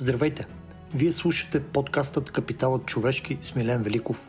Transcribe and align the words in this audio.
Здравейте! 0.00 0.46
Вие 0.94 1.12
слушате 1.12 1.62
подкастът 1.62 2.30
Капиталът 2.30 2.86
човешки 2.86 3.38
с 3.40 3.54
Милен 3.54 3.82
Великов. 3.82 4.28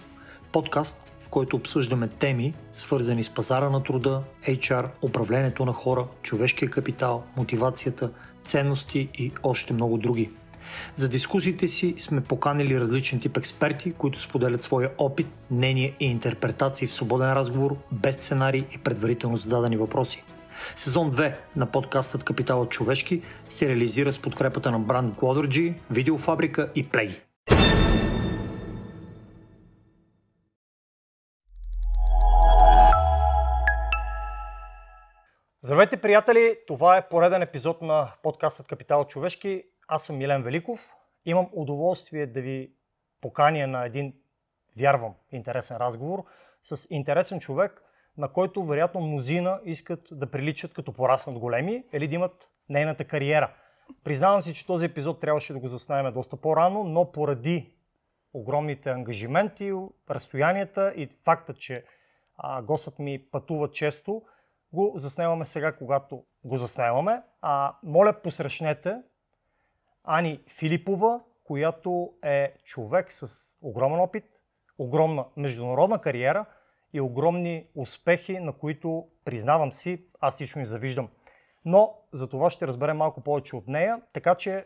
Подкаст, 0.51 1.11
в 1.19 1.29
който 1.29 1.55
обсъждаме 1.55 2.07
теми, 2.07 2.53
свързани 2.71 3.23
с 3.23 3.29
пазара 3.29 3.69
на 3.69 3.83
труда, 3.83 4.23
HR, 4.47 4.89
управлението 5.01 5.65
на 5.65 5.73
хора, 5.73 6.07
човешкия 6.21 6.69
капитал, 6.69 7.23
мотивацията, 7.37 8.11
ценности 8.43 9.09
и 9.13 9.31
още 9.43 9.73
много 9.73 9.97
други. 9.97 10.29
За 10.95 11.09
дискусиите 11.09 11.67
си 11.67 11.95
сме 11.97 12.21
поканили 12.21 12.79
различен 12.79 13.19
тип 13.19 13.37
експерти, 13.37 13.91
които 13.91 14.21
споделят 14.21 14.61
своя 14.61 14.89
опит, 14.97 15.27
мнение 15.51 15.95
и 15.99 16.05
интерпретации 16.05 16.87
в 16.87 16.93
свободен 16.93 17.33
разговор, 17.33 17.77
без 17.91 18.15
сценарий 18.15 18.65
и 18.75 18.77
предварително 18.77 19.37
зададени 19.37 19.77
въпроси. 19.77 20.23
Сезон 20.75 21.11
2 21.11 21.35
на 21.55 21.71
подкастът 21.71 22.23
Капиталът 22.23 22.71
човешки 22.71 23.23
се 23.49 23.69
реализира 23.69 24.11
с 24.11 24.21
подкрепата 24.21 24.71
на 24.71 24.79
бранд 24.79 25.15
Glodergy, 25.15 25.79
Видеофабрика 25.89 26.71
и 26.75 26.89
Play. 26.89 27.21
Здравейте, 35.63 35.97
приятели! 35.97 36.57
Това 36.67 36.97
е 36.97 37.07
пореден 37.07 37.41
епизод 37.41 37.81
на 37.81 38.11
подкастът 38.23 38.67
Капитал 38.67 39.07
човешки. 39.07 39.63
Аз 39.87 40.03
съм 40.03 40.17
Милен 40.17 40.43
Великов. 40.43 40.93
Имам 41.25 41.49
удоволствие 41.53 42.27
да 42.27 42.41
ви 42.41 42.71
поканя 43.21 43.67
на 43.67 43.85
един, 43.85 44.13
вярвам, 44.77 45.13
интересен 45.31 45.77
разговор 45.77 46.23
с 46.61 46.87
интересен 46.89 47.39
човек, 47.39 47.83
на 48.17 48.27
който 48.27 48.65
вероятно 48.65 49.01
мнозина 49.01 49.59
искат 49.65 50.07
да 50.11 50.31
приличат 50.31 50.73
като 50.73 50.93
пораснат 50.93 51.39
големи 51.39 51.83
или 51.93 52.07
да 52.07 52.15
имат 52.15 52.47
нейната 52.69 53.05
кариера. 53.05 53.53
Признавам 54.03 54.41
си, 54.41 54.53
че 54.53 54.65
този 54.65 54.85
епизод 54.85 55.19
трябваше 55.19 55.53
да 55.53 55.59
го 55.59 55.67
заснаваме 55.67 56.11
доста 56.11 56.37
по-рано, 56.37 56.83
но 56.83 57.11
поради 57.11 57.73
огромните 58.33 58.89
ангажименти, 58.89 59.73
разстоянията 60.09 60.93
и 60.95 61.09
факта, 61.23 61.53
че 61.53 61.85
а, 62.37 62.61
гостът 62.61 62.99
ми 62.99 63.25
пътува 63.31 63.71
често, 63.71 64.21
го 64.73 64.93
заснемаме 64.95 65.45
сега, 65.45 65.71
когато 65.71 66.23
го 66.43 66.57
заснемаме. 66.57 67.21
А, 67.41 67.75
моля, 67.83 68.13
посрещнете 68.13 69.01
Ани 70.03 70.39
Филипова, 70.59 71.21
която 71.43 72.13
е 72.23 72.53
човек 72.63 73.11
с 73.11 73.27
огромен 73.61 73.99
опит, 73.99 74.25
огромна 74.77 75.25
международна 75.37 76.01
кариера 76.01 76.45
и 76.93 77.01
огромни 77.01 77.67
успехи, 77.75 78.39
на 78.39 78.53
които, 78.53 79.07
признавам 79.25 79.73
си, 79.73 80.05
аз 80.19 80.41
лично 80.41 80.61
и 80.61 80.65
завиждам. 80.65 81.09
Но 81.65 81.93
за 82.13 82.29
това 82.29 82.49
ще 82.49 82.67
разберем 82.67 82.97
малко 82.97 83.21
повече 83.21 83.55
от 83.55 83.67
нея, 83.67 84.01
така 84.13 84.35
че 84.35 84.65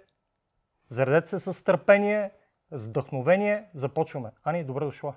заредете 0.90 1.28
се 1.28 1.54
с 1.54 1.64
търпение, 1.64 2.32
с 2.72 2.88
вдъхновение. 2.88 3.70
Започваме. 3.74 4.32
Ани, 4.44 4.64
добре 4.64 4.86
дошла. 4.86 5.14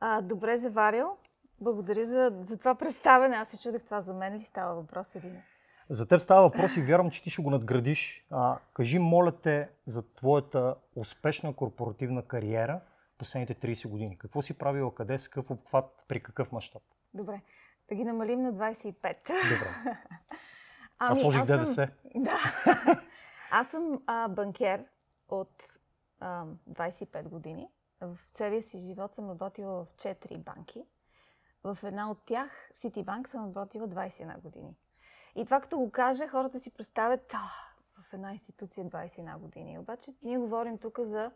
А, 0.00 0.20
добре 0.20 0.56
заварил. 0.56 1.16
Благодаря 1.60 2.06
за, 2.06 2.32
за 2.42 2.58
това 2.58 2.74
представяне. 2.74 3.36
Аз 3.36 3.48
се 3.48 3.58
чудех 3.58 3.84
това 3.84 4.00
за 4.00 4.14
мен 4.14 4.38
ли 4.38 4.44
става 4.44 4.74
въпрос 4.74 5.14
или 5.14 5.26
не. 5.26 5.44
За 5.90 6.08
теб 6.08 6.20
става 6.20 6.42
въпрос 6.42 6.76
и 6.76 6.82
вярвам, 6.82 7.10
че 7.10 7.22
ти 7.22 7.30
ще 7.30 7.42
го 7.42 7.50
надградиш. 7.50 8.26
А, 8.30 8.58
кажи, 8.74 8.98
моля 8.98 9.32
те, 9.32 9.68
за 9.86 10.14
твоята 10.14 10.74
успешна 10.96 11.52
корпоративна 11.52 12.22
кариера 12.22 12.80
последните 13.18 13.54
30 13.54 13.88
години. 13.88 14.18
Какво 14.18 14.42
си 14.42 14.58
правила, 14.58 14.94
къде, 14.94 15.18
с 15.18 15.28
какъв 15.28 15.50
обхват, 15.50 16.04
при 16.08 16.22
какъв 16.22 16.52
мащаб? 16.52 16.82
Добре, 17.14 17.40
да 17.88 17.94
ги 17.94 18.04
намалим 18.04 18.42
на 18.42 18.52
25. 18.52 19.16
Добре. 19.26 19.74
Ами, 20.98 21.12
аз 21.12 21.20
сложих 21.20 21.44
ДДС. 21.44 21.74
Съм... 21.74 21.88
Да. 22.22 22.38
аз 23.50 23.68
съм 23.68 24.02
а, 24.06 24.28
банкер 24.28 24.84
от 25.28 25.62
а, 26.20 26.44
25 26.70 27.28
години. 27.28 27.68
В 28.00 28.18
целия 28.32 28.62
си 28.62 28.78
живот 28.78 29.14
съм 29.14 29.30
работила 29.30 29.84
в 29.84 29.88
4 29.96 30.38
банки. 30.38 30.84
В 31.64 31.78
една 31.82 32.10
от 32.10 32.18
тях, 32.26 32.70
Citibank, 32.74 33.28
съм 33.28 33.46
работила 33.46 33.88
21 33.88 34.40
години. 34.40 34.76
И 35.34 35.44
това 35.44 35.60
като 35.60 35.78
го 35.78 35.90
кажа, 35.90 36.28
хората 36.28 36.60
си 36.60 36.70
представят 36.70 37.34
а, 37.34 37.38
в 38.02 38.12
една 38.12 38.32
институция 38.32 38.86
21 38.86 39.38
години. 39.38 39.78
Обаче 39.78 40.14
ние 40.22 40.38
говорим 40.38 40.78
тук 40.78 41.00
за 41.00 41.30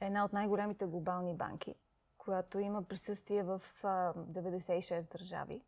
една 0.00 0.24
от 0.24 0.32
най-големите 0.32 0.84
глобални 0.86 1.34
банки, 1.34 1.74
която 2.18 2.58
има 2.58 2.82
присъствие 2.82 3.42
в 3.42 3.62
а, 3.82 4.14
96 4.14 5.12
държави. 5.12 5.62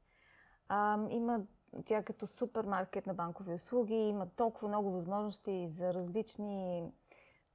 Има 1.11 1.41
тя 1.87 2.03
като 2.03 2.27
супермаркет 2.27 3.07
на 3.07 3.15
банкови 3.15 3.55
услуги, 3.55 3.95
има 3.95 4.27
толкова 4.37 4.69
много 4.69 4.91
възможности 4.91 5.69
за 5.69 5.95
различни 5.95 6.85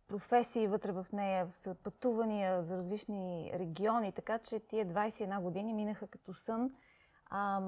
професии 0.08 0.68
вътре 0.68 0.92
в 0.92 1.08
нея, 1.14 1.48
за 1.64 1.76
пътувания, 1.76 2.64
за 2.64 2.78
различни 2.78 3.52
региони, 3.54 4.12
така 4.12 4.40
че 4.40 4.60
тия 4.60 4.88
21 4.88 5.42
години 5.42 5.74
минаха 5.74 6.08
като 6.08 6.34
сън 6.34 6.72
а, 7.26 7.62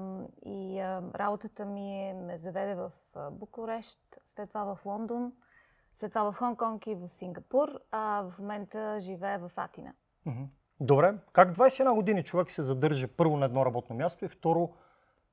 и 0.46 0.80
а, 0.80 1.02
работата 1.14 1.64
ми 1.64 2.08
е, 2.08 2.14
ме 2.14 2.38
заведе 2.38 2.74
в 2.74 2.92
Букурещ, 3.30 4.00
след 4.28 4.48
това 4.48 4.74
в 4.74 4.86
Лондон, 4.86 5.32
след 5.94 6.12
това 6.12 6.32
в 6.32 6.38
Хонг-Конг 6.38 6.86
и 6.86 6.94
в 6.94 7.08
Сингапур, 7.08 7.80
а 7.90 8.22
в 8.22 8.38
момента 8.38 8.98
живее 9.00 9.38
в 9.38 9.50
Атина. 9.56 9.92
Добре. 10.80 11.14
Как 11.32 11.56
21 11.56 11.94
години 11.94 12.24
човек 12.24 12.50
се 12.50 12.62
задържа 12.62 13.08
първо 13.08 13.36
на 13.36 13.44
едно 13.44 13.66
работно 13.66 13.96
място 13.96 14.24
и 14.24 14.28
второ, 14.28 14.74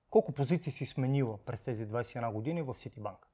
колко 0.09 0.31
позиции 0.31 0.71
си 0.71 0.85
сменила 0.85 1.37
през 1.37 1.63
тези 1.63 1.87
21 1.87 2.33
години 2.33 2.61
в 2.61 2.75
Ситибанк? 2.75 3.27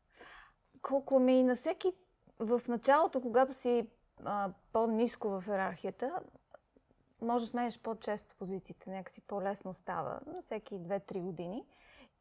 Колко 0.81 1.19
ми 1.19 1.43
на 1.43 1.55
всеки 1.55 1.93
в 2.39 2.61
началото, 2.67 3.21
когато 3.21 3.53
си 3.53 3.87
а, 4.25 4.49
по-низко 4.73 5.29
в 5.29 5.43
иерархията, 5.47 6.19
може 7.21 7.45
да 7.45 7.49
сменяш 7.49 7.79
по-често 7.79 8.35
позициите, 8.39 8.89
някакси 8.89 9.21
по-лесно 9.21 9.73
става, 9.73 10.19
на 10.35 10.41
всеки 10.41 10.79
2-3 10.79 11.19
години. 11.19 11.65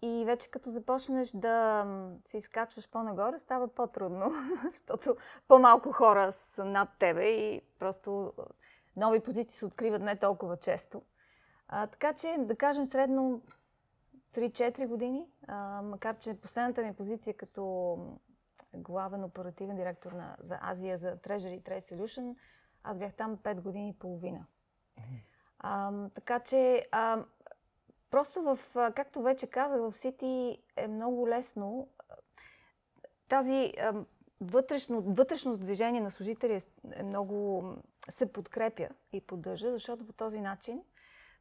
И 0.02 0.24
вече 0.26 0.50
като 0.50 0.70
започнеш 0.70 1.30
да 1.30 1.86
се 2.24 2.38
изкачваш 2.38 2.90
по-нагоре, 2.90 3.38
става 3.38 3.68
по-трудно, 3.68 4.32
защото 4.72 5.16
по-малко 5.48 5.92
хора 5.92 6.32
са 6.32 6.64
над 6.64 6.88
тебе 6.98 7.24
и 7.24 7.60
просто 7.78 8.32
нови 8.96 9.20
позиции 9.20 9.58
се 9.58 9.66
откриват 9.66 10.02
не 10.02 10.16
толкова 10.16 10.56
често. 10.56 11.02
А, 11.68 11.86
така 11.86 12.12
че, 12.12 12.36
да 12.38 12.56
кажем, 12.56 12.86
средно 12.86 13.42
3-4 14.34 14.86
години, 14.86 15.26
а, 15.46 15.82
макар 15.82 16.18
че 16.18 16.40
последната 16.40 16.82
ми 16.82 16.94
позиция 16.94 17.34
като 17.34 17.96
главен 18.74 19.24
оперативен 19.24 19.76
директор 19.76 20.12
на, 20.12 20.36
за 20.40 20.58
Азия 20.62 20.98
за 20.98 21.16
Treasury 21.16 21.62
Trade 21.62 21.94
Solution, 21.94 22.36
аз 22.82 22.98
бях 22.98 23.14
там 23.14 23.36
5 23.36 23.60
години 23.60 23.88
и 23.88 23.98
половина. 23.98 24.46
А, 25.58 25.92
така 26.14 26.40
че, 26.40 26.88
а, 26.92 27.24
просто 28.10 28.42
в, 28.42 28.58
както 28.94 29.22
вече 29.22 29.46
казах, 29.46 29.80
в 29.80 29.92
Сити 29.92 30.58
е 30.76 30.88
много 30.88 31.28
лесно 31.28 31.88
тази 33.28 33.72
вътрешно, 34.40 35.00
вътрешно 35.00 35.56
движение 35.56 36.00
на 36.00 36.10
служители 36.10 36.52
е, 36.52 36.60
е 36.92 37.02
много 37.02 37.64
се 38.10 38.32
подкрепя 38.32 38.88
и 39.12 39.20
поддържа, 39.20 39.72
защото 39.72 40.06
по 40.06 40.12
този 40.12 40.40
начин 40.40 40.82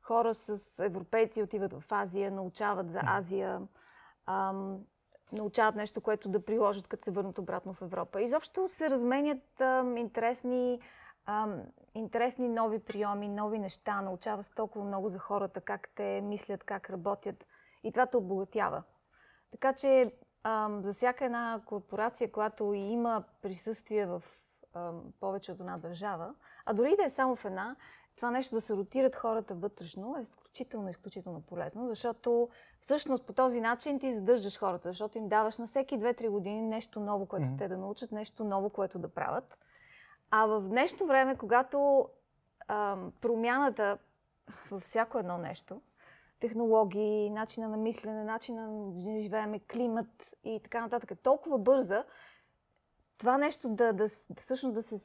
хора 0.02 0.34
с 0.34 0.84
европейци 0.84 1.44
отиват 1.44 1.74
в 1.74 1.84
Азия, 1.92 2.32
научават 2.32 2.92
за 2.92 3.00
Азия, 3.04 3.62
ам, 4.26 4.80
научават 5.32 5.76
нещо, 5.76 6.02
което 6.02 6.30
да 6.30 6.46
приложат, 6.46 6.88
като 6.88 7.04
се 7.04 7.12
върнат 7.12 7.38
обратно 7.38 7.74
в 7.74 7.82
Европа. 7.82 8.22
Изобщо 8.22 8.68
се 8.68 8.90
разменят 8.90 9.62
ам, 9.62 9.98
интересни 9.98 10.80
ам, 11.26 11.62
интересни 11.96 12.48
нови 12.48 12.80
приеми, 12.80 13.28
нови 13.28 13.60
неща, 13.60 14.02
научава 14.02 14.44
се 14.44 14.54
толкова 14.54 14.86
много 14.86 15.10
за 15.10 15.20
хората, 15.20 15.62
как 15.62 15.90
те 15.96 16.22
мислят, 16.22 16.64
как 16.64 16.90
работят 16.90 17.46
и 17.84 17.92
това 17.92 18.06
те 18.06 18.18
обогатява. 18.18 18.84
Така 19.52 19.74
че 19.74 20.12
ам, 20.44 20.82
за 20.82 20.94
всяка 20.94 21.26
една 21.26 21.62
корпорация, 21.66 22.32
която 22.32 22.74
има 22.74 23.24
присъствие 23.42 24.06
в 24.06 24.24
ам, 24.74 25.02
повече 25.20 25.52
от 25.52 25.60
една 25.60 25.78
държава, 25.78 26.34
а 26.66 26.74
дори 26.74 26.96
да 26.96 27.04
е 27.04 27.10
само 27.10 27.36
в 27.36 27.46
една, 27.46 27.76
това 28.16 28.32
нещо 28.32 28.56
да 28.56 28.62
се 28.62 28.76
ротират 28.76 29.16
хората 29.16 29.56
вътрешно 29.56 30.18
е 30.18 30.22
изключително, 30.22 30.90
изключително 30.90 31.42
полезно, 31.42 31.88
защото 31.88 32.50
всъщност 32.82 33.26
по 33.26 33.34
този 33.34 33.62
начин 33.62 34.00
ти 34.00 34.14
задържаш 34.14 34.60
хората, 34.60 34.90
защото 34.90 35.18
им 35.18 35.28
даваш 35.28 35.58
на 35.58 35.68
всеки 35.68 36.00
2-3 36.00 36.30
години 36.30 36.62
нещо 36.62 37.00
ново, 37.00 37.26
което 37.26 37.46
mm-hmm. 37.46 37.58
те 37.58 37.68
да 37.68 37.78
научат, 37.78 38.12
нещо 38.12 38.44
ново, 38.44 38.70
което 38.70 39.00
да 39.00 39.08
правят. 39.14 39.58
А 40.38 40.46
в 40.46 40.62
днешно 40.62 41.08
време, 41.08 41.38
когато 41.38 42.10
а, 42.68 42.98
промяната 43.22 43.98
във 44.72 44.84
всяко 44.84 45.20
едно 45.20 45.38
нещо, 45.38 45.82
технологии, 46.40 47.30
начина 47.30 47.70
на 47.70 47.78
мислене, 47.78 48.24
начина 48.24 48.68
на 48.68 49.22
живееме, 49.22 49.60
климат 49.60 50.36
и 50.44 50.60
така 50.64 50.82
нататък 50.82 51.12
е 51.12 51.16
толкова 51.16 51.58
бърза, 51.60 52.06
това 53.18 53.38
нещо 53.38 53.70
да, 53.70 53.94
да, 53.94 54.10
всъщност 54.40 54.76
да 54.76 54.84
се 54.84 54.98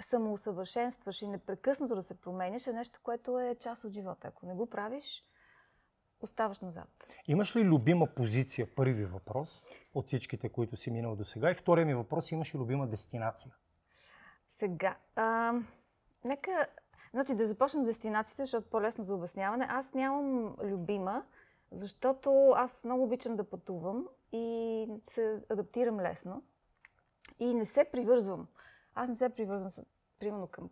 самоусъвършенстваш 0.00 1.22
и 1.22 1.28
непрекъснато 1.28 1.94
да 1.94 2.02
се 2.02 2.20
променяш 2.20 2.66
е 2.66 2.72
нещо, 2.72 3.00
което 3.02 3.38
е 3.38 3.54
част 3.60 3.84
от 3.84 3.92
живота. 3.92 4.28
Ако 4.28 4.46
не 4.46 4.54
го 4.54 4.70
правиш, 4.70 5.24
оставаш 6.20 6.60
назад. 6.60 6.88
Имаш 7.28 7.56
ли 7.56 7.64
любима 7.64 8.06
позиция? 8.06 8.74
Първи 8.74 9.04
въпрос 9.04 9.64
от 9.94 10.06
всичките, 10.06 10.48
които 10.48 10.76
си 10.76 10.90
минал 10.90 11.16
до 11.16 11.24
сега. 11.24 11.50
И 11.50 11.54
втория 11.54 11.86
ми 11.86 11.94
въпрос, 11.94 12.32
имаш 12.32 12.54
ли 12.54 12.58
любима 12.58 12.86
дестинация? 12.86 13.54
Сега, 14.58 14.96
а, 15.16 15.54
нека 16.24 16.66
Значи 17.16 17.34
да 17.34 17.46
започнем 17.46 17.84
с 17.84 17.86
дестинациите, 17.86 18.42
защото 18.42 18.70
по-лесно 18.70 19.04
за 19.04 19.14
обясняване. 19.14 19.66
Аз 19.68 19.94
нямам 19.94 20.56
любима, 20.62 21.24
защото 21.72 22.50
аз 22.50 22.84
много 22.84 23.04
обичам 23.04 23.36
да 23.36 23.50
пътувам 23.50 24.08
и 24.32 24.86
се 25.10 25.42
адаптирам 25.48 26.00
лесно. 26.00 26.42
И 27.38 27.54
не 27.54 27.66
се 27.66 27.84
привързвам. 27.84 28.48
Аз 28.94 29.08
не 29.08 29.16
се 29.16 29.28
привързвам, 29.28 29.70
с, 29.70 29.82
примерно, 30.18 30.46
към 30.46 30.70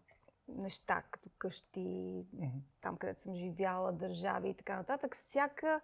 неща, 0.48 1.02
като 1.10 1.28
къщи, 1.38 1.81
mm-hmm. 1.81 2.60
там 2.81 2.96
където 2.96 3.20
съм 3.20 3.34
живяла, 3.34 3.92
държави 3.92 4.48
и 4.48 4.54
така 4.54 4.76
нататък. 4.76 5.16
Всяка 5.16 5.81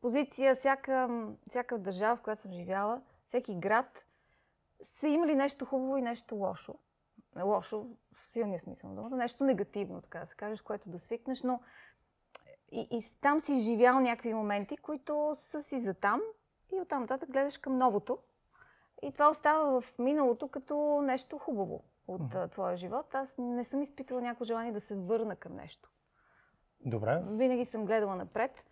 позиция, 0.00 0.54
всяка, 0.54 1.28
всяка 1.48 1.78
държава, 1.78 2.16
в 2.16 2.22
която 2.22 2.42
съм 2.42 2.52
живяла, 2.52 3.02
всеки 3.28 3.54
град, 3.54 4.04
са 4.82 5.08
имали 5.08 5.34
нещо 5.34 5.64
хубаво 5.64 5.96
и 5.96 6.02
нещо 6.02 6.34
лошо. 6.34 6.74
Лошо 7.42 7.86
в 8.14 8.32
силния 8.32 8.60
смисъл 8.60 8.90
на 8.90 8.96
думата, 8.96 9.16
нещо 9.16 9.44
негативно, 9.44 10.02
така 10.02 10.20
да 10.20 10.26
се 10.26 10.34
каже, 10.34 10.56
с 10.56 10.62
което 10.62 10.90
да 10.90 10.98
свикнеш, 10.98 11.42
но 11.42 11.60
и, 12.72 12.88
и 12.90 13.02
там 13.20 13.40
си 13.40 13.52
изживял 13.52 14.00
някакви 14.00 14.34
моменти, 14.34 14.76
които 14.76 15.34
са 15.38 15.62
си 15.62 15.80
за 15.80 15.94
там 15.94 16.20
и 16.72 16.80
оттам 16.80 17.00
нататък 17.00 17.30
гледаш 17.30 17.58
към 17.58 17.76
новото. 17.76 18.18
И 19.02 19.12
това 19.12 19.30
остава 19.30 19.80
в 19.80 19.98
миналото 19.98 20.48
като 20.48 21.00
нещо 21.04 21.38
хубаво 21.38 21.84
от 22.08 22.22
mm-hmm. 22.22 22.50
твоя 22.50 22.76
живот. 22.76 23.14
Аз 23.14 23.34
не 23.38 23.64
съм 23.64 23.82
изпитала 23.82 24.20
някакво 24.20 24.44
желание 24.44 24.72
да 24.72 24.80
се 24.80 24.94
върна 24.94 25.36
към 25.36 25.56
нещо. 25.56 25.90
Добре. 26.80 27.22
Винаги 27.26 27.64
съм 27.64 27.84
гледала 27.84 28.16
напред. 28.16 28.64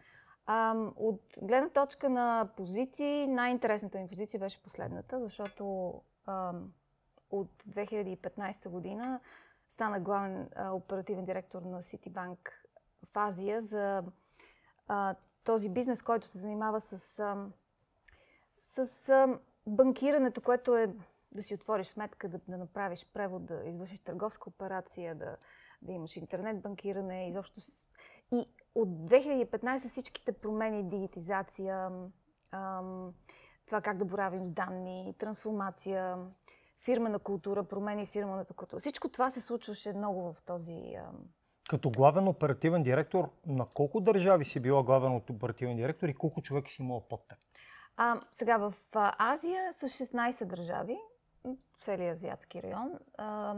А, 0.46 0.76
от 0.96 1.22
гледна 1.42 1.68
точка 1.68 2.08
на 2.08 2.48
позиции, 2.56 3.26
най-интересната 3.26 3.98
ми 3.98 4.08
позиция 4.08 4.40
беше 4.40 4.62
последната, 4.62 5.20
защото 5.20 5.94
а, 6.26 6.52
от 7.32 7.50
2015 7.68 8.68
година 8.68 9.20
стана 9.70 10.00
главен 10.00 10.48
а, 10.54 10.70
оперативен 10.70 11.24
директор 11.24 11.62
на 11.62 11.82
Ситибанк 11.82 12.68
в 13.12 13.16
Азия 13.16 13.62
за 13.62 14.02
а, 14.88 15.14
този 15.44 15.68
бизнес, 15.68 16.02
който 16.02 16.28
се 16.28 16.38
занимава 16.38 16.80
с, 16.80 17.18
а, 17.18 17.46
с 18.64 19.08
а, 19.08 19.38
банкирането, 19.66 20.40
което 20.40 20.76
е 20.76 20.94
да 21.32 21.42
си 21.42 21.54
отвориш 21.54 21.86
сметка, 21.86 22.28
да, 22.28 22.40
да 22.48 22.58
направиш 22.58 23.06
превод, 23.14 23.46
да 23.46 23.62
извършиш 23.64 24.00
търговска 24.00 24.48
операция, 24.48 25.14
да, 25.14 25.36
да 25.82 25.92
имаш 25.92 26.16
интернет 26.16 26.60
банкиране, 26.60 27.28
изобщо. 27.28 27.60
И 28.32 28.48
от 28.74 28.88
2015 28.88 29.88
всичките 29.88 30.32
промени, 30.32 30.88
дигитизация, 30.88 31.90
ам, 32.52 33.14
това 33.66 33.80
как 33.80 33.96
да 33.98 34.04
боравим 34.04 34.46
с 34.46 34.50
данни, 34.50 35.14
трансформация, 35.18 36.16
фирмена 36.82 37.18
култура, 37.18 37.64
промени 37.64 38.06
фирмената 38.06 38.54
култура. 38.54 38.80
Всичко 38.80 39.08
това 39.08 39.30
се 39.30 39.40
случваше 39.40 39.92
много 39.92 40.32
в 40.32 40.42
този... 40.46 40.96
Като 41.70 41.90
главен 41.90 42.28
оперативен 42.28 42.82
директор, 42.82 43.30
на 43.46 43.66
колко 43.66 44.00
държави 44.00 44.44
си 44.44 44.60
била 44.60 44.82
главен 44.82 45.16
оперативен 45.16 45.76
директор 45.76 46.08
и 46.08 46.14
колко 46.14 46.42
човек 46.42 46.68
си 46.68 46.82
имала 46.82 47.08
под 47.08 47.28
теб? 47.28 47.38
А, 47.96 48.20
сега 48.32 48.56
в 48.56 48.74
Азия 49.18 49.72
с 49.72 49.88
16 49.88 50.44
държави, 50.44 50.98
целият 51.80 52.16
азиатски 52.16 52.62
район. 52.62 52.98
А, 53.18 53.54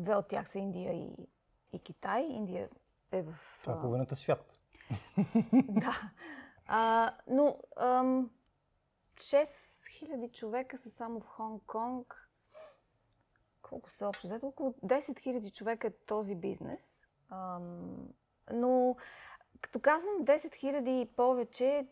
две 0.00 0.14
от 0.14 0.28
тях 0.28 0.48
са 0.48 0.58
Индия 0.58 0.92
и, 0.92 1.28
и 1.72 1.78
Китай. 1.78 2.22
Индия 2.22 2.68
е 3.12 3.22
в... 3.22 3.34
Това 3.62 3.76
е 3.76 3.80
половината 3.80 4.16
свят. 4.16 4.58
да. 5.52 6.10
А, 6.66 7.10
но 7.28 7.56
ам, 7.80 8.30
6 9.16 9.65
хиляди 9.96 10.28
човека 10.28 10.78
са 10.78 10.90
само 10.90 11.20
в 11.20 11.26
Хонг-Конг. 11.26 12.14
Колко 13.62 13.90
са 13.90 14.08
общо? 14.08 14.26
Зато 14.26 14.46
около 14.46 14.74
10 14.84 15.18
хиляди 15.18 15.50
човека 15.50 15.86
е 15.86 15.90
този 16.06 16.34
бизнес. 16.34 17.00
Ам, 17.30 18.08
но 18.52 18.96
като 19.60 19.80
казвам 19.80 20.14
10 20.20 20.54
хиляди 20.54 21.00
и 21.00 21.06
повече, 21.16 21.86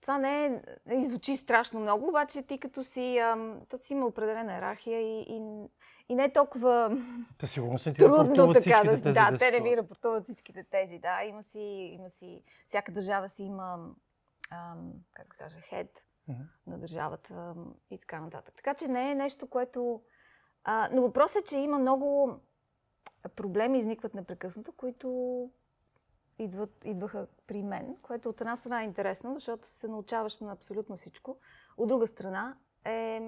това 0.00 0.18
не 0.18 0.62
е, 0.90 1.08
звучи 1.08 1.36
страшно 1.36 1.80
много, 1.80 2.08
обаче 2.08 2.42
ти 2.42 2.58
като 2.58 2.84
си, 2.84 3.18
ам, 3.18 3.60
то 3.68 3.78
си 3.78 3.92
има 3.92 4.06
определена 4.06 4.52
иерархия 4.52 5.00
и, 5.00 5.20
и, 5.28 5.66
и 6.08 6.14
не 6.14 6.24
е 6.24 6.32
толкова 6.32 6.98
Та 7.38 7.46
сигурно 7.46 7.78
се 7.78 7.92
ти 7.92 7.98
трудно 7.98 8.52
така 8.52 8.82
да, 8.84 9.02
тези 9.02 9.14
да, 9.14 9.36
те 9.38 9.50
не 9.50 9.70
ви 9.70 9.76
рапортуват 9.76 10.24
всичките 10.24 10.64
тези, 10.64 10.98
да, 10.98 11.22
има 11.24 11.42
си, 11.42 11.60
има 11.98 12.10
си, 12.10 12.42
всяка 12.68 12.92
държава 12.92 13.28
си 13.28 13.42
има, 13.42 13.78
ам, 14.50 14.92
как 15.12 15.28
да 15.28 15.36
кажа, 15.36 15.56
хед, 15.60 16.02
mm-hmm. 16.28 16.46
на 16.66 16.78
държавата 16.78 17.54
и 17.90 17.98
така 17.98 18.20
нататък. 18.20 18.54
Така 18.56 18.74
че 18.74 18.88
не 18.88 19.10
е 19.10 19.14
нещо, 19.14 19.46
което... 19.46 20.02
А, 20.64 20.88
но 20.92 21.02
въпросът 21.02 21.42
е, 21.42 21.46
че 21.46 21.58
има 21.58 21.78
много 21.78 22.38
проблеми, 23.36 23.78
изникват 23.78 24.14
непрекъснато, 24.14 24.72
които 24.72 25.50
идват, 26.38 26.84
идваха 26.84 27.26
при 27.46 27.62
мен, 27.62 27.96
което 28.02 28.28
от 28.28 28.40
една 28.40 28.56
страна 28.56 28.80
е 28.80 28.84
интересно, 28.84 29.34
защото 29.34 29.68
се 29.68 29.88
научаваш 29.88 30.40
на 30.40 30.52
абсолютно 30.52 30.96
всичко. 30.96 31.38
От 31.76 31.88
друга 31.88 32.06
страна 32.06 32.56
е, 32.84 33.20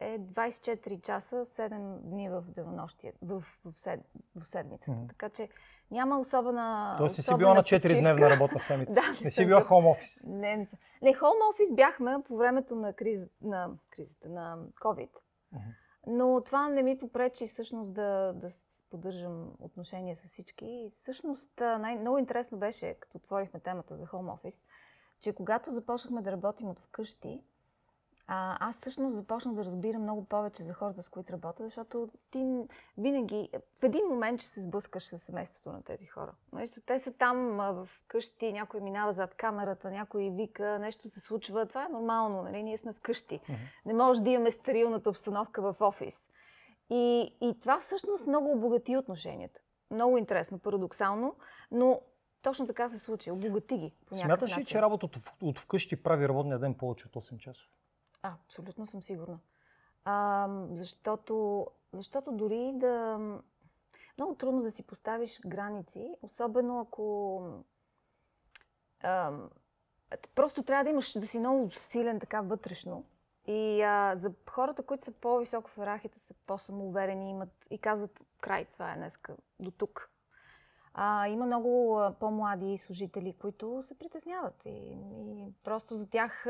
е 0.00 0.18
24 0.18 1.02
часа, 1.02 1.36
7 1.36 1.98
дни 1.98 2.28
в 2.28 2.44
денонощие, 2.48 3.12
в, 3.22 3.44
в, 3.64 3.72
сед, 3.78 4.00
в 4.36 4.44
седмицата. 4.44 4.90
Mm-hmm. 4.90 5.08
Така 5.08 5.28
че 5.28 5.48
няма 5.90 6.18
особена. 6.18 6.94
Тоест 6.98 7.22
си 7.22 7.34
била 7.38 7.54
на 7.54 7.62
4-дневна 7.62 8.30
работна 8.30 8.60
седмица. 8.60 8.94
да, 8.94 9.00
не, 9.00 9.18
не 9.24 9.30
си 9.30 9.46
била 9.46 9.64
хоум 9.64 9.86
офис. 9.86 10.22
Не, 10.24 10.56
не, 10.56 10.68
не, 11.02 11.14
хоум 11.14 11.36
офис 11.50 11.74
бяхме 11.74 12.16
по 12.28 12.36
времето 12.36 12.76
на, 12.76 12.92
криз, 12.92 13.22
на 13.42 13.70
кризата, 13.90 14.28
на 14.28 14.58
COVID. 14.82 15.10
Uh-huh. 15.54 15.60
Но 16.06 16.42
това 16.44 16.68
не 16.68 16.82
ми 16.82 16.98
попречи 16.98 17.46
всъщност 17.46 17.92
да, 17.92 18.32
да 18.34 18.50
поддържам 18.90 19.52
отношения 19.58 20.16
с 20.16 20.28
всички. 20.28 20.64
И 20.64 20.90
всъщност 20.92 21.50
най- 21.60 21.98
много 21.98 22.18
интересно 22.18 22.58
беше, 22.58 22.94
като 23.00 23.18
отворихме 23.18 23.60
темата 23.60 23.96
за 23.96 24.06
хоум 24.06 24.28
офис, 24.28 24.64
че 25.20 25.34
когато 25.34 25.72
започнахме 25.72 26.22
да 26.22 26.32
работим 26.32 26.68
от 26.68 26.80
вкъщи, 26.80 27.42
а, 28.28 28.68
аз 28.68 28.76
всъщност 28.76 29.16
започнах 29.16 29.54
да 29.54 29.64
разбирам 29.64 30.02
много 30.02 30.24
повече 30.24 30.62
за 30.62 30.72
хората, 30.72 31.02
с 31.02 31.08
които 31.08 31.32
работя, 31.32 31.64
защото 31.64 32.08
ти 32.30 32.46
винаги, 32.98 33.50
в 33.80 33.84
един 33.84 34.06
момент 34.08 34.40
ще 34.40 34.50
се 34.50 34.60
сблъскаш 34.60 35.04
с 35.04 35.18
семейството 35.18 35.72
на 35.72 35.82
тези 35.82 36.06
хора. 36.06 36.32
Нещо, 36.52 36.80
те 36.86 36.98
са 36.98 37.12
там 37.12 37.56
в 37.56 37.88
къщи, 38.08 38.52
някой 38.52 38.80
минава 38.80 39.12
зад 39.12 39.34
камерата, 39.34 39.90
някой 39.90 40.30
вика, 40.30 40.78
нещо 40.78 41.08
се 41.08 41.20
случва. 41.20 41.66
Това 41.66 41.84
е 41.84 41.92
нормално, 41.92 42.42
нали? 42.42 42.62
Ние 42.62 42.78
сме 42.78 42.92
вкъщи. 42.92 43.40
Mm-hmm. 43.40 43.86
Не 43.86 43.94
може 43.94 44.22
да 44.22 44.30
имаме 44.30 44.50
стерилната 44.50 45.10
обстановка 45.10 45.62
в 45.62 45.76
офис. 45.80 46.28
И, 46.90 47.34
и 47.40 47.60
това 47.60 47.80
всъщност 47.80 48.26
много 48.26 48.52
обогати 48.52 48.96
отношенията. 48.96 49.60
Много 49.90 50.18
интересно, 50.18 50.58
парадоксално, 50.58 51.34
но 51.70 52.00
точно 52.42 52.66
така 52.66 52.88
се 52.88 52.98
случи. 52.98 53.30
Обогати 53.30 53.78
ги. 53.78 53.92
Смяташ 54.12 54.58
ли, 54.58 54.64
че 54.64 54.82
работата 54.82 55.18
от, 55.18 55.42
от 55.42 55.58
вкъщи 55.58 56.02
прави 56.02 56.28
работния 56.28 56.58
ден 56.58 56.74
повече 56.74 57.06
от 57.06 57.24
8 57.24 57.38
часа? 57.38 57.62
А, 58.26 58.32
абсолютно 58.46 58.86
съм 58.86 59.02
сигурна. 59.02 59.38
А, 60.04 60.48
защото, 60.72 61.66
защото 61.92 62.32
дори 62.32 62.72
да... 62.74 63.18
Много 64.18 64.34
трудно 64.34 64.62
да 64.62 64.70
си 64.70 64.82
поставиш 64.82 65.40
граници, 65.46 66.14
особено 66.22 66.80
ако... 66.80 67.42
А, 69.02 69.32
просто 70.34 70.62
трябва 70.62 70.84
да 70.84 70.90
имаш, 70.90 71.18
да 71.18 71.26
си 71.26 71.38
много 71.38 71.70
силен 71.70 72.20
така 72.20 72.40
вътрешно. 72.40 73.04
И 73.46 73.82
а, 73.82 74.16
за 74.16 74.32
хората, 74.50 74.82
които 74.82 75.04
са 75.04 75.12
по-високо 75.12 75.70
в 75.70 75.78
иерархията, 75.78 76.20
са 76.20 76.34
по-самоуверени 76.46 77.30
имат, 77.30 77.66
и 77.70 77.78
казват 77.78 78.20
край, 78.40 78.64
това 78.64 78.92
е 78.92 78.96
днеска, 78.96 79.36
до 79.60 79.70
тук. 79.70 80.10
А, 80.98 81.28
има 81.28 81.46
много 81.46 82.00
по-млади 82.20 82.78
служители, 82.78 83.34
които 83.40 83.82
се 83.82 83.98
притесняват. 83.98 84.62
И, 84.64 84.70
и 84.70 85.52
просто 85.64 85.96
за 85.96 86.10
тях, 86.10 86.46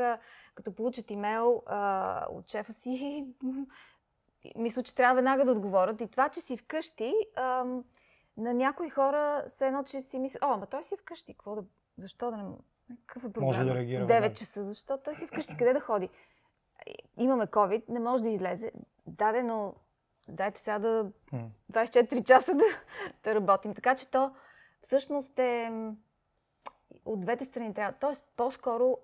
като 0.55 0.75
получат 0.75 1.11
имейл 1.11 1.63
а, 1.65 2.25
от 2.29 2.49
шефа 2.49 2.73
си, 2.73 3.25
мисля, 4.55 4.83
че 4.83 4.95
трябва 4.95 5.15
веднага 5.15 5.45
да 5.45 5.51
отговорят. 5.51 6.01
И 6.01 6.07
това, 6.07 6.29
че 6.29 6.41
си 6.41 6.57
вкъщи, 6.57 7.13
а, 7.35 7.65
на 8.37 8.53
някои 8.53 8.89
хора 8.89 9.43
се 9.47 9.67
едно, 9.67 9.83
че 9.83 10.01
си 10.01 10.19
мислят, 10.19 10.43
о, 10.43 10.53
ама 10.53 10.65
той 10.65 10.83
си 10.83 10.95
вкъщи, 10.97 11.33
какво 11.33 11.55
да, 11.55 11.63
защо 11.97 12.31
да 12.31 12.37
не... 12.37 12.43
Какъв 13.05 13.23
е 13.23 13.33
проблем? 13.33 13.45
Може 13.45 13.63
да 13.63 13.75
реагира. 13.75 14.07
9 14.07 14.33
часа, 14.33 14.63
защо 14.63 14.97
той 14.97 15.15
си 15.15 15.27
вкъщи, 15.27 15.57
къде 15.57 15.73
да 15.73 15.79
ходи? 15.79 16.09
Имаме 17.17 17.47
COVID, 17.47 17.89
не 17.89 17.99
може 17.99 18.23
да 18.23 18.29
излезе. 18.29 18.71
Даде, 19.07 19.43
но 19.43 19.73
дайте 20.27 20.61
сега 20.61 20.79
да 20.79 21.11
24 21.71 22.23
часа 22.23 22.55
да, 22.55 22.65
да 23.23 23.35
работим. 23.35 23.73
Така 23.73 23.95
че 23.95 24.11
то 24.11 24.35
всъщност 24.81 25.39
е 25.39 25.71
от 27.05 27.21
двете 27.21 27.45
страни 27.45 27.73
трябва. 27.73 27.99
Тоест, 27.99 28.25
по-скоро 28.35 28.97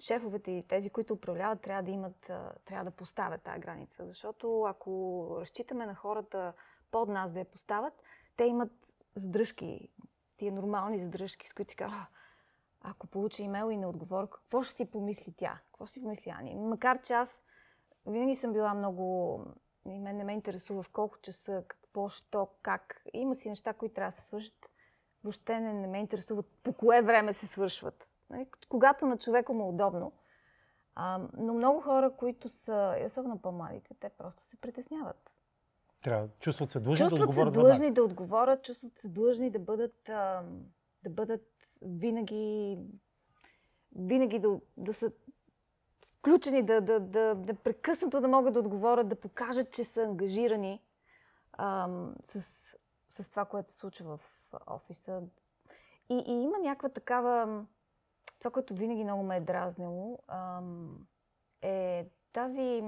шефовете 0.00 0.50
и 0.50 0.66
тези, 0.68 0.90
които 0.90 1.14
управляват, 1.14 1.60
трябва 1.60 1.82
да 1.82 1.90
имат, 1.90 2.30
трябва 2.64 2.84
да 2.84 2.90
поставят 2.90 3.42
тази 3.42 3.60
граница. 3.60 4.06
Защото 4.06 4.62
ако 4.62 5.28
разчитаме 5.40 5.86
на 5.86 5.94
хората 5.94 6.52
под 6.90 7.08
нас 7.08 7.32
да 7.32 7.38
я 7.38 7.44
поставят, 7.44 7.94
те 8.36 8.44
имат 8.44 8.72
задръжки 9.14 9.88
тия 10.36 10.52
нормални 10.52 10.98
задръжки, 10.98 11.48
с 11.48 11.52
които 11.52 11.70
си 11.70 11.76
казва, 11.76 12.06
ако 12.80 13.06
получа 13.06 13.42
имейл 13.42 13.70
и 13.70 13.76
не 13.76 13.86
отговоря, 13.86 14.26
какво 14.26 14.62
ще 14.62 14.76
си 14.76 14.90
помисли 14.90 15.34
тя? 15.36 15.60
Какво 15.66 15.86
ще 15.86 15.92
си 15.92 16.02
помисли 16.02 16.30
Ани? 16.30 16.54
Макар 16.54 17.02
че 17.02 17.12
аз 17.12 17.42
винаги 18.06 18.36
съм 18.36 18.52
била 18.52 18.74
много... 18.74 19.40
И 19.88 19.98
мен 19.98 20.16
не 20.16 20.24
ме 20.24 20.32
интересува 20.32 20.82
в 20.82 20.88
колко 20.88 21.18
часа, 21.18 21.64
какво, 21.68 22.08
що, 22.08 22.48
как. 22.62 23.02
Има 23.12 23.34
си 23.34 23.48
неща, 23.48 23.72
които 23.72 23.94
трябва 23.94 24.10
да 24.10 24.16
се 24.16 24.22
свършат. 24.22 24.70
Въобще 25.24 25.60
не, 25.60 25.72
не 25.72 25.86
ме 25.86 25.98
интересуват 25.98 26.46
по 26.62 26.72
кое 26.72 27.02
време 27.02 27.32
се 27.32 27.46
свършват. 27.46 28.08
Нали? 28.30 28.46
Когато 28.68 29.06
на 29.06 29.18
човека 29.18 29.52
му 29.52 29.64
е 29.64 29.68
удобно. 29.68 30.12
А, 30.94 31.20
но 31.36 31.54
много 31.54 31.80
хора, 31.80 32.10
които 32.16 32.48
са, 32.48 32.96
и 33.02 33.06
особено 33.06 33.38
по-младите, 33.38 33.94
те 34.00 34.08
просто 34.08 34.44
се 34.44 34.56
притесняват. 34.56 35.30
Трябва, 36.00 36.28
чувстват 36.40 36.70
се 36.70 36.80
длъжни 36.80 37.04
чувстват 37.04 37.18
да 37.18 37.24
отговорят 37.24 37.54
се 37.54 37.60
длъжни 37.60 37.90
да 37.90 38.04
отговорят, 38.04 38.64
чувстват 38.64 38.98
се 38.98 39.08
длъжни 39.08 39.50
да 39.50 39.58
бъдат, 39.58 40.08
а, 40.08 40.42
да 41.02 41.10
бъдат 41.10 41.46
винаги, 41.82 42.78
винаги 43.96 44.38
да, 44.38 44.60
да 44.76 44.94
са 44.94 45.12
включени, 46.24 46.62
да, 46.62 46.80
да, 46.80 47.00
да, 47.00 47.34
да 47.34 47.54
прекъснато 47.54 48.20
да 48.20 48.28
могат 48.28 48.54
да 48.54 48.60
отговорят, 48.60 49.08
да 49.08 49.20
покажат, 49.20 49.72
че 49.72 49.84
са 49.84 50.02
ангажирани 50.02 50.82
а, 51.52 51.88
с, 52.20 52.40
с 53.08 53.30
това, 53.30 53.44
което 53.44 53.72
се 53.72 53.78
случва 53.78 54.16
в 54.16 54.20
офиса. 54.66 55.22
И, 56.08 56.24
и 56.26 56.32
има 56.32 56.58
някаква 56.58 56.88
такава... 56.88 57.64
Това, 58.38 58.50
което 58.50 58.74
винаги 58.74 59.04
много 59.04 59.22
ме 59.22 59.36
е 59.36 59.40
дразнило, 59.40 60.18
а, 60.28 60.62
е 61.62 62.06
тази, 62.32 62.82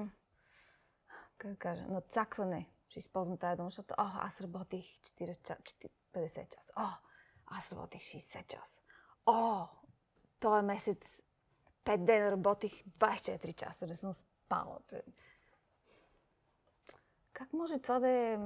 как 1.39 1.51
да 1.51 1.57
кажа, 1.57 1.85
надцакване. 1.89 2.71
Ще 2.89 2.99
използвам 2.99 3.39
тази 3.39 3.57
дума, 3.57 3.71
защото, 3.71 3.95
о, 3.99 4.11
аз 4.21 4.41
работих 4.41 4.85
4 5.01 5.43
часа, 5.43 5.89
50 6.15 6.55
часа. 6.55 6.73
О, 6.77 6.89
аз 7.47 7.73
работих 7.73 8.01
60 8.01 8.47
часа. 8.47 8.81
О, 9.27 9.67
този 10.41 10.67
месец 10.67 11.23
5 11.87 11.97
дена 11.97 12.31
работих 12.31 12.85
24 12.85 13.55
часа, 13.55 13.87
не 13.87 13.97
съм 13.97 14.15
спала. 14.15 14.79
Как 17.33 17.53
може 17.53 17.79
това 17.79 17.99
да 17.99 18.09
е... 18.09 18.39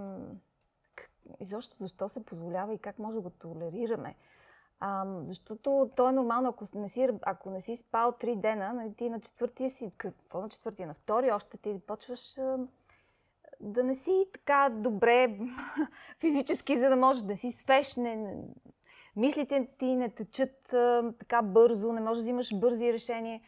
Изобщо 1.40 1.76
защо 1.76 2.08
се 2.08 2.24
позволява 2.24 2.74
и 2.74 2.78
как 2.78 2.98
може 2.98 3.14
да 3.14 3.20
го 3.20 3.30
толерираме? 3.30 4.14
А, 4.80 5.04
защото 5.24 5.90
то 5.96 6.08
е 6.08 6.12
нормално, 6.12 6.48
ако 6.48 6.66
не 6.74 6.88
си, 6.88 7.08
ако 7.22 7.50
не 7.50 7.60
си 7.60 7.76
спал 7.76 8.12
3 8.12 8.40
дена, 8.40 8.72
нали, 8.72 8.94
ти 8.94 9.10
на 9.10 9.20
четвъртия 9.20 9.70
си, 9.70 9.92
какво 9.96 10.40
на 10.40 10.48
четвъртия, 10.48 10.86
на 10.86 10.94
втори, 10.94 11.32
още 11.32 11.56
ти 11.56 11.80
почваш 11.86 12.38
а, 12.38 12.58
да 13.60 13.84
не 13.84 13.94
си 13.94 14.26
така 14.32 14.70
добре 14.72 15.38
физически, 16.18 16.78
за 16.78 16.88
да 16.88 16.96
можеш 16.96 17.22
да 17.22 17.36
си 17.36 17.52
свеж, 17.52 17.96
не, 17.96 18.34
мислите 19.16 19.68
ти 19.78 19.84
не 19.84 20.10
тъчат 20.10 20.72
а, 20.72 21.12
така 21.18 21.42
бързо, 21.42 21.92
не 21.92 22.00
можеш 22.00 22.16
да 22.16 22.22
взимаш 22.22 22.48
бързи 22.54 22.92
решения. 22.92 23.40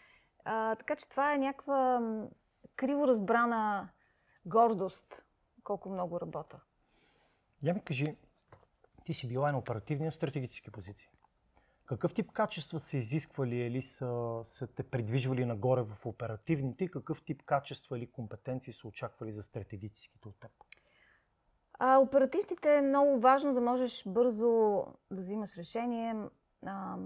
А, 0.44 0.76
така 0.76 0.96
че 0.96 1.08
това 1.08 1.34
е 1.34 1.38
някаква 1.38 2.00
криво 2.76 3.08
разбрана 3.08 3.88
гордост, 4.46 5.22
колко 5.64 5.88
много 5.88 6.20
работа. 6.20 6.60
Я 7.62 7.74
ми 7.74 7.80
кажи, 7.80 8.16
ти 9.04 9.14
си 9.14 9.28
била 9.28 9.48
и 9.48 9.52
на 9.52 9.58
оперативни 9.58 10.06
и 10.06 10.10
стратегически 10.10 10.70
позиции. 10.70 11.08
Какъв 11.86 12.14
тип 12.14 12.32
качества 12.32 12.80
са 12.80 12.96
изисквали 12.96 13.56
или 13.56 13.82
са, 13.82 14.40
са 14.44 14.66
те 14.66 14.82
придвижвали 14.82 15.44
нагоре 15.44 15.82
в 15.82 16.06
оперативните? 16.06 16.88
Какъв 16.88 17.22
тип 17.24 17.42
качества 17.42 17.98
или 17.98 18.10
компетенции 18.10 18.72
са 18.72 18.88
очаквали 18.88 19.32
за 19.32 19.42
стратегическите 19.42 20.28
от 20.28 20.40
теб? 20.40 20.50
А, 21.84 21.98
оперативните 21.98 22.76
е 22.76 22.82
много 22.82 23.20
важно 23.20 23.54
да 23.54 23.60
можеш 23.60 24.02
бързо 24.06 24.84
да 25.10 25.20
взимаш 25.20 25.56
решение, 25.58 26.16
а, 26.66 26.96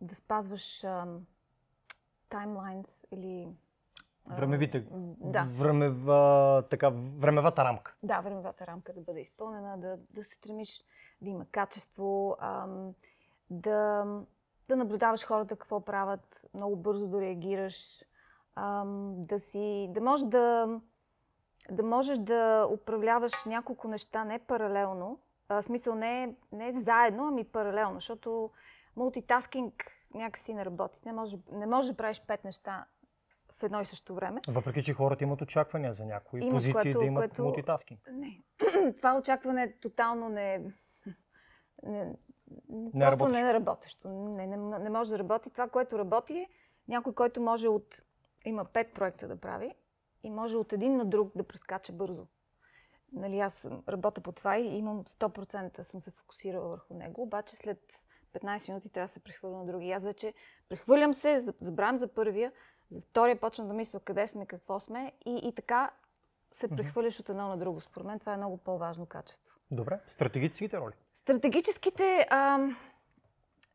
да 0.00 0.14
спазваш 0.14 0.86
таймлайнс 2.28 3.04
или... 3.12 3.48
Времевите. 4.30 4.86
Да. 5.20 5.42
Времева, 5.42 6.64
така, 6.70 6.90
времевата 7.18 7.64
рамка. 7.64 7.94
Да, 8.02 8.20
времевата 8.20 8.66
рамка 8.66 8.92
да 8.92 9.00
бъде 9.00 9.20
изпълнена, 9.20 9.78
да, 9.78 9.98
да 10.10 10.24
се 10.24 10.34
стремиш 10.34 10.84
да 11.20 11.30
има 11.30 11.44
качество, 11.52 12.36
а, 12.40 12.66
да, 13.50 14.04
да 14.68 14.76
наблюдаваш 14.76 15.24
хората 15.24 15.56
какво 15.56 15.80
правят, 15.80 16.42
много 16.54 16.76
бързо 16.76 17.06
да 17.06 17.20
реагираш, 17.20 18.04
а, 18.54 18.84
да 19.16 19.40
си, 19.40 19.88
да 19.90 20.00
можеш 20.00 20.26
да, 20.26 20.80
да 21.70 21.82
можеш 21.82 22.18
да 22.18 22.68
управляваш 22.70 23.44
няколко 23.46 23.88
неща 23.88 24.24
не 24.24 24.38
паралелно, 24.38 25.20
а, 25.48 25.62
смисъл 25.62 25.94
не, 25.94 26.34
не 26.52 26.80
заедно, 26.80 27.28
ами 27.28 27.44
паралелно, 27.44 27.94
защото 27.94 28.50
мултитаскинг 28.96 29.84
някакси 30.14 30.54
не 30.54 30.64
работи. 30.64 31.00
Не 31.06 31.12
може, 31.12 31.36
не 31.52 31.66
може 31.66 31.88
да 31.88 31.96
правиш 31.96 32.22
пет 32.26 32.44
неща 32.44 32.84
в 33.60 33.62
едно 33.62 33.80
и 33.80 33.84
също 33.84 34.14
време. 34.14 34.40
Въпреки, 34.48 34.82
че 34.82 34.94
хората 34.94 35.24
имат 35.24 35.40
очаквания 35.40 35.92
за 35.92 36.06
някои 36.06 36.40
Има, 36.40 36.50
позиции 36.50 36.72
което, 36.72 36.98
да 36.98 37.04
имат 37.04 37.20
което... 37.20 37.42
мултитаскинг. 37.42 38.00
Не. 38.12 38.42
Това 38.96 39.18
очакване 39.18 39.72
тотално 39.80 40.28
не, 40.28 40.58
не, 41.82 42.14
не 42.68 43.06
просто 43.06 43.28
не 43.28 43.40
е 43.40 43.54
работещо. 43.54 44.08
Не, 44.08 44.46
не, 44.46 44.56
не 44.56 44.90
може 44.90 45.10
да 45.10 45.18
работи. 45.18 45.50
Това, 45.50 45.68
което 45.68 45.98
работи 45.98 46.34
е 46.34 46.48
някой, 46.88 47.14
който 47.14 47.40
може 47.40 47.68
от... 47.68 48.02
Има 48.44 48.64
пет 48.64 48.94
проекта 48.94 49.28
да 49.28 49.40
прави 49.40 49.74
и 50.22 50.30
може 50.30 50.56
от 50.56 50.72
един 50.72 50.96
на 50.96 51.04
друг 51.04 51.32
да 51.36 51.44
прескача 51.44 51.92
бързо. 51.92 52.26
Нали, 53.12 53.38
аз 53.38 53.68
работя 53.88 54.20
по 54.20 54.32
това 54.32 54.58
и 54.58 54.78
имам 54.78 55.04
100% 55.04 55.82
съм 55.82 56.00
се 56.00 56.10
фокусирала 56.10 56.68
върху 56.68 56.94
него, 56.94 57.22
обаче 57.22 57.56
след 57.56 57.78
15 58.32 58.68
минути 58.68 58.88
трябва 58.88 59.06
да 59.06 59.12
се 59.12 59.20
прехвърля 59.20 59.56
на 59.56 59.66
други. 59.66 59.90
Аз 59.90 60.04
вече 60.04 60.34
прехвърлям 60.68 61.14
се, 61.14 61.40
забравям 61.60 61.96
за 61.96 62.08
първия, 62.08 62.52
за 62.90 63.00
втория 63.00 63.40
почвам 63.40 63.68
да 63.68 63.74
мисля 63.74 64.00
къде 64.00 64.26
сме, 64.26 64.46
какво 64.46 64.80
сме 64.80 65.12
и, 65.26 65.40
и 65.48 65.54
така 65.54 65.90
се 66.52 66.68
прехвърляш 66.68 67.20
от 67.20 67.28
едно 67.28 67.48
на 67.48 67.56
друго. 67.56 67.80
Според 67.80 68.06
мен 68.06 68.18
това 68.18 68.34
е 68.34 68.36
много 68.36 68.56
по-важно 68.56 69.06
качество. 69.06 69.54
Добре. 69.70 70.00
Стратегическите 70.06 70.78
роли? 70.78 70.92
Стратегическите... 71.14 72.26
Ам, 72.30 72.76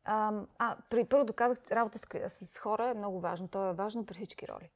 ам, 0.03 0.47
а, 0.59 0.77
при 0.89 1.05
първо 1.05 1.25
доказах, 1.25 1.71
работа 1.71 1.99
с, 1.99 2.45
с 2.45 2.57
хора 2.57 2.89
е 2.89 2.93
много 2.93 3.19
важно. 3.19 3.47
То 3.47 3.69
е 3.69 3.73
важно 3.73 4.05
при 4.05 4.15
всички 4.15 4.47
роли. 4.47 4.69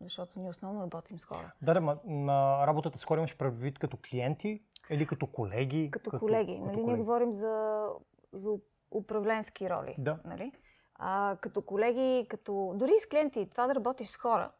Защото 0.00 0.38
ние 0.38 0.50
основно 0.50 0.82
работим 0.82 1.18
с 1.18 1.24
хора. 1.24 1.52
Да, 1.62 1.74
да, 1.74 1.98
на 2.04 2.66
работата 2.66 2.98
с 2.98 3.04
хора 3.04 3.20
имаш 3.20 3.36
предвид 3.36 3.78
като 3.78 3.98
клиенти 4.10 4.62
или 4.90 5.06
като 5.06 5.26
колеги? 5.26 5.90
Като, 5.90 6.10
като 6.10 6.26
колеги. 6.26 6.52
Като 6.52 6.66
нали, 6.66 6.74
колеги. 6.74 6.86
Ние 6.86 6.96
говорим 6.96 7.32
за, 7.32 7.84
за 8.32 8.50
управленски 8.90 9.70
роли. 9.70 9.94
Да. 9.98 10.18
Нали? 10.24 10.52
А, 10.94 11.36
като 11.40 11.62
колеги, 11.62 12.26
като 12.28 12.72
дори 12.76 12.92
с 13.00 13.06
клиенти, 13.06 13.50
това 13.50 13.66
да 13.66 13.74
работиш 13.74 14.08
с 14.08 14.16
хора 14.16 14.52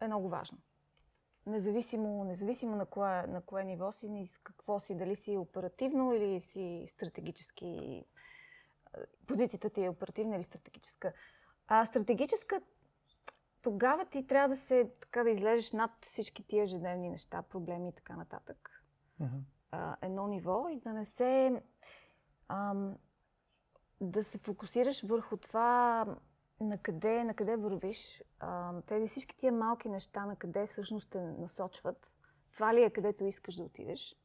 е 0.00 0.06
много 0.06 0.28
важно. 0.28 0.58
Независимо, 1.46 2.24
независимо 2.24 2.76
на, 2.76 2.86
кое, 2.86 3.22
на 3.26 3.40
кое 3.40 3.64
ниво 3.64 3.92
си, 3.92 4.26
с 4.26 4.38
какво 4.38 4.80
си, 4.80 4.96
дали 4.96 5.16
си 5.16 5.36
оперативно 5.36 6.14
или 6.14 6.40
си 6.40 6.88
стратегически. 6.94 8.04
Позицията 9.26 9.70
ти 9.70 9.84
е 9.84 9.88
оперативна 9.88 10.36
или 10.36 10.42
стратегическа. 10.42 11.12
А 11.68 11.86
стратегическа, 11.86 12.60
тогава 13.62 14.06
ти 14.06 14.26
трябва 14.26 14.48
да 14.48 14.56
се 14.56 14.90
така 15.00 15.22
да 15.22 15.30
излезеш 15.30 15.72
над 15.72 15.90
всички 16.06 16.46
тия 16.46 16.64
ежедневни 16.64 17.10
неща, 17.10 17.42
проблеми 17.42 17.88
и 17.88 17.92
така 17.92 18.16
нататък. 18.16 18.82
Uh-huh. 19.20 19.40
А, 19.70 19.96
едно 20.02 20.26
ниво 20.26 20.68
и 20.68 20.80
да 20.80 20.92
не 20.92 21.04
се. 21.04 21.62
Ам, 22.48 22.96
да 24.00 24.24
се 24.24 24.38
фокусираш 24.38 25.02
върху 25.02 25.36
това 25.36 26.06
на 26.60 26.78
къде, 26.78 27.24
на 27.24 27.34
къде 27.34 27.56
вървиш, 27.56 28.22
а, 28.40 28.72
тези 28.86 29.08
всички 29.08 29.36
тия 29.36 29.52
малки 29.52 29.88
неща, 29.88 30.26
на 30.26 30.36
къде 30.36 30.66
всъщност 30.66 31.10
те 31.10 31.20
насочват. 31.20 32.10
Това 32.52 32.74
ли 32.74 32.82
е 32.82 32.90
където 32.90 33.24
искаш 33.24 33.56
да 33.56 33.62
отидеш? 33.62 34.16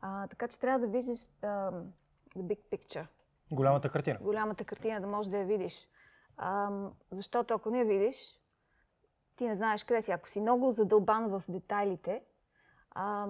А, 0.00 0.26
така 0.26 0.48
че 0.48 0.60
трябва 0.60 0.86
да 0.86 0.92
виждаш 0.92 1.18
uh, 1.18 1.84
the 2.36 2.42
big 2.42 2.58
picture. 2.72 3.06
Голямата 3.50 3.90
картина. 3.90 4.18
Голямата 4.20 4.64
картина, 4.64 5.00
да 5.00 5.06
можеш 5.06 5.30
да 5.30 5.38
я 5.38 5.44
видиш. 5.44 5.88
А, 6.36 6.70
защото 7.10 7.54
ако 7.54 7.70
не 7.70 7.78
я 7.78 7.84
видиш, 7.84 8.40
ти 9.36 9.48
не 9.48 9.54
знаеш 9.54 9.84
къде 9.84 10.02
си. 10.02 10.12
Ако 10.12 10.28
си 10.28 10.40
много 10.40 10.72
задълбан 10.72 11.28
в 11.28 11.42
детайлите, 11.48 12.22
а, 12.90 13.26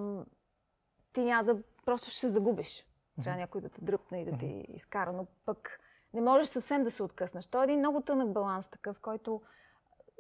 ти 1.13 1.25
няма 1.25 1.45
да 1.45 1.63
просто 1.85 2.11
ще 2.11 2.21
се 2.21 2.29
загубиш. 2.29 2.87
Трябва 3.23 3.41
някой 3.41 3.61
да 3.61 3.69
те 3.69 3.81
дръпне 3.81 4.21
и 4.21 4.25
да 4.25 4.39
ти 4.39 4.67
изкара, 4.69 5.13
но 5.13 5.27
пък 5.45 5.81
не 6.15 6.21
можеш 6.21 6.49
съвсем 6.49 6.85
да 6.85 6.91
се 6.91 7.03
откъснеш. 7.03 7.47
То 7.47 7.61
е 7.61 7.65
един 7.65 7.79
много 7.79 8.01
тънък 8.01 8.33
баланс 8.33 8.69
такъв, 8.69 9.01
който... 9.01 9.43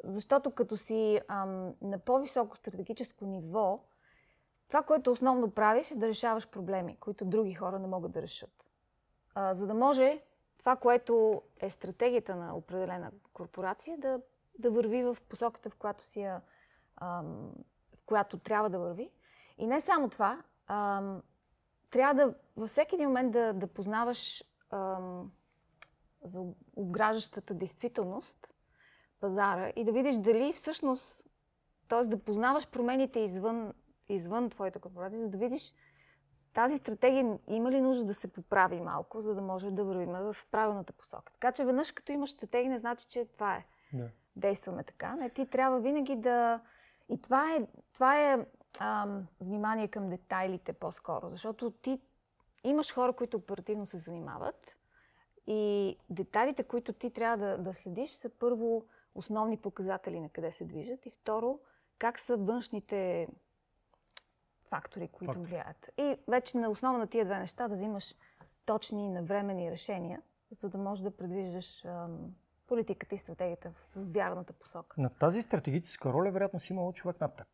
Защото 0.05 0.50
като 0.50 0.76
си 0.76 1.21
ам, 1.29 1.75
на 1.83 1.99
по-високо 1.99 2.57
стратегическо 2.57 3.25
ниво, 3.25 3.81
това, 4.69 4.83
което 4.83 5.12
основно 5.12 5.50
правиш 5.50 5.91
е 5.91 5.95
да 5.97 6.09
решаваш 6.09 6.49
проблеми, 6.49 6.97
които 7.00 7.25
други 7.25 7.55
хора 7.55 7.79
не 7.79 7.87
могат 7.87 8.12
да 8.12 8.23
решат. 8.23 8.64
А, 9.35 9.55
за 9.55 9.67
да 9.67 9.75
може 9.75 10.23
това, 10.59 10.76
което 10.76 11.43
е 11.61 11.71
стратегията 11.71 12.37
на 12.37 12.57
определена 12.57 13.11
корпорация, 13.33 13.99
да, 13.99 14.21
да 14.58 14.70
върви 14.70 15.02
в 15.02 15.16
посоката, 15.28 15.70
в 15.70 15.76
която, 15.76 16.04
си 16.04 16.20
я, 16.20 16.42
ам, 17.00 17.52
в 17.94 18.04
която 18.06 18.38
трябва 18.38 18.70
да 18.70 18.78
върви. 18.78 19.11
И 19.58 19.66
не 19.66 19.80
само 19.80 20.08
това, 20.08 20.42
ам, 20.66 21.23
трябва 21.90 22.14
да 22.14 22.34
във 22.56 22.70
всеки 22.70 22.94
един 22.94 23.08
момент 23.08 23.32
да, 23.32 23.52
да 23.52 23.66
познаваш 23.66 24.44
ам, 24.70 25.32
за 26.25 26.40
обграждащата 26.76 27.54
действителност, 27.54 28.49
пазара 29.20 29.73
и 29.76 29.84
да 29.84 29.92
видиш 29.92 30.16
дали 30.16 30.52
всъщност, 30.52 31.23
т.е. 31.88 32.00
да 32.00 32.18
познаваш 32.18 32.70
промените 32.70 33.20
извън, 33.20 33.73
извън 34.08 34.50
твоята 34.50 34.78
корпорация, 34.78 35.20
за 35.20 35.28
да 35.28 35.38
видиш 35.38 35.75
тази 36.54 36.78
стратегия 36.78 37.38
има 37.49 37.70
ли 37.70 37.80
нужда 37.80 38.04
да 38.04 38.14
се 38.14 38.32
поправи 38.32 38.80
малко, 38.80 39.20
за 39.20 39.34
да 39.34 39.40
може 39.40 39.70
да 39.70 39.84
вървим 39.84 40.12
в 40.12 40.37
правилната 40.50 40.92
посока. 40.92 41.32
Така 41.32 41.52
че 41.52 41.64
веднъж 41.64 41.92
като 41.92 42.12
имаш 42.12 42.30
стратегия, 42.30 42.70
не 42.70 42.78
значи, 42.78 43.06
че 43.08 43.25
това 43.25 43.56
е. 43.56 43.66
Да. 43.92 44.11
Действаме 44.37 44.85
така. 44.85 45.17
Не, 45.17 45.31
ти 45.31 45.47
трябва 45.47 45.81
винаги 45.81 46.17
да... 46.17 46.61
И 47.09 47.23
това 47.23 47.53
е, 47.53 47.67
това 47.93 48.33
е 48.33 48.47
ам, 48.81 49.26
внимание 49.41 49.88
към 49.88 50.09
детайлите 50.11 50.73
по-скоро, 50.73 51.31
защото 51.31 51.71
ти 51.71 52.00
имаш 52.64 52.93
хора, 52.93 53.12
които 53.12 53.37
оперативно 53.37 53.87
се 53.87 53.99
занимават 53.99 54.76
и 55.47 55.97
детайлите, 56.11 56.62
които 56.62 56.93
ти 56.93 57.11
трябва 57.11 57.47
да, 57.47 57.59
да 57.59 57.75
следиш, 57.75 58.11
са 58.11 58.29
първо 58.29 58.85
основни 59.14 59.57
показатели 59.57 60.21
на 60.21 60.29
къде 60.29 60.53
се 60.53 60.64
движат 60.64 61.07
и 61.07 61.11
второ, 61.11 61.59
как 61.99 62.19
са 62.19 62.37
външните 62.37 63.29
фактори, 64.69 65.09
които 65.09 65.33
Фактори. 65.33 65.47
влияят. 65.47 65.91
И 65.99 66.17
вече 66.29 66.59
на 66.59 66.71
основа 66.71 66.99
на 66.99 67.07
тия 67.07 67.25
две 67.25 67.38
неща 67.38 67.69
да 67.69 67.75
взимаш 67.75 68.14
точни 68.64 69.07
и 69.07 69.11
навремени 69.11 69.71
решения, 69.71 70.23
за 70.50 70.69
да 70.69 70.79
можеш 70.79 71.03
да 71.03 71.17
предвиждаш 71.17 71.85
ам, 71.85 72.35
политиката 72.66 73.14
и 73.14 73.18
стратегията 73.18 73.71
в 73.71 74.12
вярната 74.12 74.52
посока. 74.52 75.00
На 75.00 75.11
тази 75.11 75.42
стратегическа 75.42 76.12
роля, 76.12 76.30
вероятно, 76.30 76.61
си 76.61 76.73
имал 76.73 76.92
човек 76.92 77.21
над 77.21 77.37
теб. 77.37 77.47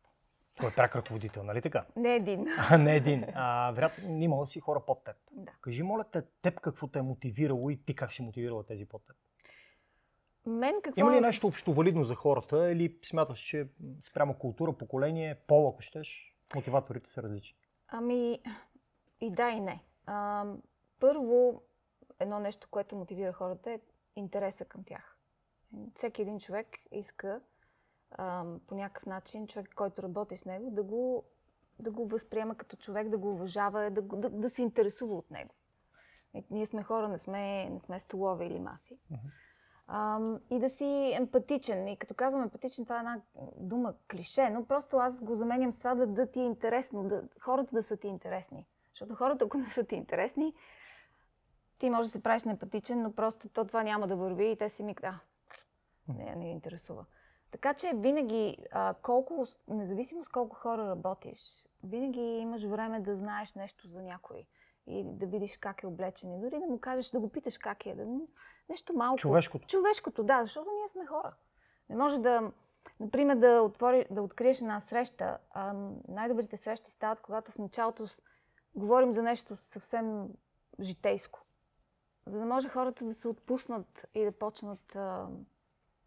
Той 0.55 0.69
е 0.69 0.75
пряк 0.75 0.95
ръководител, 0.95 1.43
нали 1.43 1.61
така? 1.61 1.85
Не 1.95 2.15
един. 2.15 2.47
А 2.69 2.77
не 2.77 2.95
един. 2.95 3.25
А, 3.33 3.71
вероятно, 3.71 4.23
имала 4.23 4.47
си 4.47 4.59
хора 4.59 4.81
под 4.87 5.03
теб. 5.03 5.15
Да. 5.31 5.51
Кажи, 5.61 5.83
моля 5.83 6.03
те, 6.11 6.21
теб 6.41 6.59
какво 6.59 6.87
те 6.87 6.99
е 6.99 7.01
мотивирало 7.01 7.69
и 7.69 7.83
ти 7.85 7.95
как 7.95 8.13
си 8.13 8.21
мотивирала 8.21 8.63
тези 8.63 8.85
под 8.85 9.01
теб? 9.07 9.15
Мен 10.45 10.75
какво... 10.83 10.99
Има 10.99 11.11
ли 11.11 11.21
нещо 11.21 11.47
общо 11.47 11.73
валидно 11.73 12.03
за 12.03 12.15
хората 12.15 12.71
или 12.71 12.99
смяташ, 13.05 13.39
че 13.39 13.67
спрямо 14.01 14.33
култура, 14.33 14.73
поколение, 14.73 15.35
пол, 15.47 15.69
ако 15.69 15.81
щеш, 15.81 16.35
мотиваторите 16.55 17.09
са 17.09 17.23
различни? 17.23 17.57
Ами, 17.87 18.39
и 19.21 19.31
да, 19.31 19.49
и 19.49 19.59
не. 19.59 19.83
А, 20.05 20.45
първо, 20.99 21.61
едно 22.19 22.39
нещо, 22.39 22.67
което 22.71 22.95
мотивира 22.95 23.33
хората 23.33 23.71
е 23.71 23.79
интереса 24.15 24.65
към 24.65 24.83
тях. 24.83 25.17
Всеки 25.95 26.21
един 26.21 26.39
човек 26.39 26.67
иска 26.91 27.41
а, 28.11 28.45
по 28.67 28.75
някакъв 28.75 29.05
начин, 29.05 29.47
човек, 29.47 29.73
който 29.75 30.03
работи 30.03 30.37
с 30.37 30.45
него, 30.45 30.71
да 30.71 30.83
го, 30.83 31.23
да 31.79 31.91
го 31.91 32.07
възприема 32.07 32.55
като 32.55 32.77
човек, 32.77 33.09
да 33.09 33.17
го 33.17 33.31
уважава, 33.31 33.89
да, 33.91 34.01
да, 34.01 34.29
да 34.29 34.49
се 34.49 34.61
интересува 34.61 35.15
от 35.15 35.31
него. 35.31 35.53
Ние 36.49 36.65
сме 36.65 36.83
хора, 36.83 37.07
не 37.07 37.17
сме, 37.17 37.69
не 37.69 37.79
сме 37.79 37.99
столове 37.99 38.45
или 38.45 38.59
маси. 38.59 38.97
Ам, 39.87 40.39
и 40.49 40.59
да 40.59 40.69
си 40.69 41.11
емпатичен. 41.15 41.87
И 41.87 41.97
като 41.97 42.13
казвам 42.13 42.43
емпатичен, 42.43 42.85
това 42.85 42.95
е 42.95 42.99
една 42.99 43.21
дума 43.57 43.93
клише, 44.11 44.49
но 44.49 44.65
просто 44.65 44.97
аз 44.97 45.21
го 45.21 45.35
заменям 45.35 45.71
с 45.71 45.77
това 45.77 45.95
да, 45.95 46.07
да 46.07 46.31
ти 46.31 46.39
е 46.39 46.43
интересно, 46.43 47.03
да, 47.03 47.23
хората 47.39 47.75
да 47.75 47.83
са 47.83 47.97
ти 47.97 48.07
интересни. 48.07 48.65
Защото 48.89 49.15
хората, 49.15 49.45
ако 49.45 49.57
не 49.57 49.65
са 49.65 49.83
ти 49.83 49.95
интересни, 49.95 50.53
ти 51.81 51.89
можеш 51.89 52.07
да 52.07 52.11
се 52.11 52.23
правиш 52.23 52.43
неемпатичен, 52.43 53.01
но 53.01 53.11
просто 53.11 53.49
то 53.49 53.65
това 53.65 53.83
няма 53.83 54.07
да 54.07 54.15
върви 54.15 54.51
и 54.51 54.55
те 54.55 54.69
си 54.69 54.83
ми, 54.83 54.95
а, 55.03 55.13
не, 56.07 56.35
не 56.35 56.45
ги 56.45 56.51
интересува. 56.51 57.05
Така 57.51 57.73
че 57.73 57.91
винаги, 57.95 58.57
а, 58.71 58.95
колко, 59.01 59.45
независимо 59.67 60.25
с 60.25 60.27
колко 60.27 60.55
хора 60.55 60.87
работиш, 60.87 61.65
винаги 61.83 62.21
имаш 62.21 62.63
време 62.63 62.99
да 62.99 63.15
знаеш 63.15 63.53
нещо 63.53 63.87
за 63.87 64.01
някой 64.01 64.47
и 64.87 65.03
да 65.03 65.25
видиш 65.25 65.57
как 65.57 65.83
е 65.83 65.87
облечен. 65.87 66.33
И 66.33 66.39
дори 66.39 66.59
да 66.59 66.65
му 66.65 66.79
кажеш, 66.79 67.11
да 67.11 67.19
го 67.19 67.29
питаш 67.29 67.57
как 67.57 67.85
е. 67.85 67.95
Да, 67.95 68.05
нещо 68.69 68.93
малко. 68.93 69.17
Човешкото. 69.17 69.67
Човешкото, 69.67 70.23
да, 70.23 70.41
защото 70.41 70.69
ние 70.79 70.89
сме 70.89 71.05
хора. 71.05 71.33
Не 71.89 71.95
може 71.95 72.17
да, 72.17 72.51
например, 72.99 73.35
да, 73.35 73.61
отвори, 73.61 74.05
да 74.11 74.21
откриеш 74.21 74.61
една 74.61 74.79
среща. 74.79 75.37
А, 75.51 75.73
най-добрите 76.07 76.57
срещи 76.57 76.91
стават, 76.91 77.21
когато 77.21 77.51
в 77.51 77.57
началото 77.57 78.07
говорим 78.75 79.13
за 79.13 79.23
нещо 79.23 79.55
съвсем 79.55 80.27
житейско. 80.79 81.40
За 82.25 82.39
да 82.39 82.45
може 82.45 82.69
хората 82.69 83.05
да 83.05 83.13
се 83.13 83.27
отпуснат 83.27 84.05
и 84.13 84.23
да 84.25 84.31
почнат 84.31 84.95
а, 84.95 85.27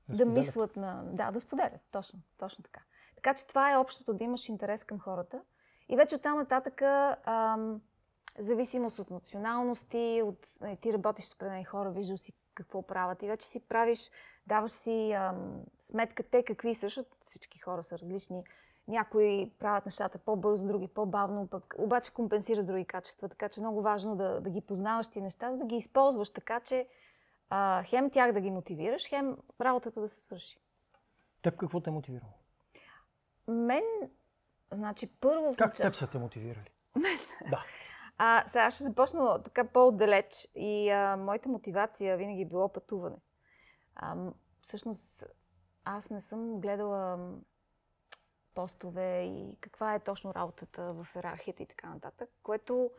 да, 0.08 0.14
споделят. 0.14 0.34
мислят 0.34 0.76
на... 0.76 1.02
Да, 1.04 1.30
да 1.30 1.40
споделят. 1.40 1.80
Точно, 1.90 2.20
точно 2.38 2.64
така. 2.64 2.80
Така 3.14 3.34
че 3.34 3.46
това 3.46 3.72
е 3.72 3.76
общото, 3.76 4.12
да 4.12 4.24
имаш 4.24 4.48
интерес 4.48 4.84
към 4.84 4.98
хората. 4.98 5.42
И 5.88 5.96
вече 5.96 6.14
оттам 6.14 6.38
нататък 6.38 6.82
ам, 6.82 7.80
зависимост 8.38 8.98
от 8.98 9.10
националности, 9.10 10.22
от... 10.24 10.46
нали, 10.60 10.76
Ти 10.76 10.92
работиш 10.92 11.24
с 11.24 11.34
определени 11.34 11.64
хора, 11.64 11.90
виждал 11.90 12.16
си 12.16 12.32
какво 12.54 12.82
правят 12.82 13.22
и 13.22 13.26
вече 13.26 13.46
си 13.46 13.60
правиш, 13.60 14.10
даваш 14.46 14.72
си 14.72 15.12
ам, 15.12 15.62
сметка 15.82 16.22
те 16.22 16.44
какви 16.44 16.74
защото 16.74 17.16
всички 17.24 17.58
хора 17.58 17.84
са 17.84 17.98
различни. 17.98 18.44
Някои 18.88 19.50
правят 19.58 19.86
нещата 19.86 20.18
по-бързо, 20.18 20.66
други 20.66 20.88
по-бавно, 20.88 21.46
пък 21.46 21.74
обаче 21.78 22.12
компенсира 22.12 22.62
с 22.62 22.66
други 22.66 22.84
качества, 22.84 23.28
така 23.28 23.48
че 23.48 23.60
е 23.60 23.62
много 23.62 23.82
важно 23.82 24.16
да, 24.16 24.40
да 24.40 24.50
ги 24.50 24.60
познаваш 24.60 25.08
ти 25.08 25.20
неща, 25.20 25.52
за 25.52 25.58
да 25.58 25.64
ги 25.64 25.76
използваш 25.76 26.30
така, 26.30 26.60
че 26.60 26.88
а, 27.50 27.82
хем 27.82 28.10
тях 28.10 28.32
да 28.32 28.40
ги 28.40 28.50
мотивираш, 28.50 29.08
хем 29.08 29.36
работата 29.60 30.00
да 30.00 30.08
се 30.08 30.20
свърши. 30.20 30.58
Теб 31.42 31.56
какво 31.56 31.80
те 31.80 31.90
е 31.90 31.92
мотивирало? 31.92 32.32
Мен, 33.48 33.84
значи 34.72 35.06
първо... 35.06 35.54
Как 35.58 35.74
теб 35.74 35.94
са 35.94 36.10
те 36.10 36.18
мотивирали? 36.18 36.70
Да. 37.50 37.64
А, 38.18 38.44
сега 38.46 38.70
ще 38.70 38.84
започна 38.84 39.42
така 39.42 39.64
по-отдалеч 39.64 40.48
и 40.54 40.90
а, 40.90 41.16
моята 41.16 41.48
мотивация 41.48 42.16
винаги 42.16 42.42
е 42.42 42.46
било 42.46 42.72
пътуване. 42.72 43.16
А, 43.96 44.16
всъщност, 44.60 45.24
аз 45.84 46.10
не 46.10 46.20
съм 46.20 46.60
гледала 46.60 47.28
постове 48.54 49.22
и 49.24 49.56
каква 49.60 49.94
е 49.94 50.00
точно 50.00 50.34
работата 50.34 50.92
в 50.92 51.06
иерархията 51.16 51.62
и 51.62 51.66
така 51.66 51.88
нататък, 51.88 52.30
което 52.42 52.90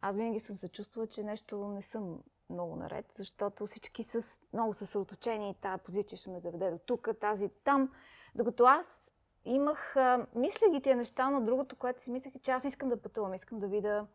аз 0.00 0.16
винаги 0.16 0.40
съм 0.40 0.56
се 0.56 0.68
чувствала, 0.68 1.06
че 1.06 1.22
нещо 1.22 1.68
не 1.68 1.82
съм 1.82 2.18
много 2.50 2.76
наред, 2.76 3.06
защото 3.14 3.66
всички 3.66 4.04
са 4.04 4.22
много 4.52 4.74
съсредоточени 4.74 5.50
и 5.50 5.54
тази 5.54 5.82
позиция 5.82 6.18
ще 6.18 6.30
ме 6.30 6.40
заведе 6.40 6.70
до 6.70 6.78
тук, 6.78 7.08
тази 7.20 7.48
там. 7.64 7.92
Докато 8.34 8.64
аз 8.64 9.10
имах, 9.44 9.96
мисля 10.34 10.70
ги 10.70 10.80
тия 10.82 10.96
неща, 10.96 11.30
но 11.30 11.40
другото, 11.40 11.76
което 11.76 12.02
си 12.02 12.10
мислех 12.10 12.34
е, 12.34 12.38
че 12.38 12.50
аз 12.50 12.64
искам 12.64 12.88
да 12.88 13.02
пътувам, 13.02 13.34
искам 13.34 13.58
да 13.58 13.68
видя 13.68 14.06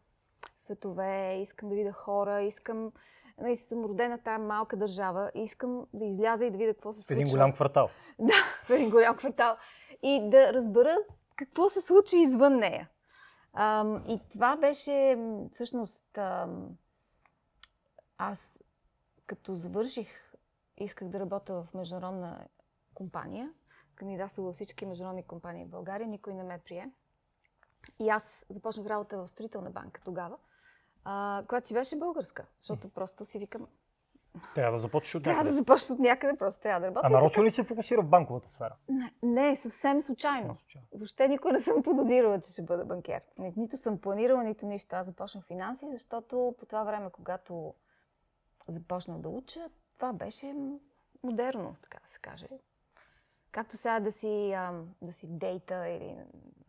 светове, 0.57 1.39
искам 1.41 1.69
да 1.69 1.75
видя 1.75 1.91
хора, 1.91 2.41
искам... 2.41 2.91
Нали, 3.41 3.55
съм 3.55 3.85
родена 3.85 4.17
в 4.17 4.21
тази 4.23 4.43
малка 4.43 4.77
държава 4.77 5.31
и 5.35 5.41
искам 5.41 5.87
да 5.93 6.05
изляза 6.05 6.45
и 6.45 6.51
да 6.51 6.57
видя 6.57 6.73
какво 6.73 6.93
се 6.93 7.01
В 7.01 7.03
случва. 7.03 7.21
един 7.21 7.31
голям 7.31 7.53
квартал. 7.53 7.89
Да, 8.19 8.33
в 8.63 8.69
един 8.69 8.89
голям 8.89 9.17
квартал. 9.17 9.57
И 10.03 10.29
да 10.29 10.53
разбера 10.53 10.97
какво 11.35 11.69
се 11.69 11.81
случи 11.81 12.17
извън 12.17 12.55
нея. 12.55 12.89
Ам, 13.53 14.03
и 14.07 14.21
това 14.31 14.55
беше 14.55 15.17
всъщност. 15.51 16.17
Ам, 16.17 16.77
аз 18.17 18.57
като 19.25 19.55
завърших, 19.55 20.33
исках 20.77 21.07
да 21.07 21.19
работя 21.19 21.53
в 21.53 21.73
международна 21.73 22.47
компания. 22.93 23.53
Кандидатствах 23.95 24.45
във 24.45 24.55
всички 24.55 24.85
международни 24.85 25.23
компании 25.23 25.65
в 25.65 25.69
България, 25.69 26.07
никой 26.07 26.33
не 26.33 26.43
ме 26.43 26.61
прие. 26.65 26.91
И 27.99 28.09
аз 28.09 28.45
започнах 28.49 28.87
работа 28.87 29.17
в 29.17 29.27
строителна 29.27 29.69
банка 29.69 30.01
тогава, 30.05 30.37
а, 31.11 31.43
която 31.47 31.67
си 31.67 31.73
беше 31.73 31.95
българска, 31.97 32.45
защото 32.59 32.89
просто 32.89 33.25
си 33.25 33.39
викам, 33.39 33.67
Трябва 34.55 34.71
да 34.71 34.79
започнеш 34.79 35.15
от 35.15 35.23
трябва 35.23 35.35
да 35.35 35.43
някъде. 35.43 35.57
започна 35.57 35.95
от 35.95 36.01
някъде, 36.01 36.37
просто 36.37 36.61
трябва 36.61 36.79
да 36.79 36.87
работя. 36.87 37.01
А 37.03 37.09
нарочно 37.09 37.43
ли 37.43 37.51
се 37.51 37.63
фокусира 37.63 38.01
в 38.01 38.07
банковата 38.07 38.49
сфера? 38.49 38.75
не, 38.89 39.13
не, 39.23 39.55
съвсем 39.55 40.01
случайно. 40.01 40.57
Въобще 40.93 41.27
никой 41.27 41.51
не 41.51 41.59
съм 41.59 41.83
подозирала, 41.83 42.41
че 42.41 42.51
ще 42.51 42.61
бъда 42.61 42.85
банкер. 42.85 43.21
Ни- 43.37 43.53
Нито 43.57 43.77
съм 43.77 43.97
планирала, 43.97 44.43
нито 44.43 44.65
нищо. 44.65 44.95
Аз 44.95 45.05
започнах 45.05 45.45
финанси, 45.45 45.85
защото 45.87 46.55
по 46.59 46.65
това 46.65 46.83
време, 46.83 47.09
когато 47.11 47.73
започнах 48.67 49.17
да 49.17 49.29
уча, 49.29 49.69
това 49.95 50.13
беше 50.13 50.55
модерно, 51.23 51.75
така 51.81 51.97
да 51.99 52.09
се 52.09 52.19
каже. 52.19 52.47
Както 53.51 53.77
сега 53.77 53.99
да 53.99 54.11
си, 54.11 54.51
ам, 54.51 54.89
да 55.01 55.13
си 55.13 55.27
дейта 55.29 55.87
или 55.87 56.17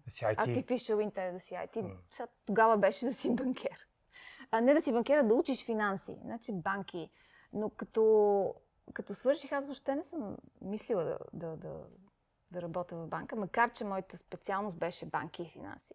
Да 0.05 0.11
си 0.11 0.25
IT. 0.25 0.37
artificial 0.39 1.11
intelligence, 1.11 1.33
да 1.33 1.41
си 1.41 1.55
IT. 1.55 1.97
Сега, 2.11 2.27
тогава 2.47 2.79
беше 2.79 3.05
да 3.05 3.13
си 3.13 3.31
банкер. 3.31 3.87
А 4.51 4.61
не 4.61 4.75
да 4.75 4.81
си 4.81 4.93
банкер, 4.93 5.19
а 5.19 5.23
да 5.23 5.35
учиш 5.35 5.65
финанси, 5.65 6.19
значи 6.25 6.53
банки. 6.53 7.11
Но 7.53 7.71
като, 7.71 8.55
като 8.93 9.15
свърших, 9.15 9.53
аз 9.53 9.65
въобще 9.65 9.95
не 9.95 10.05
съм 10.05 10.37
мислила 10.63 11.05
да, 11.05 11.19
да, 11.33 11.57
да, 11.57 11.87
да 12.51 12.63
работя 12.63 12.97
в 12.97 13.07
банка, 13.07 13.37
макар 13.37 13.73
че 13.73 13.85
моята 13.85 14.19
специалност 14.19 14.79
беше 14.79 15.07
банки 15.07 15.43
и 15.43 15.51
финанси. 15.51 15.95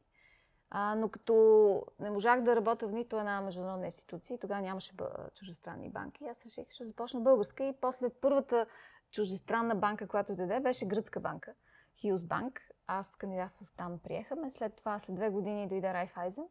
А, 0.69 0.95
но 0.95 1.09
като 1.09 1.85
не 1.99 2.09
можах 2.09 2.41
да 2.41 2.55
работя 2.55 2.87
в 2.87 2.91
нито 2.91 3.19
една 3.19 3.41
международна 3.41 3.85
институция, 3.85 4.39
тогава 4.39 4.61
нямаше 4.61 4.93
бъ- 4.93 5.29
чуждестранни 5.35 5.89
банки, 5.89 6.25
аз 6.25 6.45
реших, 6.45 6.71
ще 6.71 6.85
започна 6.85 7.21
българска 7.21 7.63
и 7.63 7.73
после 7.81 8.09
първата 8.09 8.65
чуждестранна 9.11 9.75
банка, 9.75 10.07
която 10.07 10.35
даде, 10.35 10.59
беше 10.59 10.85
гръцка 10.85 11.19
банка, 11.19 11.53
Хиус 11.95 12.23
Банк. 12.23 12.61
Аз 12.87 13.15
кандидатствах 13.15 13.71
там, 13.77 13.99
приехаме. 14.03 14.51
След 14.51 14.75
това, 14.75 14.99
след 14.99 15.15
две 15.15 15.29
години 15.29 15.67
дойде 15.67 15.93
Райфайзен. 15.93 16.43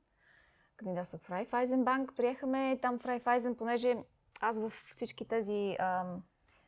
Кандидатствах 0.76 1.22
в 1.22 1.30
Райфайзен 1.30 1.84
банк, 1.84 2.12
приехаме 2.16 2.78
там 2.82 2.98
в 2.98 3.06
Райфайзен, 3.06 3.56
понеже 3.56 3.96
аз 4.40 4.58
в 4.58 4.70
всички 4.70 5.24
тези... 5.24 5.76
А, 5.78 6.04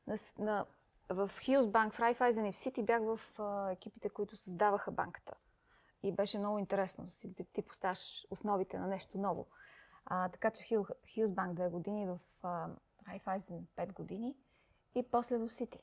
на, 0.07 0.16
на, 0.38 0.66
в 1.09 1.31
Hills 1.40 1.62
Bank, 1.62 1.92
в 1.92 1.99
Raiffeisen 1.99 2.49
и 2.49 2.53
в 2.53 2.57
City 2.57 2.85
бях 2.85 3.03
в 3.03 3.40
а, 3.40 3.71
екипите, 3.71 4.09
които 4.09 4.37
създаваха 4.37 4.90
банката. 4.90 5.35
И 6.03 6.12
беше 6.12 6.38
много 6.38 6.59
интересно. 6.59 7.09
Ти, 7.37 7.45
ти 7.45 7.62
поставяш 7.62 8.27
основите 8.31 8.79
на 8.79 8.87
нещо 8.87 9.19
ново. 9.19 9.47
А, 10.05 10.29
така 10.29 10.51
че 10.51 10.79
в 10.79 10.87
Hills 10.87 11.27
Bank 11.27 11.55
две 11.55 11.69
години, 11.69 12.07
в 12.07 12.19
а, 12.42 12.69
Raiffeisen 13.09 13.61
пет 13.77 13.92
години 13.92 14.37
и 14.95 15.03
после 15.11 15.38
в 15.38 15.49
City. 15.49 15.81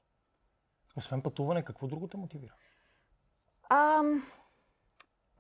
Освен 0.98 1.22
пътуване, 1.22 1.66
какво 1.66 1.88
друго 1.88 2.08
те 2.08 2.18
мотивира? 2.18 2.54
А, 3.70 4.04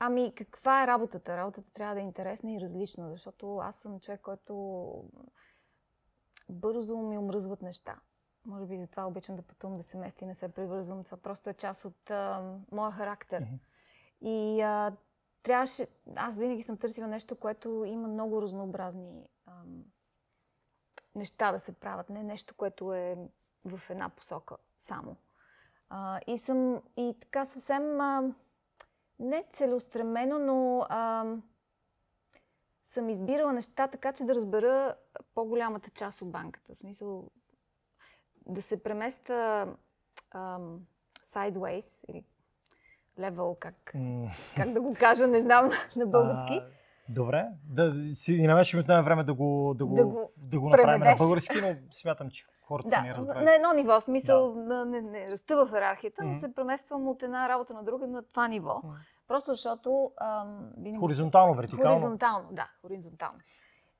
ами, 0.06 0.34
каква 0.36 0.84
е 0.84 0.88
работата? 0.88 1.38
Работата 1.38 1.72
трябва 1.74 1.96
да 1.96 2.02
е 2.02 2.04
интересна 2.04 2.54
и 2.54 2.62
различна, 2.62 3.10
защото 3.10 3.58
аз 3.58 3.76
съм 3.76 4.00
човек, 4.00 4.22
който 4.22 5.04
бързо 6.50 6.98
ми 6.98 7.18
омръзват 7.18 7.62
неща. 7.62 8.00
Може 8.46 8.66
би 8.66 8.78
затова 8.78 9.08
обичам 9.08 9.36
да 9.36 9.42
пътувам, 9.42 9.78
да 9.78 9.84
се 9.84 9.98
мести 9.98 10.24
и 10.24 10.28
не 10.28 10.36
се 10.36 10.54
превързвам. 10.54 11.04
Това 11.04 11.18
просто 11.18 11.50
е 11.50 11.54
част 11.54 11.86
от 11.86 12.12
а, 12.12 12.54
моя 12.72 12.92
характер. 12.92 13.44
Mm-hmm. 13.44 13.60
И 14.22 14.62
а, 14.62 14.96
трябваше... 15.44 15.88
Аз 16.16 16.38
винаги 16.38 16.63
съм 16.63 16.78
търсила 16.78 17.08
нещо, 17.08 17.36
което 17.36 17.86
има 17.86 18.08
много 18.08 18.42
разнообразни 18.42 19.28
ам, 19.48 19.84
неща 21.16 21.52
да 21.52 21.60
се 21.60 21.74
правят. 21.74 22.10
Не 22.10 22.24
нещо, 22.24 22.56
което 22.56 22.94
е 22.94 23.18
в 23.66 23.82
една 23.89 24.10
посока 24.10 24.58
само. 24.78 25.16
А, 25.89 26.20
и 26.28 26.38
съм 26.38 26.82
и 26.98 27.16
така 27.22 27.46
съвсем 27.46 28.02
а, 28.02 28.34
не 29.24 29.44
целеустремено, 29.52 30.40
но 30.40 30.86
а, 30.90 31.26
съм 32.88 33.10
избирала 33.10 33.54
неща 33.54 33.88
така, 33.88 34.14
че 34.14 34.24
да 34.24 34.36
разбера 34.36 34.96
по-голямата 35.36 35.90
част 35.90 36.22
от 36.22 36.32
банката. 36.32 36.76
В 36.76 36.78
смисъл 36.78 37.30
да 38.46 38.62
се 38.62 38.84
преместа 38.84 39.68
um, 40.36 40.78
sideways 41.34 41.96
или 42.10 42.24
level, 43.20 43.60
как, 43.60 43.92
mm. 43.96 44.30
как 44.56 44.74
да 44.74 44.82
го 44.82 44.96
кажа, 45.00 45.28
не 45.28 45.40
знам 45.40 45.72
на 45.96 46.06
български. 46.06 46.54
А, 46.54 46.68
добре, 47.10 47.48
да 47.70 47.94
си 48.14 48.48
намешим 48.48 48.80
от 48.80 48.88
време 48.88 49.24
да 49.24 49.34
го, 49.34 49.74
да 49.78 49.86
го, 49.86 49.96
да 49.96 50.06
го, 50.06 50.20
да 50.50 50.60
го 50.60 50.70
направим 50.70 51.02
на 51.02 51.16
български, 51.18 51.62
но 51.62 51.76
смятам, 51.92 52.30
че 52.30 52.46
хората 52.62 52.90
да, 52.90 53.02
не 53.02 53.14
разбират. 53.14 53.44
на 53.44 53.56
едно 53.56 53.74
ниво, 53.74 54.02
смисъл, 54.02 54.54
да. 54.54 54.86
не, 54.86 55.02
не 55.02 55.32
расте 55.32 55.56
в 55.56 55.70
иерархията, 55.74 56.22
mm-hmm. 56.22 56.34
но 56.34 56.40
се 56.40 56.56
премествам 56.56 57.08
от 57.08 57.24
една 57.24 57.50
работа 57.50 57.74
на 57.74 57.84
друга 57.84 58.08
на 58.08 58.24
това 58.24 58.48
ниво. 58.48 58.82
Mm-hmm. 58.86 59.12
Просто 59.28 59.52
защото... 59.52 60.12
Ам, 60.18 60.72
винаги... 60.78 61.00
Хоризонтално, 61.00 61.56
вертикално? 61.56 61.96
Хоризонтално, 61.96 62.50
да, 62.52 62.70
хоризонтално. 62.82 63.40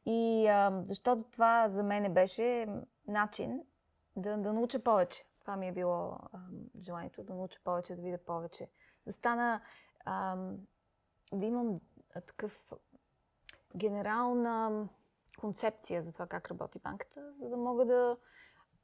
И 0.06 0.48
ам, 0.48 0.86
защото 0.86 1.24
това 1.32 1.70
за 1.70 1.84
мен 1.84 2.14
беше 2.14 2.68
начин 3.08 3.62
да, 4.16 4.38
да 4.38 4.54
науча 4.54 4.80
повече. 4.80 5.26
Това 5.42 5.56
ми 5.56 5.68
е 5.68 5.72
било 5.72 6.18
ам, 6.34 6.50
желанието, 6.80 7.24
да 7.24 7.34
науча 7.34 7.60
повече, 7.64 7.96
да 7.96 8.02
видя 8.02 8.18
повече. 8.18 8.70
Да 9.06 9.14
стана, 9.14 9.62
ам, 10.06 10.58
да 11.34 11.46
имам 11.46 11.80
такъв 12.14 12.74
генерална 13.76 14.88
концепция 15.40 16.02
за 16.02 16.14
това 16.14 16.28
как 16.28 16.52
работи 16.52 16.80
банката, 16.80 17.34
за 17.42 17.50
да 17.50 17.58
мога 17.58 17.86
да 17.86 18.18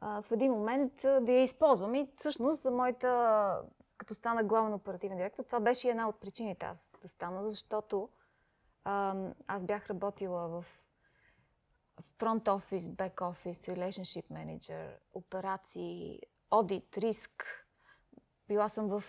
в 0.01 0.25
един 0.31 0.51
момент 0.51 0.93
да 1.01 1.31
я 1.31 1.43
използвам. 1.43 1.95
И 1.95 2.11
всъщност 2.17 2.61
за 2.61 2.71
моята, 2.71 3.61
като 3.99 4.15
стана 4.15 4.43
главен 4.43 4.73
оперативен 4.73 5.17
директор, 5.17 5.43
това 5.43 5.59
беше 5.59 5.89
една 5.89 6.09
от 6.09 6.19
причините 6.19 6.65
аз 6.65 6.95
да 7.01 7.09
стана, 7.09 7.49
защото 7.49 8.09
аз 9.47 9.63
бях 9.63 9.89
работила 9.89 10.47
в 10.47 10.65
фронт 12.19 12.47
офис, 12.47 12.89
бек 12.89 13.21
офис, 13.21 13.61
relationship 13.61 14.25
менеджер, 14.29 14.99
операции, 15.13 16.21
одит, 16.51 16.97
риск. 16.97 17.65
Била 18.47 18.69
съм 18.69 18.87
в 18.87 19.03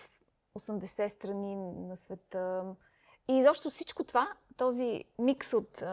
80 0.55 1.07
страни 1.07 1.55
на 1.55 1.97
света. 1.97 2.75
И 3.27 3.37
изобщо 3.37 3.69
всичко 3.69 4.03
това, 4.03 4.27
този 4.57 5.03
микс 5.19 5.53
от, 5.53 5.83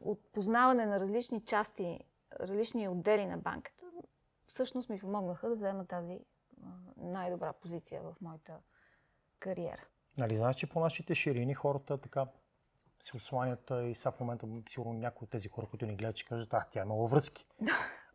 от 0.00 0.32
познаване 0.32 0.86
на 0.86 1.00
различни 1.00 1.44
части, 1.44 2.00
различни 2.40 2.88
отдели 2.88 3.26
на 3.26 3.38
банката, 3.38 3.84
всъщност 4.46 4.88
ми 4.88 4.98
помогнаха 4.98 5.48
да 5.48 5.54
взема 5.54 5.86
тази 5.86 6.20
най-добра 6.96 7.52
позиция 7.52 8.02
в 8.02 8.14
моята 8.20 8.58
кариера. 9.38 9.82
Нали 10.18 10.36
знаеш, 10.36 10.56
че 10.56 10.66
по 10.66 10.80
нашите 10.80 11.14
ширини 11.14 11.54
хората 11.54 11.98
така 11.98 12.26
се 13.02 13.16
осланят 13.16 13.72
и 13.84 13.94
сега 13.94 14.10
в 14.10 14.20
момента 14.20 14.46
сигурно 14.68 14.92
някои 14.92 15.24
от 15.24 15.30
тези 15.30 15.48
хора, 15.48 15.66
които 15.66 15.86
ни 15.86 15.96
гледат, 15.96 16.16
ще 16.16 16.28
кажат, 16.28 16.54
а, 16.54 16.66
тя 16.70 16.80
имала 16.80 17.08
връзки. 17.08 17.46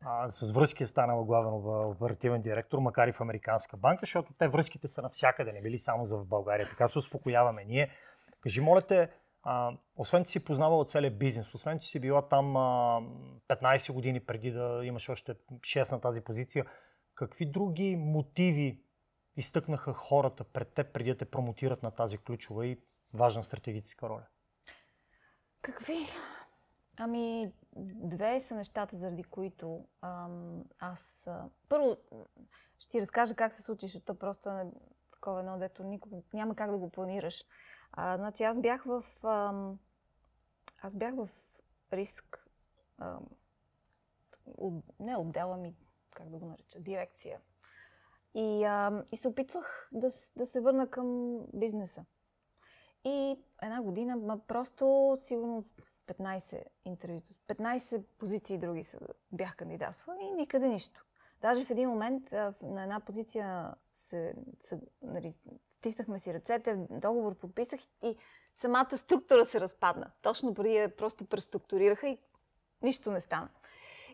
А, 0.06 0.30
с 0.30 0.52
връзки 0.52 0.84
е 0.84 0.88
станала 0.88 1.24
главен 1.24 1.54
оперативен 1.92 2.42
директор, 2.42 2.80
макар 2.80 3.08
и 3.08 3.12
в 3.12 3.22
Американска 3.22 3.78
банка, 3.78 4.00
защото 4.02 4.34
те 4.34 4.48
връзките 4.48 4.88
са 4.88 5.02
навсякъде, 5.02 5.52
не 5.52 5.62
били 5.62 5.80
само 5.80 6.06
за 6.06 6.18
в 6.18 6.26
България. 6.26 6.70
Така 6.70 6.88
се 6.88 7.00
успокояваме 7.00 7.66
ние. 7.66 7.90
Кажи, 8.42 8.62
моля 8.62 8.82
те, 8.82 9.10
а, 9.44 9.72
освен, 9.96 10.24
че 10.24 10.32
си 10.32 10.46
познавала 10.46 10.86
целият 10.86 11.18
бизнес, 11.18 11.54
освен, 11.54 11.80
че 11.80 11.88
си 11.90 12.00
била 12.00 12.22
там 12.22 12.58
а, 12.58 13.02
15 13.48 13.94
години 13.94 14.20
преди 14.20 14.52
да 14.52 14.82
имаш 14.84 15.10
още 15.10 15.34
6 15.34 15.92
на 15.92 16.02
тази 16.02 16.22
позиция, 16.22 16.66
какви 17.16 17.46
други 17.46 17.96
мотиви 17.96 18.84
изтъкнаха 19.36 19.94
хората 19.94 20.44
пред 20.44 20.74
теб, 20.74 20.94
преди 20.94 21.10
да 21.10 21.18
те 21.18 21.26
промотират 21.26 21.84
на 21.84 21.92
тази 21.92 22.18
ключова 22.18 22.68
и 22.68 22.82
важна 23.14 23.44
стратегическа 23.44 24.10
роля? 24.10 24.26
Какви? 25.62 26.08
Ами, 26.98 27.54
две 27.76 28.42
са 28.42 28.56
нещата, 28.56 28.96
заради 28.96 29.24
които 29.24 29.86
ам, 30.02 30.64
аз... 30.80 31.28
А, 31.28 31.50
първо, 31.70 31.98
ще 32.80 32.92
ти 32.92 33.02
разкажа 33.02 33.36
как 33.36 33.54
се 33.54 33.62
случи, 33.62 33.86
защото 33.86 34.20
просто 34.20 34.50
е 34.50 34.72
такова 35.12 35.40
едно, 35.40 35.58
дето 35.58 35.84
никога 35.84 36.18
няма 36.34 36.56
как 36.56 36.72
да 36.72 36.78
го 36.78 36.90
планираш. 36.90 37.46
А, 37.92 38.18
значи 38.18 38.44
аз 38.44 38.60
бях 38.60 38.84
в... 38.84 39.04
Ам, 39.24 39.80
аз 40.82 40.96
бях 40.96 41.16
в 41.16 41.30
риск. 41.94 42.48
Ам, 42.98 43.28
от, 44.46 44.84
не 45.00 45.18
отдела 45.18 45.58
ми, 45.58 45.76
как 46.14 46.30
да 46.30 46.38
го 46.38 46.46
нареча, 46.46 46.80
дирекция. 46.80 47.40
И, 48.36 48.64
ам, 48.64 49.04
и 49.12 49.18
се 49.18 49.28
опитвах 49.28 49.90
да, 49.92 50.12
да 50.36 50.48
се 50.48 50.62
върна 50.62 50.88
към 50.88 51.40
бизнеса. 51.54 52.06
И 53.06 53.38
една 53.62 53.82
година, 53.82 54.16
ма 54.16 54.40
просто 54.48 55.18
сигурно 55.22 55.66
15 56.08 56.64
интервюта, 56.86 57.34
15 57.48 58.04
позиции 58.18 58.58
други 58.58 58.84
са, 58.84 59.00
бях 59.32 59.56
кандидатства 59.56 60.16
и 60.22 60.32
никъде 60.32 60.68
нищо. 60.68 61.06
Даже 61.42 61.66
в 61.66 61.70
един 61.70 61.90
момент 61.90 62.32
на 62.62 62.84
една 62.84 63.00
позиция 63.00 63.74
се, 63.94 64.36
се, 64.62 64.80
нали, 65.02 65.34
стиснахме 65.72 66.20
си 66.20 66.34
ръцете, 66.34 66.76
договор 66.90 67.36
подписах 67.36 67.80
и 68.04 68.18
самата 68.56 68.98
структура 68.98 69.46
се 69.46 69.62
разпадна. 69.62 70.12
Точно 70.22 70.54
преди 70.54 70.96
просто 70.96 71.26
преструктурираха 71.26 72.08
и 72.08 72.18
нищо 72.82 73.12
не 73.12 73.22
стана. 73.22 73.50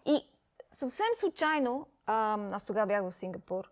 И 0.05 0.29
съвсем 0.79 1.05
случайно, 1.15 1.87
аз 2.05 2.65
тогава 2.65 2.87
бях 2.87 3.03
в 3.03 3.11
Сингапур, 3.11 3.71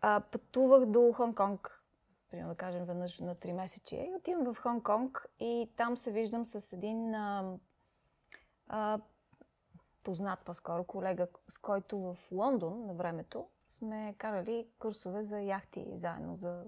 пътувах 0.00 0.86
до 0.86 0.98
Хонг-Конг 0.98 1.70
примерно 2.30 2.50
да 2.50 2.56
кажем 2.56 2.84
веднъж 2.84 3.18
на 3.18 3.36
3 3.36 3.52
месечи. 3.52 3.96
И 3.96 4.14
отивам 4.16 4.54
в 4.54 4.58
Хонг-Конг 4.62 5.26
и 5.40 5.70
там 5.76 5.96
се 5.96 6.10
виждам 6.10 6.44
с 6.44 6.72
един 6.72 7.14
а, 7.14 7.56
а, 8.68 8.98
познат 10.02 10.38
по-скоро 10.38 10.84
колега, 10.84 11.26
с 11.48 11.58
който 11.58 11.98
в 11.98 12.16
Лондон 12.32 12.86
на 12.86 12.94
времето 12.94 13.46
сме 13.68 14.14
карали 14.18 14.66
курсове 14.78 15.22
за 15.22 15.40
яхти 15.40 15.86
заедно. 15.94 16.36
За, 16.36 16.64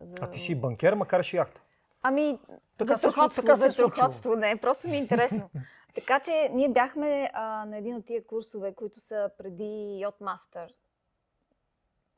за... 0.00 0.14
А 0.20 0.30
ти 0.30 0.38
си 0.38 0.54
банкер, 0.54 0.94
макар 0.94 1.20
и 1.32 1.36
яхта? 1.36 1.60
Ами, 2.02 2.38
така 2.76 2.94
ветроходство, 2.94 3.42
така 3.42 3.54
ветроходство, 3.54 4.36
не, 4.36 4.56
просто 4.56 4.88
ми 4.88 4.96
е 4.96 4.98
интересно. 4.98 5.50
така 5.98 6.20
че 6.20 6.50
ние 6.52 6.68
бяхме 6.68 7.30
а, 7.32 7.64
на 7.66 7.76
един 7.76 7.96
от 7.96 8.06
тия 8.06 8.26
курсове, 8.26 8.74
които 8.74 9.00
са 9.00 9.30
преди 9.38 10.02
Yacht 10.04 10.18
Master, 10.20 10.72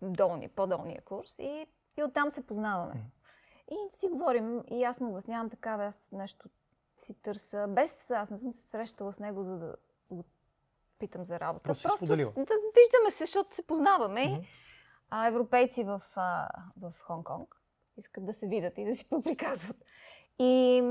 долни, 0.02 0.48
по-долния 0.48 1.02
курс 1.02 1.38
и 1.38 1.66
и 2.00 2.02
оттам 2.02 2.30
се 2.30 2.46
познаваме. 2.46 2.94
И 3.70 3.96
си 3.96 4.08
говорим, 4.08 4.62
и 4.70 4.84
аз 4.84 5.00
му 5.00 5.10
обяснявам 5.10 5.50
така, 5.50 5.70
аз 5.70 6.08
нещо 6.12 6.48
си 7.02 7.14
търся, 7.14 7.66
без 7.68 8.10
аз 8.10 8.30
не 8.30 8.38
съм 8.38 8.52
се 8.52 8.62
срещала 8.62 9.12
с 9.12 9.18
него, 9.18 9.44
за 9.44 9.58
да 9.58 9.76
го 10.10 10.24
питам 10.98 11.24
за 11.24 11.40
работа. 11.40 11.62
Просто, 11.62 11.88
Просто 11.88 12.06
да 12.06 12.14
виждаме 12.14 13.10
се, 13.10 13.24
защото 13.24 13.54
се 13.54 13.66
познаваме. 13.66 14.20
Mm-hmm. 14.20 14.46
А, 15.10 15.26
европейци 15.26 15.84
в, 15.84 16.02
а, 16.14 16.48
в 16.80 16.94
Хонг-Конг 17.08 17.46
искат 17.96 18.26
да 18.26 18.34
се 18.34 18.46
видят 18.46 18.78
и 18.78 18.84
да 18.84 18.96
си 18.96 19.08
поприказват. 19.08 19.76
И, 20.38 20.82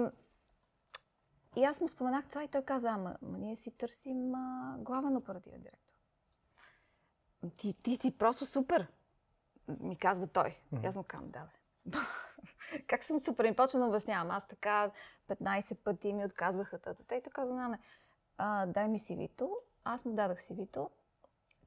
и 1.55 1.63
аз 1.63 1.81
му 1.81 1.89
споменах 1.89 2.29
това 2.29 2.43
и 2.43 2.47
той 2.47 2.61
каза, 2.61 2.89
ама, 2.89 3.17
ама 3.25 3.37
ние 3.37 3.55
си 3.55 3.71
търсим 3.71 4.35
а, 4.35 4.75
главен 4.79 5.17
оперативен 5.17 5.61
директор. 5.61 5.93
Ти, 7.57 7.73
ти 7.73 7.95
си 7.95 8.17
просто 8.17 8.45
супер 8.45 8.87
ми 9.79 9.95
казва 9.95 10.27
той. 10.27 10.57
Mm-hmm. 10.73 10.87
Аз 10.87 10.95
му 10.95 11.03
казвам, 11.03 11.29
да, 11.31 11.47
бе. 11.85 11.97
как 12.87 13.03
съм 13.03 13.19
супер, 13.19 13.45
и 13.45 13.55
почвам 13.55 13.81
да 13.81 13.87
обяснявам. 13.87 14.31
Аз 14.31 14.47
така 14.47 14.91
15 15.29 15.75
пъти 15.75 16.13
ми 16.13 16.25
отказваха 16.25 16.79
тата. 16.79 17.15
И 17.15 17.21
така, 17.23 17.45
знаме. 17.45 17.79
а, 18.37 18.65
дай 18.65 18.87
ми 18.87 18.99
CV-то. 18.99 19.57
Аз 19.83 20.05
му 20.05 20.13
дадах 20.13 20.43
CV-то. 20.43 20.89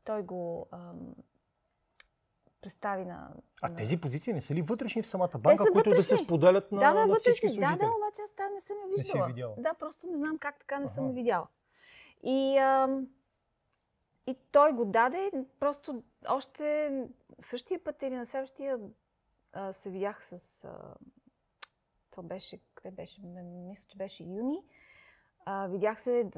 Той 0.05 0.23
го 0.23 0.69
ам, 0.73 1.15
представи 2.63 3.05
на... 3.05 3.31
А 3.63 3.75
тези 3.75 3.97
позиции 3.97 4.33
не 4.33 4.41
са 4.41 4.55
ли 4.55 4.63
вътрешни 4.63 5.03
в 5.03 5.07
самата 5.07 5.39
банка, 5.39 5.65
които 5.73 5.91
да 5.91 6.03
се 6.03 6.17
споделят 6.17 6.73
на, 6.73 6.81
да, 6.81 6.93
да, 6.93 7.01
на 7.01 7.07
вътрешни. 7.07 7.55
Да, 7.55 7.77
да, 7.77 7.87
обаче 7.87 8.23
аз 8.25 8.31
тази 8.37 8.55
не 8.55 8.61
съм 8.61 8.77
я 8.83 8.87
Не 8.87 8.97
си 8.97 9.03
виждала. 9.03 9.27
видяла. 9.27 9.55
Да, 9.59 9.75
просто 9.75 10.07
не 10.07 10.19
знам 10.19 10.39
как 10.39 10.59
така 10.59 10.79
не 10.79 10.89
съм 10.89 11.05
Аха. 11.05 11.11
я 11.11 11.15
видяла. 11.15 11.47
И, 12.23 12.59
ам, 12.59 13.07
и 14.27 14.37
той 14.53 14.73
го 14.73 14.85
даде, 14.85 15.33
просто 15.61 16.03
още 16.29 16.91
същия 17.41 17.85
път 17.85 18.03
или 18.03 18.15
на 18.15 18.27
следващия 18.27 18.79
а, 19.53 19.73
се 19.73 19.91
видях 19.91 20.25
с... 20.25 20.65
А, 20.65 20.95
това 22.11 22.23
беше, 22.23 22.61
къде 22.75 22.91
беше? 22.91 23.21
Мисля, 23.69 23.85
че 23.89 23.97
беше 23.97 24.25
юни. 24.25 24.65
А, 25.45 25.67
видях 25.67 26.03
се, 26.03 26.31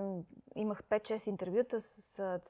имах 0.55 0.83
5-6 0.83 1.29
интервюта 1.29 1.81
с 1.81 2.19
а, 2.19 2.41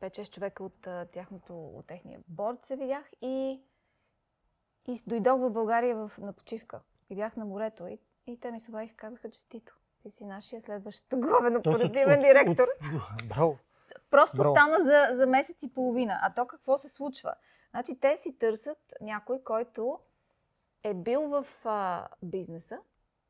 5-6 0.00 0.30
човека 0.30 0.64
от, 0.64 0.86
а, 0.86 1.06
тяхното, 1.06 1.66
от 1.66 1.86
техния 1.86 2.20
борд 2.28 2.66
се 2.66 2.76
видях 2.76 3.10
и, 3.22 3.62
и 4.86 5.02
дойдох 5.06 5.40
в 5.40 5.50
България 5.50 5.96
в, 5.98 6.12
на 6.18 6.32
почивка. 6.32 6.80
И 7.10 7.16
бях 7.16 7.36
на 7.36 7.44
морето 7.44 7.86
и, 7.86 7.98
и 8.26 8.40
те 8.40 8.50
ми 8.50 8.60
се 8.60 8.70
обадиха 8.70 8.92
и 8.92 8.96
казаха 8.96 9.30
честито. 9.30 9.78
Ти 10.02 10.10
си 10.10 10.24
нашия 10.24 10.60
следващ 10.60 11.04
главен 11.12 11.56
оперативен 11.56 12.20
директор. 12.20 12.62
от- 12.64 13.22
Браво. 13.28 13.58
Просто 14.10 14.36
Браво. 14.36 14.54
стана 14.54 14.76
за, 14.78 15.16
за 15.16 15.26
месец 15.26 15.62
и 15.62 15.74
половина. 15.74 16.18
А 16.22 16.34
то 16.34 16.46
какво 16.46 16.78
се 16.78 16.88
случва? 16.88 17.34
Значи 17.70 18.00
те 18.00 18.16
си 18.16 18.38
търсят 18.38 18.78
някой, 19.00 19.42
който 19.42 19.98
е 20.82 20.94
бил 20.94 21.22
в 21.22 21.46
а, 21.64 22.08
бизнеса, 22.22 22.78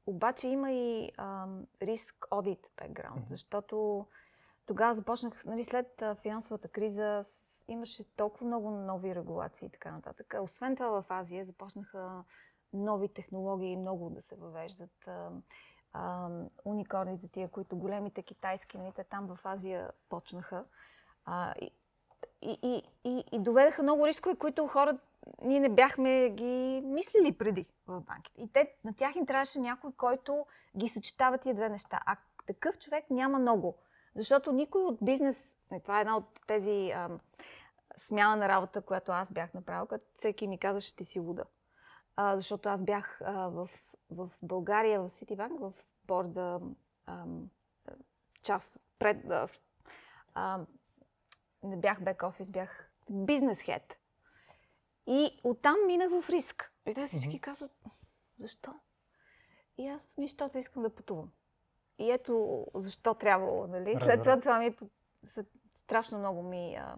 обаче 0.06 0.48
има 0.48 0.72
и 0.72 1.12
ам, 1.16 1.66
риск 1.82 2.26
одит 2.30 2.70
бекграунд, 2.76 3.26
защото 3.30 4.06
тогава 4.68 4.94
започнах, 4.94 5.44
нали, 5.44 5.64
след 5.64 6.02
финансовата 6.22 6.68
криза, 6.68 7.24
имаше 7.68 8.16
толкова 8.16 8.46
много 8.46 8.70
нови 8.70 9.14
регулации 9.14 9.66
и 9.66 9.70
така 9.70 9.90
нататък. 9.90 10.34
Освен 10.42 10.76
това 10.76 11.02
в 11.02 11.04
Азия 11.08 11.44
започнаха 11.44 12.24
нови 12.72 13.08
технологии 13.08 13.76
много 13.76 14.10
да 14.10 14.22
се 14.22 14.36
въвеждат. 14.36 15.08
уникорните 16.64 17.28
тия, 17.28 17.48
които 17.48 17.76
големите 17.76 18.22
китайски, 18.22 18.78
нали, 18.78 18.92
те 18.92 19.04
там 19.04 19.26
в 19.26 19.38
Азия 19.44 19.90
почнаха. 20.08 20.64
А, 21.24 21.54
и, 21.60 21.70
и, 22.42 22.82
и, 23.04 23.24
и, 23.32 23.38
доведаха 23.38 23.82
много 23.82 24.06
рискове, 24.06 24.36
които 24.36 24.66
хора 24.66 24.98
ние 25.42 25.60
не 25.60 25.68
бяхме 25.68 26.30
ги 26.30 26.82
мислили 26.84 27.38
преди 27.38 27.66
в 27.86 28.00
банките. 28.00 28.42
И 28.42 28.52
те, 28.52 28.74
на 28.84 28.94
тях 28.94 29.16
им 29.16 29.26
трябваше 29.26 29.58
някой, 29.58 29.92
който 29.92 30.46
ги 30.76 30.88
съчетава 30.88 31.38
тия 31.38 31.54
две 31.54 31.68
неща. 31.68 32.00
А 32.06 32.16
такъв 32.46 32.78
човек 32.78 33.10
няма 33.10 33.38
много. 33.38 33.76
Защото 34.18 34.52
никой 34.52 34.82
от 34.82 34.98
бизнес, 35.02 35.52
не, 35.70 35.80
това 35.80 35.98
е 35.98 36.00
една 36.00 36.16
от 36.16 36.40
тези 36.46 36.90
ам, 36.90 37.18
смяна 37.96 38.36
на 38.36 38.48
работа, 38.48 38.82
която 38.82 39.12
аз 39.12 39.32
бях 39.32 39.54
направила, 39.54 39.86
като 39.86 40.04
всеки 40.18 40.46
ми 40.46 40.58
казваше, 40.58 40.96
ти 40.96 41.04
си 41.04 41.20
луда. 41.20 41.44
А, 42.16 42.36
защото 42.36 42.68
аз 42.68 42.82
бях 42.82 43.20
а, 43.24 43.48
в, 43.48 43.70
в 44.10 44.30
България, 44.42 45.00
в 45.02 45.10
Ситибанк, 45.10 45.60
в 45.60 45.72
борда 46.06 46.60
ам, 47.06 47.50
част 48.42 48.78
пред... 48.98 49.30
А, 49.30 49.48
а, 50.34 50.60
не 51.62 51.76
бях 51.76 52.02
бек 52.02 52.22
офис, 52.22 52.50
бях 52.50 52.90
бизнес 53.10 53.62
хед. 53.62 53.98
И 55.06 55.40
оттам 55.44 55.76
минах 55.86 56.10
в 56.10 56.30
риск. 56.30 56.72
И 56.86 56.94
те 56.94 57.06
всички 57.06 57.40
казват, 57.40 57.72
защо? 58.38 58.74
И 59.78 59.88
аз 59.88 60.02
ми, 60.18 60.26
защото 60.26 60.58
искам 60.58 60.82
да 60.82 60.94
пътувам. 60.94 61.30
И 61.98 62.10
ето 62.10 62.66
защо 62.74 63.14
трябвало, 63.14 63.66
нали? 63.66 63.96
След 63.98 64.20
това 64.20 64.40
това 64.40 64.58
ми 64.58 64.76
страшно 65.84 66.18
много 66.18 66.42
ми... 66.42 66.74
А... 66.74 66.96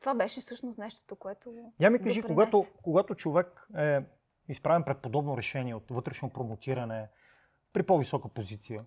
Това 0.00 0.14
беше 0.14 0.40
всъщност 0.40 0.78
нещото, 0.78 1.16
което 1.16 1.54
Я 1.80 1.90
ми 1.90 1.98
кажи, 1.98 2.22
когато, 2.22 2.66
когато 2.82 3.14
човек 3.14 3.68
е 3.76 4.00
изправен 4.48 4.84
пред 4.84 5.02
подобно 5.02 5.36
решение 5.36 5.74
от 5.74 5.90
вътрешно 5.90 6.30
промотиране 6.30 7.08
при 7.72 7.82
по-висока 7.82 8.28
позиция, 8.28 8.84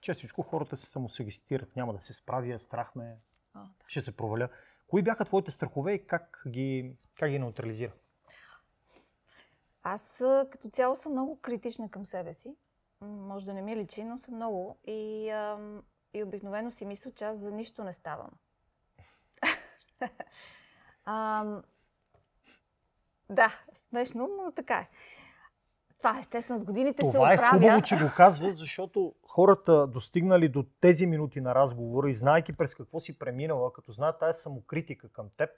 честичко 0.00 0.42
хората 0.42 0.76
се 0.76 0.86
самосугестират, 0.86 1.76
няма 1.76 1.92
да 1.94 2.00
се 2.00 2.14
справя, 2.14 2.58
страх 2.58 2.94
ме, 2.94 3.16
А, 3.54 3.60
да. 3.60 3.68
ще 3.86 4.00
се 4.00 4.16
проваля. 4.16 4.48
Кои 4.86 5.02
бяха 5.02 5.24
твоите 5.24 5.50
страхове 5.50 5.92
и 5.92 6.06
как 6.06 6.42
ги, 6.48 6.96
как 7.18 7.30
ги 7.30 7.38
неутрализира? 7.38 7.92
Аз 9.82 10.22
като 10.50 10.68
цяло 10.70 10.96
съм 10.96 11.12
много 11.12 11.40
критична 11.40 11.90
към 11.90 12.06
себе 12.06 12.34
си. 12.34 12.56
Може 13.00 13.46
да 13.46 13.54
не 13.54 13.62
ми 13.62 13.76
личи, 13.76 14.04
но 14.04 14.18
съм 14.18 14.34
много. 14.34 14.78
И, 14.84 15.30
ам, 15.30 15.82
и 16.14 16.22
обикновено 16.22 16.70
си 16.70 16.84
мисля, 16.84 17.10
че 17.10 17.24
аз 17.24 17.38
за 17.38 17.50
нищо 17.50 17.84
не 17.84 17.94
ставам. 17.94 18.30
Ам, 21.04 21.62
да, 23.30 23.54
смешно, 23.88 24.28
но 24.44 24.52
така 24.52 24.78
е. 24.78 24.88
Това 25.98 26.18
естествено 26.20 26.60
с 26.60 26.64
годините 26.64 27.04
се 27.04 27.12
Това 27.12 27.32
е 27.32 27.34
оправя. 27.34 27.58
хубаво, 27.58 27.82
че 27.82 27.96
го 27.96 28.10
казва, 28.16 28.52
защото 28.52 29.14
хората 29.22 29.86
достигнали 29.86 30.48
до 30.48 30.64
тези 30.80 31.06
минути 31.06 31.40
на 31.40 31.54
разговора 31.54 32.08
и 32.08 32.12
знаеки 32.12 32.52
през 32.52 32.74
какво 32.74 33.00
си 33.00 33.18
преминала, 33.18 33.72
като 33.72 33.92
знаят 33.92 34.18
тази 34.18 34.40
самокритика 34.40 35.08
към 35.08 35.26
теб, 35.36 35.50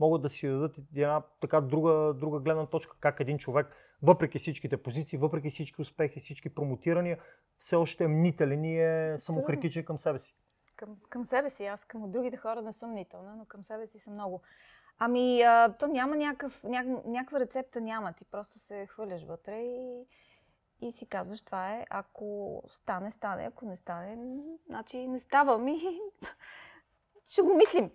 могат 0.00 0.22
да 0.22 0.28
си 0.28 0.48
дадат 0.48 0.76
и 0.78 1.02
една 1.02 1.22
така 1.40 1.60
друга, 1.60 2.14
друга 2.14 2.40
гледна 2.40 2.66
точка, 2.66 2.96
как 3.00 3.20
един 3.20 3.38
човек, 3.38 3.66
въпреки 4.02 4.38
всичките 4.38 4.76
позиции, 4.76 5.18
въпреки 5.18 5.50
всички 5.50 5.82
успехи, 5.82 6.20
всички 6.20 6.54
промотирания, 6.54 7.18
все 7.58 7.76
още 7.76 8.04
е 8.04 8.08
мнителен 8.08 8.64
и 8.64 8.80
е 8.80 9.18
самокритичен 9.18 9.84
към 9.84 9.98
себе 9.98 10.18
си. 10.18 10.36
Към, 10.76 10.96
към 11.08 11.24
себе 11.24 11.50
си. 11.50 11.66
Аз 11.66 11.84
към 11.84 12.10
другите 12.10 12.36
хора 12.36 12.62
не 12.62 12.72
съм 12.72 12.94
нителна, 12.94 13.36
но 13.36 13.44
към 13.44 13.64
себе 13.64 13.86
си 13.86 13.98
съм 13.98 14.14
много. 14.14 14.42
Ами, 14.98 15.42
а, 15.42 15.72
то 15.78 15.86
няма 15.86 16.16
някакъв, 16.16 16.64
ня, 16.64 17.02
някаква 17.06 17.40
рецепта 17.40 17.80
няма. 17.80 18.12
Ти 18.12 18.24
просто 18.24 18.58
се 18.58 18.86
хвърляш 18.86 19.24
вътре 19.24 19.58
и, 19.58 20.06
и 20.80 20.92
си 20.92 21.06
казваш, 21.06 21.42
това 21.42 21.72
е. 21.72 21.86
Ако 21.90 22.62
стане, 22.68 23.12
стане. 23.12 23.44
Ако 23.44 23.66
не 23.66 23.76
стане, 23.76 24.18
значи 24.66 25.08
не 25.08 25.20
става 25.20 25.58
ми. 25.58 25.80
Ще 27.26 27.42
го 27.42 27.54
мислим. 27.54 27.90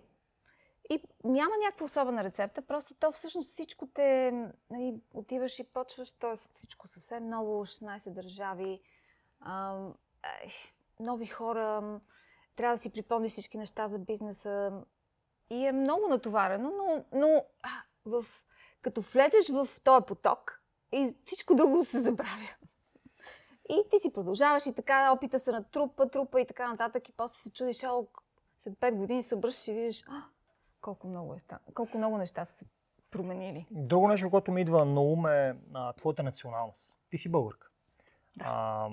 И 0.90 1.02
няма 1.24 1.52
някаква 1.64 1.84
особена 1.84 2.24
рецепта, 2.24 2.62
просто 2.62 2.94
то 2.94 3.12
всъщност 3.12 3.52
всичко 3.52 3.86
те, 3.86 4.32
нали, 4.70 5.00
отиваш 5.14 5.58
и 5.58 5.64
почваш, 5.64 6.12
т.е. 6.12 6.36
всичко 6.36 6.88
съвсем 6.88 7.28
ново, 7.28 7.66
16 7.66 8.10
държави, 8.10 8.80
ам, 9.40 9.94
ай, 10.22 10.48
нови 11.00 11.26
хора, 11.26 12.00
трябва 12.56 12.74
да 12.74 12.78
си 12.78 12.90
припомниш 12.90 13.32
всички 13.32 13.58
неща 13.58 13.88
за 13.88 13.98
бизнеса. 13.98 14.82
И 15.50 15.66
е 15.66 15.72
много 15.72 16.08
натоварено, 16.08 16.70
но, 16.70 17.04
но 17.12 17.44
а, 17.62 17.68
в, 18.06 18.24
като 18.82 19.00
влезеш 19.00 19.48
в 19.48 19.68
този 19.84 20.04
поток, 20.06 20.62
и 20.92 21.14
всичко 21.24 21.54
друго 21.54 21.84
се 21.84 22.00
забравя. 22.00 22.48
И 23.68 23.82
ти 23.90 23.98
си 23.98 24.12
продължаваш 24.12 24.66
и 24.66 24.74
така 24.74 25.12
опита 25.12 25.38
се 25.38 25.52
на 25.52 25.64
трупа, 25.64 26.08
трупа 26.08 26.40
и 26.40 26.46
така 26.46 26.68
нататък. 26.68 27.08
И 27.08 27.12
после 27.12 27.42
се 27.42 27.52
чудиш, 27.52 27.82
а, 27.84 27.92
след 28.62 28.74
5 28.74 28.94
години 28.94 29.22
се 29.22 29.34
обръщаш 29.34 29.68
и 29.68 29.72
видиш, 29.72 30.04
а, 30.08 30.22
колко 30.80 31.06
много, 31.06 31.34
е, 31.34 31.38
ста- 31.38 31.58
колко 31.74 31.98
много 31.98 32.18
неща 32.18 32.44
са 32.44 32.52
се 32.54 32.64
променили. 33.10 33.66
Друго 33.70 34.08
нещо, 34.08 34.30
което 34.30 34.52
ми 34.52 34.60
идва 34.60 34.84
на 34.84 35.00
ум 35.00 35.26
е 35.26 35.56
а, 35.74 35.92
твоята 35.92 36.22
националност. 36.22 36.96
Ти 37.10 37.18
си 37.18 37.30
българка. 37.30 37.70
Да. 38.36 38.44
А, 38.48 38.88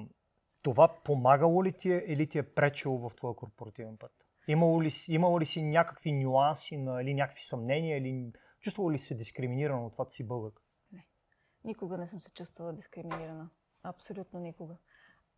това 0.61 0.95
помагало 1.03 1.63
ли 1.63 1.73
ти 1.73 1.91
е 1.91 2.03
или 2.07 2.29
ти 2.29 2.37
е 2.37 2.43
пречило 2.43 3.09
в 3.09 3.15
твоя 3.15 3.35
корпоративен 3.35 3.97
път? 3.97 4.11
Имало 4.47 4.81
ли, 4.83 4.91
си- 4.91 5.13
имало 5.13 5.39
ли 5.39 5.45
си 5.45 5.61
някакви 5.61 6.11
нюанси 6.11 6.77
на, 6.77 7.01
или 7.01 7.13
някакви 7.13 7.41
съмнения, 7.41 7.97
или 7.97 8.31
чувствало 8.59 8.91
ли 8.91 8.99
се 8.99 9.15
дискриминирано 9.15 9.85
от 9.85 9.93
това, 9.93 10.05
че 10.05 10.15
си 10.15 10.27
българка? 10.27 10.61
Никога 11.63 11.97
не 11.97 12.07
съм 12.07 12.21
се 12.21 12.33
чувствала 12.33 12.73
дискриминирана. 12.73 13.49
Абсолютно 13.83 14.39
никога. 14.39 14.75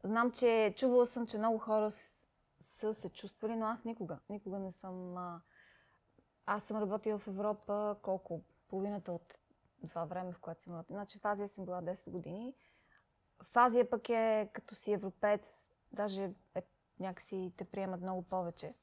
Знам, 0.03 0.31
че 0.31 0.73
чувала 0.77 1.05
съм, 1.05 1.27
че 1.27 1.37
много 1.37 1.57
хора 1.57 1.91
с- 1.91 2.21
са 2.59 2.93
се 2.93 3.09
чувствали, 3.09 3.55
но 3.55 3.65
аз 3.65 3.85
никога. 3.85 4.19
Никога 4.29 4.59
не 4.59 4.71
съм. 4.71 5.17
А... 5.17 5.41
Аз 6.51 6.63
съм 6.63 6.77
работила 6.77 7.19
в 7.19 7.27
Европа 7.27 7.95
колко? 8.01 8.41
Половината 8.69 9.11
от 9.11 9.35
това 9.89 10.05
време, 10.05 10.31
в 10.31 10.39
което 10.39 10.61
съм 10.61 10.73
работила. 10.73 10.97
Значи 10.97 11.19
в 11.19 11.25
Азия 11.25 11.47
съм 11.47 11.65
била 11.65 11.81
10 11.81 12.09
години. 12.09 12.53
В 13.43 13.57
Азия 13.57 13.89
пък 13.89 14.09
е 14.09 14.49
като 14.53 14.75
си 14.75 14.91
европеец, 14.91 15.63
даже 15.91 16.31
е, 16.55 16.61
някакси 16.99 17.53
те 17.57 17.65
приемат 17.65 18.01
много 18.01 18.21
повече. 18.21 18.73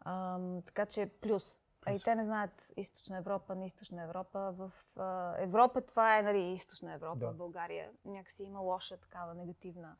Ам, 0.00 0.62
така 0.66 0.86
че 0.86 1.06
плюс. 1.06 1.62
А 1.86 1.92
и 1.92 2.00
те 2.00 2.14
не 2.14 2.24
знаят 2.24 2.72
източна 2.76 3.18
Европа, 3.18 3.54
не 3.54 3.66
източна 3.66 4.02
Европа. 4.02 4.52
В 4.52 4.72
а, 4.96 5.34
Европа 5.38 5.80
това 5.80 6.18
е 6.18 6.22
нали, 6.22 6.44
източна 6.44 6.92
Европа, 6.92 7.26
Да. 7.26 7.32
България 7.32 7.90
някакси 8.04 8.42
има 8.42 8.60
лоша 8.60 8.96
такава 8.96 9.34
негативна 9.34 9.96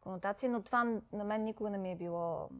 конотация, 0.00 0.50
но 0.50 0.62
това 0.62 1.00
на 1.12 1.24
мен 1.24 1.44
никога 1.44 1.70
не 1.70 1.78
ми 1.78 1.92
е 1.92 1.96
било... 1.96 2.50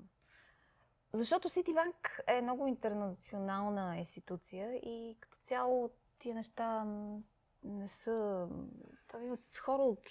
Защото 1.13 1.49
Ситибанк 1.49 2.21
е 2.27 2.41
много 2.41 2.67
интернационална 2.67 3.99
институция 3.99 4.75
и 4.75 5.17
като 5.21 5.39
цяло 5.43 5.91
тия 6.19 6.35
неща 6.35 6.85
не 7.65 7.89
са... 7.89 8.49
Там 9.09 9.23
има 9.23 9.37
с 9.37 9.59
хора 9.59 9.83
от, 9.83 10.07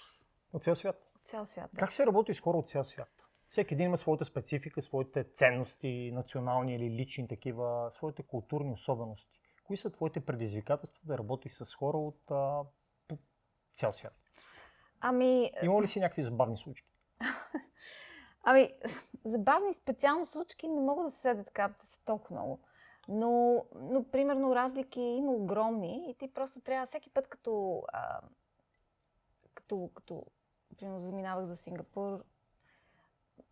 От 0.54 0.64
цял 0.64 0.76
свят. 0.76 1.12
от 1.16 1.28
цял 1.28 1.46
свят. 1.46 1.70
Да. 1.74 1.80
Как 1.80 1.94
се 1.94 2.06
работи 2.06 2.34
с 2.34 2.40
хора 2.40 2.58
от 2.58 2.70
цял 2.70 2.84
свят? 2.84 3.10
Всеки 3.48 3.74
един 3.74 3.86
има 3.86 3.98
своята 3.98 4.26
специфика, 4.26 4.82
своите 4.82 5.24
ценности, 5.24 6.12
национални 6.14 6.76
или 6.76 6.90
лични 6.90 7.28
такива, 7.28 7.90
своите 7.92 8.24
културни 8.24 8.74
особености. 8.74 9.40
Кои 9.64 9.78
са 9.78 9.92
твоите 9.92 10.20
предизвикателства 10.20 11.02
да 11.04 11.18
работиш 11.18 11.52
с 11.52 11.76
хора 11.76 11.98
от 11.98 12.32
а, 12.32 12.62
цял 13.74 13.94
свят? 13.94 14.14
Ами... 15.00 15.52
Има 15.64 15.82
ли 15.82 15.88
си 15.88 16.00
някакви 16.00 16.24
забавни 16.24 16.58
случки? 16.58 16.90
ами, 18.44 18.74
забавни 19.26 19.74
специално 19.74 20.26
случки 20.26 20.68
не 20.68 20.82
мога 20.82 21.04
да 21.04 21.10
се 21.10 21.18
седа 21.18 21.44
така 21.44 21.68
да 21.68 21.88
са 21.88 22.06
толкова 22.06 22.36
много. 22.36 22.60
Но, 23.08 23.64
но, 23.76 24.04
примерно, 24.04 24.56
разлики 24.56 25.02
има 25.02 25.32
огромни 25.32 26.10
и 26.10 26.14
ти 26.14 26.34
просто 26.34 26.62
трябва 26.62 26.86
всеки 26.86 27.10
път, 27.10 27.28
като, 27.28 27.84
а, 27.94 28.22
като, 29.54 29.90
като 29.96 30.26
примерно, 30.78 31.00
заминавах 31.00 31.46
за 31.46 31.56
Сингапур, 31.56 32.24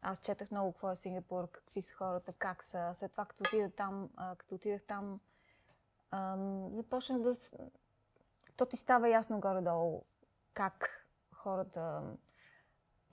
аз 0.02 0.20
четах 0.20 0.52
много 0.52 0.72
какво 0.72 0.92
е 0.92 0.96
Сингапур, 0.96 1.48
какви 1.48 1.82
са 1.82 1.94
хората, 1.94 2.34
как 2.34 2.64
са. 2.64 2.94
След 2.96 3.12
това, 3.12 3.26
като 3.26 3.44
отидах 3.48 3.72
там, 3.72 4.10
а, 4.16 4.36
като 4.36 4.56
отидах 4.56 4.84
там, 4.84 5.20
ам, 6.12 6.70
започнах 6.74 7.22
да... 7.22 7.36
То 8.58 8.66
ти 8.66 8.78
става 8.78 9.10
ясно 9.10 9.40
горе-долу 9.40 10.04
как 10.54 11.08
хората 11.34 12.02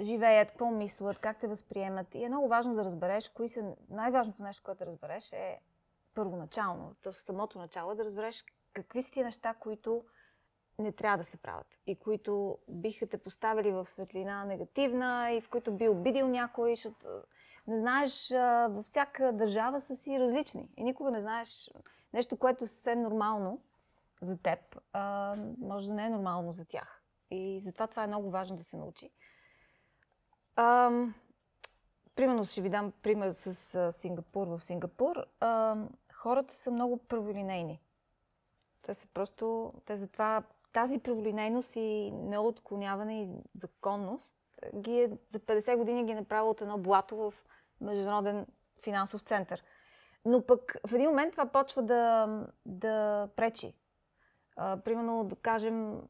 живеят, 0.01 0.49
какво 0.49 0.71
мислят, 0.71 1.19
как 1.19 1.41
те 1.41 1.47
възприемат. 1.47 2.15
И 2.15 2.25
е 2.25 2.29
много 2.29 2.49
важно 2.49 2.75
да 2.75 2.85
разбереш 2.85 3.29
кои 3.29 3.49
са... 3.49 3.75
Най-важното 3.91 4.43
нещо, 4.43 4.63
което 4.65 4.79
да 4.79 4.87
разбереш 4.87 5.33
е 5.33 5.61
първоначално, 6.15 6.95
в 7.05 7.13
самото 7.13 7.59
начало, 7.59 7.95
да 7.95 8.05
разбереш 8.05 8.45
какви 8.73 9.03
са 9.03 9.11
ти 9.11 9.23
неща, 9.23 9.55
които 9.55 10.05
не 10.79 10.93
трябва 10.93 11.19
да 11.19 11.25
се 11.25 11.37
правят 11.37 11.67
и 11.87 11.97
които 11.97 12.59
биха 12.69 13.07
те 13.07 13.19
поставили 13.19 13.73
в 13.73 13.87
светлина 13.87 14.45
негативна 14.45 15.33
и 15.33 15.41
в 15.41 15.49
които 15.49 15.73
би 15.73 15.89
обидил 15.89 16.29
някой, 16.29 16.77
защото 16.77 17.07
не 17.67 17.79
знаеш, 17.81 18.31
във 18.69 18.87
всяка 18.87 19.33
държава 19.33 19.81
са 19.81 19.97
си 19.97 20.21
различни 20.21 20.69
и 20.77 20.85
никога 20.85 21.11
не 21.11 21.21
знаеш 21.21 21.71
нещо, 22.13 22.37
което 22.37 22.65
е 22.65 22.67
съвсем 22.67 23.03
нормално 23.03 23.63
за 24.21 24.43
теб, 24.43 24.81
може 25.59 25.89
да 25.89 25.95
не 25.95 26.07
е 26.07 26.11
нормално 26.11 26.53
за 26.53 26.65
тях. 26.65 27.03
И 27.31 27.61
затова 27.61 27.87
това 27.87 28.05
е 28.05 28.07
много 28.07 28.31
важно 28.31 28.57
да 28.57 28.65
се 28.65 28.77
научи. 28.77 29.11
А, 30.57 30.91
примерно 32.17 32.45
ще 32.45 32.61
ви 32.61 32.69
дам 32.69 32.93
пример 33.03 33.33
с 33.33 33.93
Сингапур. 33.93 34.47
В 34.47 34.65
Сингапур 34.65 35.25
а, 35.41 35.77
хората 36.13 36.55
са 36.55 36.71
много 36.71 36.97
праволинейни. 36.97 37.81
Те 38.83 38.95
са 38.95 39.07
просто, 39.15 39.73
те 39.87 39.97
затова 39.97 40.43
тази 40.73 40.99
праволинейност 40.99 41.77
и 41.77 42.11
неотклоняване 42.11 43.23
и 43.23 43.29
законност 43.61 44.37
ги 44.75 45.01
е, 45.01 45.11
за 45.29 45.41
50 45.41 45.77
години 45.77 46.05
ги 46.05 46.13
е 46.13 46.15
направило 46.15 46.51
от 46.51 46.61
едно 46.61 46.79
блато 46.79 47.17
в 47.17 47.35
Международен 47.81 48.47
финансов 48.85 49.23
център. 49.23 49.63
Но 50.25 50.47
пък 50.47 50.77
в 50.87 50.95
един 50.95 51.09
момент 51.09 51.33
това 51.33 51.47
почва 51.47 51.83
да, 51.83 52.29
да 52.67 53.29
пречи. 53.37 53.75
А, 54.57 54.77
примерно, 54.77 55.25
да 55.25 55.37
кажем, 55.37 56.01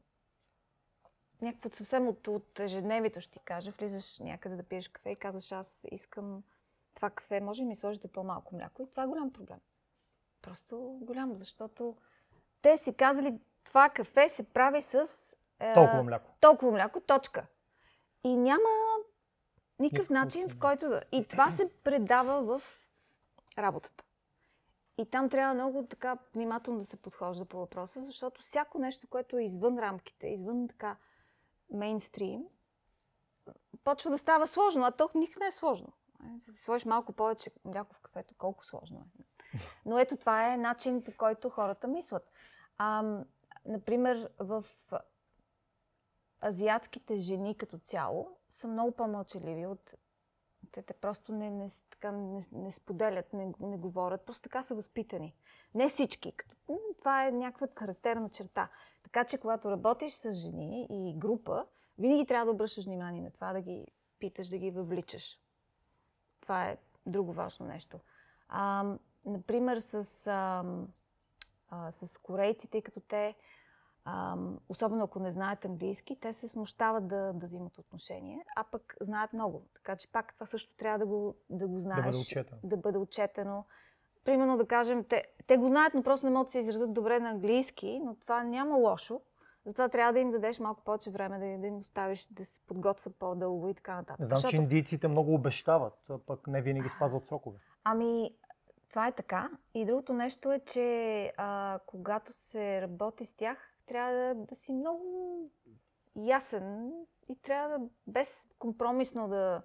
някакво 1.41 1.69
съвсем 1.69 2.07
от, 2.07 2.27
от 2.27 2.59
ежедневието 2.59 3.21
ще 3.21 3.31
ти 3.31 3.39
кажа, 3.39 3.71
влизаш 3.71 4.19
някъде 4.19 4.55
да 4.55 4.63
пиеш 4.63 4.87
кафе 4.87 5.09
и 5.09 5.15
казваш, 5.15 5.51
аз 5.51 5.85
искам 5.91 6.43
това 6.93 7.09
кафе, 7.09 7.39
може 7.39 7.61
ли 7.61 7.65
ми 7.65 7.75
сложите 7.75 8.07
по-малко 8.07 8.55
мляко? 8.55 8.81
И 8.81 8.89
това 8.89 9.03
е 9.03 9.07
голям 9.07 9.33
проблем. 9.33 9.59
Просто 10.41 10.99
голям, 11.01 11.35
защото 11.35 11.95
те 12.61 12.77
си 12.77 12.93
казали, 12.93 13.39
това 13.63 13.89
кафе 13.89 14.29
се 14.29 14.43
прави 14.43 14.81
с... 14.81 15.09
Е, 15.59 15.73
толкова 15.73 16.03
мляко. 16.03 16.31
Толкова 16.39 16.71
мляко, 16.71 17.01
точка. 17.01 17.45
И 18.23 18.37
няма 18.37 18.69
никакъв 19.79 20.09
начин, 20.09 20.49
в 20.49 20.59
който 20.59 20.89
да... 20.89 21.01
И 21.11 21.27
това 21.27 21.51
се 21.51 21.69
предава 21.83 22.41
в 22.41 22.61
работата. 23.57 24.03
И 24.97 25.05
там 25.05 25.29
трябва 25.29 25.53
много 25.53 25.85
така 25.85 26.17
внимателно 26.33 26.79
да 26.79 26.85
се 26.85 26.97
подхожда 26.97 27.45
по 27.45 27.57
въпроса, 27.57 28.01
защото 28.01 28.41
всяко 28.41 28.79
нещо, 28.79 29.07
което 29.07 29.37
е 29.37 29.43
извън 29.43 29.79
рамките, 29.79 30.27
извън 30.27 30.67
така 30.67 30.97
мейнстрим, 31.69 32.43
почва 33.83 34.11
да 34.11 34.17
става 34.17 34.47
сложно, 34.47 34.83
а 34.83 34.91
то 34.91 35.09
никак 35.15 35.39
не 35.39 35.47
е 35.47 35.51
сложно. 35.51 35.93
Да 36.23 36.53
си 36.53 36.61
сложиш 36.61 36.85
малко 36.85 37.13
повече 37.13 37.51
мляко 37.65 37.95
в 37.95 37.99
кафето, 37.99 38.35
колко 38.37 38.65
сложно 38.65 38.99
е. 38.99 39.23
Но 39.85 39.99
ето 39.99 40.17
това 40.17 40.53
е 40.53 40.57
начин, 40.57 41.03
по 41.03 41.11
който 41.17 41.49
хората 41.49 41.87
мислят. 41.87 42.31
А, 42.77 43.03
например, 43.65 44.29
в 44.39 44.65
азиатските 46.43 47.17
жени 47.17 47.57
като 47.57 47.77
цяло 47.77 48.37
са 48.49 48.67
много 48.67 48.91
по-мълчаливи 48.91 49.65
от 49.65 49.93
те, 50.71 50.81
те 50.81 50.93
просто 50.93 51.33
не, 51.33 51.49
не, 51.49 51.69
така, 51.89 52.11
не, 52.11 52.43
не 52.51 52.71
споделят, 52.71 53.33
не, 53.33 53.53
не 53.59 53.77
говорят, 53.77 54.25
просто 54.25 54.43
така 54.43 54.63
са 54.63 54.75
възпитани. 54.75 55.35
Не 55.73 55.89
всички. 55.89 56.33
Това 56.99 57.27
е 57.27 57.31
някаква 57.31 57.67
характерна 57.79 58.29
черта. 58.29 58.69
Така 59.15 59.27
че, 59.27 59.37
когато 59.37 59.71
работиш 59.71 60.13
с 60.13 60.33
жени 60.33 60.87
и 60.89 61.13
група, 61.17 61.65
винаги 61.97 62.25
трябва 62.25 62.45
да 62.45 62.51
обръщаш 62.51 62.85
внимание 62.85 63.21
на 63.21 63.31
това, 63.31 63.53
да 63.53 63.61
ги 63.61 63.87
питаш, 64.19 64.47
да 64.47 64.57
ги 64.57 64.71
въвличаш. 64.71 65.39
Това 66.41 66.69
е 66.69 66.77
друго 67.05 67.33
важно 67.33 67.65
нещо. 67.65 67.99
А, 68.49 68.95
например, 69.25 69.79
с, 69.79 70.27
а, 70.27 70.63
а, 71.69 71.91
с 71.91 72.17
корейците, 72.17 72.81
като 72.81 72.99
те 72.99 73.35
а, 74.05 74.37
особено 74.69 75.03
ако 75.03 75.19
не 75.19 75.31
знаят 75.31 75.65
английски, 75.65 76.19
те 76.19 76.33
се 76.33 76.47
смущават 76.47 77.07
да, 77.07 77.33
да 77.33 77.47
взимат 77.47 77.77
отношение, 77.77 78.45
а 78.55 78.63
пък 78.63 78.95
знаят 79.01 79.33
много. 79.33 79.67
Така 79.73 79.95
че 79.95 80.11
пак 80.11 80.33
това 80.33 80.45
също 80.45 80.75
трябва 80.75 80.99
да 80.99 81.05
го, 81.05 81.35
да 81.49 81.67
го 81.67 81.79
знаеш. 81.79 82.03
Да 82.03 82.11
бъде 82.11 82.17
отчетено. 82.17 82.59
Да 82.63 82.77
бъде 82.77 82.97
отчетено. 82.97 83.65
Примерно 84.25 84.57
да 84.57 84.67
кажем, 84.67 85.03
те, 85.03 85.23
те 85.47 85.57
го 85.57 85.67
знаят, 85.67 85.93
но 85.93 86.03
просто 86.03 86.25
не 86.25 86.31
могат 86.31 86.47
да 86.47 86.51
се 86.51 86.59
изразят 86.59 86.93
добре 86.93 87.19
на 87.19 87.29
английски, 87.29 88.01
но 88.05 88.15
това 88.15 88.43
няма 88.43 88.77
лошо. 88.77 89.21
Затова 89.65 89.89
трябва 89.89 90.13
да 90.13 90.19
им 90.19 90.31
дадеш 90.31 90.59
малко 90.59 90.83
повече 90.83 91.09
време, 91.09 91.39
да, 91.39 91.61
да 91.61 91.67
им 91.67 91.77
оставиш 91.77 92.27
да 92.31 92.45
се 92.45 92.59
подготвят 92.67 93.15
по-дълго 93.15 93.69
и 93.69 93.73
така 93.73 93.95
нататък. 93.95 94.25
Знам, 94.25 94.37
Защото... 94.37 94.51
че 94.51 94.57
индийците 94.57 95.07
много 95.07 95.33
обещават, 95.33 96.11
пък 96.25 96.47
не 96.47 96.61
винаги 96.61 96.89
спазват 96.89 97.25
срокове. 97.25 97.57
Ами, 97.83 98.31
това 98.89 99.07
е 99.07 99.11
така. 99.11 99.49
И 99.73 99.85
другото 99.85 100.13
нещо 100.13 100.51
е, 100.51 100.59
че 100.59 101.31
а, 101.37 101.79
когато 101.85 102.33
се 102.33 102.81
работи 102.81 103.25
с 103.25 103.33
тях, 103.33 103.57
трябва 103.85 104.13
да, 104.13 104.35
да 104.35 104.55
си 104.55 104.73
много 104.73 105.03
ясен 106.15 106.91
и 107.29 107.35
трябва 107.41 107.79
да 107.79 107.85
без 108.07 108.45
компромисно 108.59 109.27
да 109.27 109.61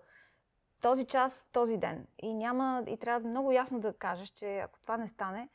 този 0.81 1.05
час, 1.05 1.47
този 1.53 1.77
ден. 1.77 2.07
И 2.19 2.35
няма, 2.35 2.85
и 2.87 2.97
трябва 2.97 3.29
много 3.29 3.53
ясно 3.53 3.81
да 3.81 3.93
кажеш, 3.93 4.29
че 4.29 4.59
ако 4.59 4.81
това 4.81 4.97
не 4.97 5.09
стане, 5.09 5.49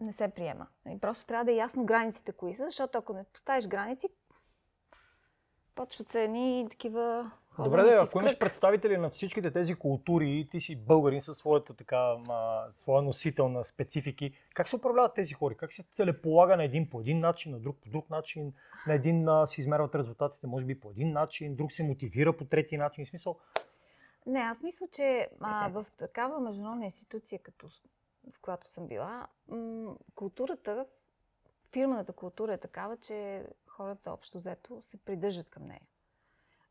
не 0.00 0.12
се 0.12 0.28
приема. 0.28 0.66
И 0.88 1.00
просто 1.00 1.26
трябва 1.26 1.44
да 1.44 1.52
е 1.52 1.56
ясно 1.56 1.84
границите 1.84 2.32
кои 2.32 2.54
са, 2.54 2.64
защото 2.64 2.98
ако 2.98 3.12
не 3.12 3.24
поставиш 3.24 3.66
граници, 3.66 4.08
почват 5.74 6.08
се 6.08 6.24
едни 6.24 6.66
такива 6.70 7.30
Добре, 7.64 7.82
да, 7.82 8.02
ако 8.02 8.18
имаш 8.18 8.38
представители 8.38 8.96
на 8.96 9.10
всичките 9.10 9.50
тези 9.50 9.74
култури, 9.74 10.48
ти 10.50 10.60
си 10.60 10.76
българин 10.76 11.20
със 11.20 11.38
своята 11.38 11.74
така, 11.74 12.16
а, 12.28 12.66
своя 12.70 13.02
носител 13.02 13.48
на 13.48 13.64
специфики, 13.64 14.32
как 14.54 14.68
се 14.68 14.76
управляват 14.76 15.14
тези 15.14 15.34
хора? 15.34 15.54
Как 15.54 15.72
се 15.72 15.82
целеполага 15.82 16.56
на 16.56 16.64
един 16.64 16.90
по 16.90 17.00
един 17.00 17.20
начин, 17.20 17.52
на 17.52 17.58
друг 17.58 17.76
по 17.82 17.88
друг 17.88 18.10
начин, 18.10 18.52
на 18.86 18.94
един 18.94 19.28
а, 19.28 19.46
се 19.46 19.60
измерват 19.60 19.94
резултатите, 19.94 20.46
може 20.46 20.64
би 20.64 20.80
по 20.80 20.90
един 20.90 21.12
начин, 21.12 21.56
друг 21.56 21.72
се 21.72 21.82
мотивира 21.82 22.32
по 22.36 22.44
трети 22.44 22.76
начин? 22.76 23.06
Смисъл? 23.06 23.36
Не, 24.26 24.38
аз 24.38 24.62
мисля, 24.62 24.88
че 24.92 25.30
а, 25.40 25.68
в 25.68 25.86
такава 25.98 26.40
международна 26.40 26.84
институция, 26.84 27.38
като 27.38 27.68
в 28.32 28.40
която 28.40 28.70
съм 28.70 28.86
била, 28.86 29.26
м- 29.48 29.96
културата, 30.14 30.86
фирмената 31.72 32.12
култура 32.12 32.54
е 32.54 32.58
такава, 32.58 32.96
че 32.96 33.46
хората 33.66 34.12
общо 34.12 34.38
взето 34.38 34.82
се 34.82 34.96
придържат 34.96 35.50
към 35.50 35.66
нея. 35.66 35.86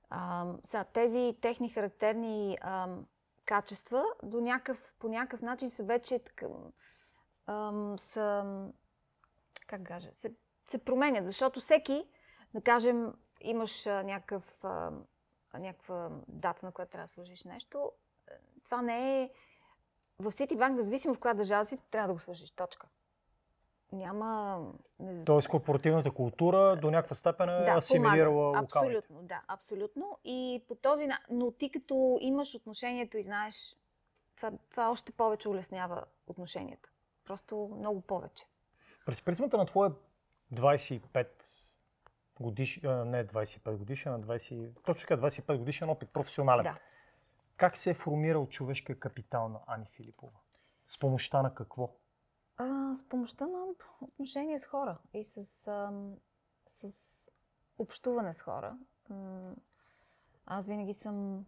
А, 0.09 0.53
сега, 0.63 0.83
тези 0.83 1.38
техни 1.41 1.69
характерни 1.69 2.57
а, 2.62 2.97
качества 3.45 4.05
до 4.23 4.41
някакъв, 4.41 4.93
по 4.99 5.07
някакъв 5.07 5.41
начин 5.41 5.69
са 5.69 5.83
вече 5.83 6.19
така, 6.19 6.45
а, 7.45 7.74
са, 7.97 8.45
как 9.67 9.84
кажа, 9.84 10.13
се, 10.13 10.34
се 10.67 10.78
променят, 10.78 11.26
защото 11.26 11.59
всеки, 11.59 12.09
да 12.53 12.61
кажем, 12.61 13.13
имаш 13.41 13.86
някакъв, 13.86 14.63
някаква 15.58 16.10
дата, 16.28 16.66
на 16.66 16.72
която 16.72 16.91
трябва 16.91 17.06
да 17.06 17.12
свършиш 17.12 17.43
нещо, 17.43 17.91
това 18.66 18.82
не 18.82 19.22
е... 19.22 19.30
В 20.20 20.32
Citibank, 20.32 20.70
независимо 20.70 21.14
в 21.14 21.20
коя 21.20 21.34
държава 21.34 21.66
си, 21.66 21.78
трябва 21.91 22.08
да 22.08 22.14
го 22.14 22.20
свършиш. 22.20 22.52
Точка 22.52 22.88
няма... 23.91 24.60
Не... 25.00 25.26
Тоест 25.26 25.47
корпоративната 25.47 26.12
култура 26.12 26.76
до 26.82 26.91
някаква 26.91 27.16
степен 27.16 27.50
е 27.50 27.66
да, 27.66 27.72
асимилирала 27.72 28.47
локалните. 28.47 28.78
Абсолютно, 28.78 29.22
да, 29.22 29.41
абсолютно. 29.47 30.18
И 30.24 30.64
по 30.68 30.76
този 30.76 31.08
Но 31.30 31.52
ти 31.52 31.72
като 31.72 32.18
имаш 32.22 32.56
отношението 32.56 33.18
и 33.18 33.24
знаеш, 33.24 33.76
това, 34.36 34.52
това 34.70 34.91
още 34.91 35.12
повече 35.12 35.50
улеснява 35.50 36.04
отношенията. 36.28 36.89
Просто 37.26 37.76
много 37.78 38.02
повече. 38.02 38.45
През 39.06 39.22
призмата 39.22 39.58
на 39.58 39.66
твоя 39.66 39.91
25 40.54 41.28
годиш, 42.39 42.81
не 42.83 43.27
25 43.27 43.75
годишен, 43.75 44.13
а 44.13 44.19
20, 44.19 44.83
точно 44.85 45.07
така 45.07 45.21
25 45.21 45.57
годишен 45.57 45.89
опит, 45.89 46.09
професионален. 46.09 46.63
Да. 46.63 46.77
Как 47.57 47.77
се 47.77 47.89
е 47.89 47.93
формирал 47.93 48.47
човешкия 48.47 48.99
капитал 48.99 49.49
на 49.49 49.59
Ани 49.67 49.85
Филипова? 49.85 50.39
С 50.87 50.99
помощта 50.99 51.41
на 51.41 51.55
какво? 51.55 51.95
А, 52.57 52.95
с 52.95 53.09
помощта 53.09 53.47
на 53.47 53.65
отношения 54.01 54.59
с 54.59 54.65
хора 54.65 54.97
и 55.13 55.25
с, 55.25 55.67
ам, 55.67 56.15
с 56.67 56.93
общуване 57.77 58.33
с 58.33 58.41
хора. 58.41 58.77
Аз 60.45 60.67
винаги 60.67 60.93
съм, 60.93 61.45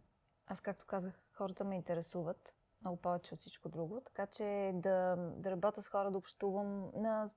аз 0.47 0.61
както 0.61 0.85
казах, 0.85 1.13
хората 1.33 1.63
ме 1.63 1.75
интересуват 1.75 2.53
много 2.81 2.97
повече 2.97 3.33
от 3.33 3.39
всичко 3.39 3.69
друго, 3.69 4.01
така 4.05 4.27
че 4.27 4.71
да, 4.73 5.15
да 5.17 5.51
работя 5.51 5.81
с 5.81 5.87
хора, 5.87 6.11
да 6.11 6.17
общувам 6.17 6.91
на, 6.95 7.29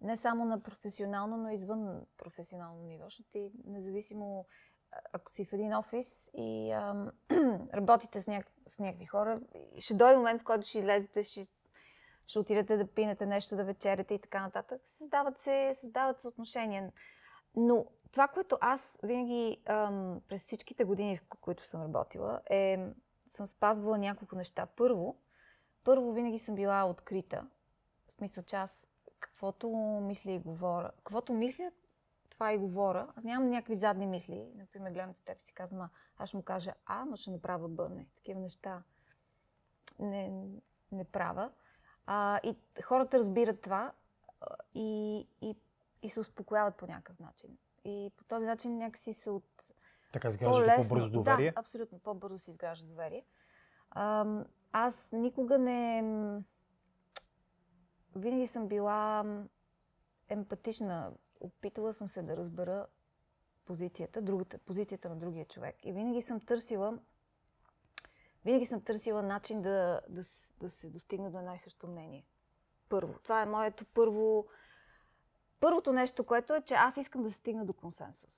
не 0.00 0.16
само 0.16 0.44
на 0.44 0.62
професионално, 0.62 1.36
но 1.36 1.50
извън 1.50 2.06
професионално 2.16 2.82
ниво, 2.82 3.04
защото 3.04 3.30
ти 3.30 3.50
независимо 3.64 4.46
ако 5.12 5.30
си 5.30 5.44
в 5.44 5.52
един 5.52 5.74
офис 5.74 6.30
и 6.34 6.70
ам, 6.70 7.10
работите 7.74 8.22
с, 8.22 8.26
няк- 8.26 8.68
с 8.68 8.78
някакви 8.78 9.06
хора, 9.06 9.40
ще 9.78 9.94
дойде 9.94 10.16
момент, 10.16 10.40
в 10.40 10.44
който 10.44 10.66
ще 10.66 10.78
излезете, 10.78 11.22
ще, 11.22 11.42
ще 12.26 12.38
отидете 12.38 12.76
да 12.76 12.86
пинете 12.86 13.26
нещо, 13.26 13.56
да 13.56 13.64
вечеряте 13.64 14.14
и 14.14 14.20
така 14.20 14.42
нататък. 14.42 14.82
Създават 14.86 15.38
се, 15.38 15.72
създават 15.74 16.20
се 16.20 16.28
отношения. 16.28 16.92
Но 17.56 17.86
това, 18.12 18.28
което 18.28 18.58
аз 18.60 18.98
винаги 19.02 19.62
ам, 19.66 20.20
през 20.28 20.42
всичките 20.42 20.84
години, 20.84 21.16
в 21.16 21.22
които 21.40 21.66
съм 21.66 21.82
работила, 21.82 22.40
е, 22.50 22.86
съм 23.28 23.46
спазвала 23.46 23.98
няколко 23.98 24.36
неща. 24.36 24.66
Първо, 24.76 25.16
първо 25.84 26.12
винаги 26.12 26.38
съм 26.38 26.54
била 26.54 26.84
открита. 26.84 27.46
В 28.08 28.12
смисъл, 28.12 28.44
че 28.44 28.56
аз 28.56 28.86
каквото 29.36 29.68
мисля 30.02 30.30
и 30.30 30.38
говоря, 30.38 30.90
каквото 30.96 31.32
мисля, 31.32 31.70
това 32.30 32.52
и 32.52 32.58
говоря. 32.58 33.08
Аз 33.16 33.24
нямам 33.24 33.50
някакви 33.50 33.74
задни 33.74 34.06
мисли. 34.06 34.46
Например, 34.54 34.90
гледам 34.90 35.14
те 35.14 35.24
теб 35.24 35.40
и 35.40 35.44
си 35.44 35.54
казвам, 35.54 35.80
а, 35.80 35.88
аз 36.18 36.28
ще 36.28 36.36
му 36.36 36.42
кажа 36.42 36.74
А, 36.86 37.04
но 37.04 37.16
ще 37.16 37.30
направя 37.30 37.68
Б. 37.68 37.88
Не, 37.88 38.06
такива 38.16 38.40
неща 38.40 38.82
не, 39.98 40.32
не 40.92 41.04
правя. 41.04 41.50
А, 42.06 42.40
и 42.44 42.56
хората 42.82 43.18
разбират 43.18 43.60
това 43.60 43.92
а, 44.40 44.46
и, 44.74 45.18
и, 45.40 45.56
и 46.02 46.10
се 46.10 46.20
успокояват 46.20 46.76
по 46.76 46.86
някакъв 46.86 47.18
начин. 47.18 47.58
И 47.84 48.12
по 48.16 48.24
този 48.24 48.46
начин 48.46 48.78
някакси 48.78 49.14
се 49.14 49.30
от... 49.30 49.44
Така 50.12 50.28
по-лесно- 50.38 50.88
по-бързо 50.88 51.10
доверие? 51.10 51.52
Да, 51.52 51.60
абсолютно. 51.60 51.98
По-бързо 51.98 52.38
се 52.38 52.50
изгражда 52.50 52.86
доверие. 52.86 53.24
Ам, 53.90 54.44
аз 54.72 55.08
никога 55.12 55.58
не... 55.58 56.02
Винаги 58.16 58.46
съм 58.46 58.68
била 58.68 59.24
емпатична. 60.28 61.12
Опитала 61.40 61.94
съм 61.94 62.08
се 62.08 62.22
да 62.22 62.36
разбера 62.36 62.86
позицията, 63.64 64.22
другата, 64.22 64.58
позицията 64.58 65.08
на 65.08 65.16
другия 65.16 65.44
човек. 65.44 65.76
И 65.84 65.92
винаги 65.92 66.22
съм 66.22 66.40
търсила 66.40 66.98
винаги 68.46 68.66
съм 68.66 68.80
търсила 68.80 69.22
начин 69.22 69.62
да, 69.62 70.00
да, 70.08 70.22
да 70.60 70.70
се 70.70 70.90
достигне 70.90 71.30
до 71.30 71.38
едно 71.38 71.54
и 71.54 71.58
също 71.58 71.88
мнение. 71.88 72.26
Първо. 72.88 73.18
Това 73.22 73.42
е 73.42 73.46
моето 73.46 73.84
първо... 73.84 74.46
Първото 75.60 75.92
нещо, 75.92 76.24
което 76.24 76.54
е, 76.54 76.60
че 76.60 76.74
аз 76.74 76.96
искам 76.96 77.22
да 77.22 77.30
се 77.30 77.36
стигна 77.36 77.66
до 77.66 77.72
консенсус. 77.72 78.30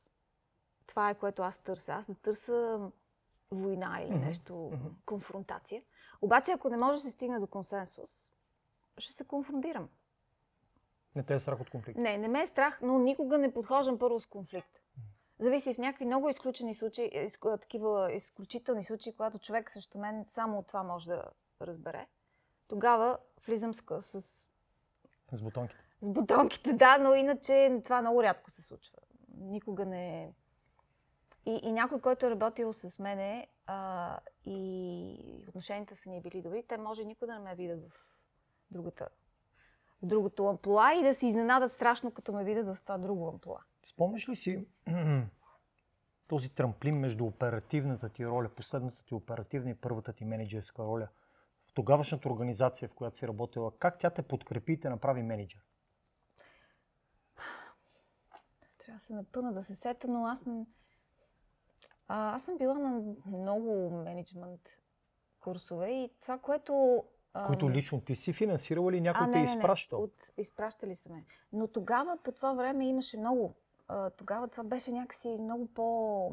Това 0.87 1.11
е 1.11 1.19
което 1.19 1.43
аз 1.43 1.59
търся. 1.59 1.93
Аз 1.93 2.07
да 2.07 2.15
търся 2.15 2.91
война 3.51 4.01
или 4.03 4.19
нещо, 4.19 4.73
конфронтация. 5.07 5.83
Обаче, 6.21 6.53
ако 6.53 6.69
не 6.69 6.77
може 6.77 6.95
да 6.95 7.03
се 7.03 7.11
стигне 7.11 7.39
до 7.39 7.47
консенсус, 7.47 8.11
ще 8.99 9.13
се 9.13 9.25
конфронтирам. 9.25 9.89
Не 11.15 11.23
те 11.23 11.35
е 11.35 11.41
страх 11.41 11.61
от 11.61 11.71
конфликт. 11.71 11.99
Не, 11.99 12.19
не 12.19 12.29
ме 12.29 12.43
е 12.43 12.47
страх, 12.47 12.79
но 12.83 12.99
никога 12.99 13.39
не 13.39 13.53
подхождам 13.55 13.99
първо 13.99 14.21
с 14.21 14.27
конфликт. 14.27 14.83
Зависи 15.39 15.75
в 15.75 15.79
някакви 15.79 16.05
много 16.05 16.29
изключени 16.29 16.75
случаи, 16.75 17.11
е, 17.13 17.29
такива 17.61 18.13
изключителни 18.13 18.85
случаи, 18.85 19.17
когато 19.17 19.39
човек 19.39 19.71
срещу 19.71 19.99
мен 19.99 20.25
само 20.29 20.59
от 20.59 20.67
това 20.67 20.83
може 20.83 21.07
да 21.07 21.25
разбере. 21.61 22.07
Тогава 22.69 23.19
влизам 23.47 23.75
с, 23.75 23.83
с, 24.03 24.23
С 25.33 25.43
бутонките. 25.43 25.81
с 26.01 26.11
бутонките, 26.11 26.73
да, 26.73 26.99
но 26.99 27.15
иначе 27.15 27.81
това 27.85 28.01
много 28.01 28.23
рядко 28.23 28.51
се 28.51 28.63
случва. 28.63 28.97
Никога 29.37 29.87
не. 29.87 30.33
И, 31.47 31.61
и 31.63 31.73
някой, 31.73 32.01
който 32.01 32.27
е 32.27 32.31
работил 32.31 32.73
с 32.73 32.99
мене 32.99 33.49
а, 33.67 34.19
и 34.47 35.45
отношенията 35.49 35.97
са 35.97 36.11
ни 36.11 36.21
били 36.21 36.43
добри, 36.43 36.65
те 36.69 36.77
може 36.77 37.05
никога 37.05 37.27
да 37.27 37.39
не 37.39 37.45
ме 37.45 37.55
видят 37.55 37.89
в 37.89 38.07
другата 38.71 39.09
в 40.03 40.07
другото 40.07 40.47
амплуа 40.47 40.95
и 40.95 41.03
да 41.03 41.15
се 41.15 41.27
изненадат 41.27 41.73
страшно, 41.73 42.11
като 42.11 42.33
ме 42.33 42.45
видят 42.45 42.67
в 42.67 42.83
това 42.83 42.99
друго 42.99 43.29
амплуа. 43.29 43.61
Спомняш 43.83 44.29
ли 44.29 44.37
си 44.37 44.67
този 46.29 46.55
трамплин 46.55 46.99
между 46.99 47.27
оперативната 47.27 48.09
ти 48.09 48.27
роля, 48.27 48.49
последната 48.49 49.05
ти 49.05 49.15
оперативна 49.15 49.71
и 49.71 49.75
първата 49.75 50.13
ти 50.13 50.25
менеджерска 50.25 50.83
роля 50.83 51.09
в 51.67 51.75
тогавашната 51.75 52.29
организация, 52.29 52.89
в 52.89 52.95
която 52.95 53.19
си 53.19 53.29
работила? 53.29 53.79
Как 53.79 53.99
тя 53.99 54.11
те 54.11 54.23
подкрепи 54.23 54.73
и 54.73 54.81
те 54.81 54.89
направи 54.91 55.23
менеджер? 55.23 55.65
Трябва 58.79 58.99
да 58.99 59.05
се 59.05 59.13
напъна 59.13 59.53
да 59.53 59.63
се 59.63 59.75
сета, 59.75 60.09
но 60.09 60.27
аз, 60.27 60.47
не... 60.47 60.67
а, 62.09 62.35
аз 62.35 62.45
съм 62.45 62.59
била 62.59 62.75
на 62.75 63.15
много 63.27 63.91
менеджмент 63.91 64.61
курсове 65.41 65.91
и 65.91 66.11
това, 66.21 66.39
което... 66.39 67.05
Които 67.47 67.71
лично 67.71 68.01
ти 68.01 68.17
си 68.17 68.33
финансирала 68.33 68.93
или 68.93 69.01
някой 69.01 69.27
а, 69.27 69.31
те 69.31 69.31
не, 69.31 69.37
е 69.37 69.45
не, 69.45 69.51
не, 69.51 69.59
изпращал? 69.59 70.03
От, 70.03 70.33
изпращали 70.37 70.97
са 70.97 71.09
ме. 71.09 71.25
Но 71.53 71.67
тогава, 71.67 72.19
по 72.25 72.33
това 72.33 72.53
време, 72.53 72.87
имаше 72.87 73.19
много. 73.19 73.55
Тогава 74.17 74.49
това 74.49 74.65
беше 74.65 74.93
някакси 74.93 75.37
много 75.41 75.67
по 75.67 76.31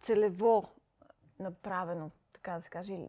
целево 0.00 0.64
направено, 1.38 2.10
така 2.32 2.52
да 2.52 2.62
се 2.62 2.70
каже. 2.70 3.08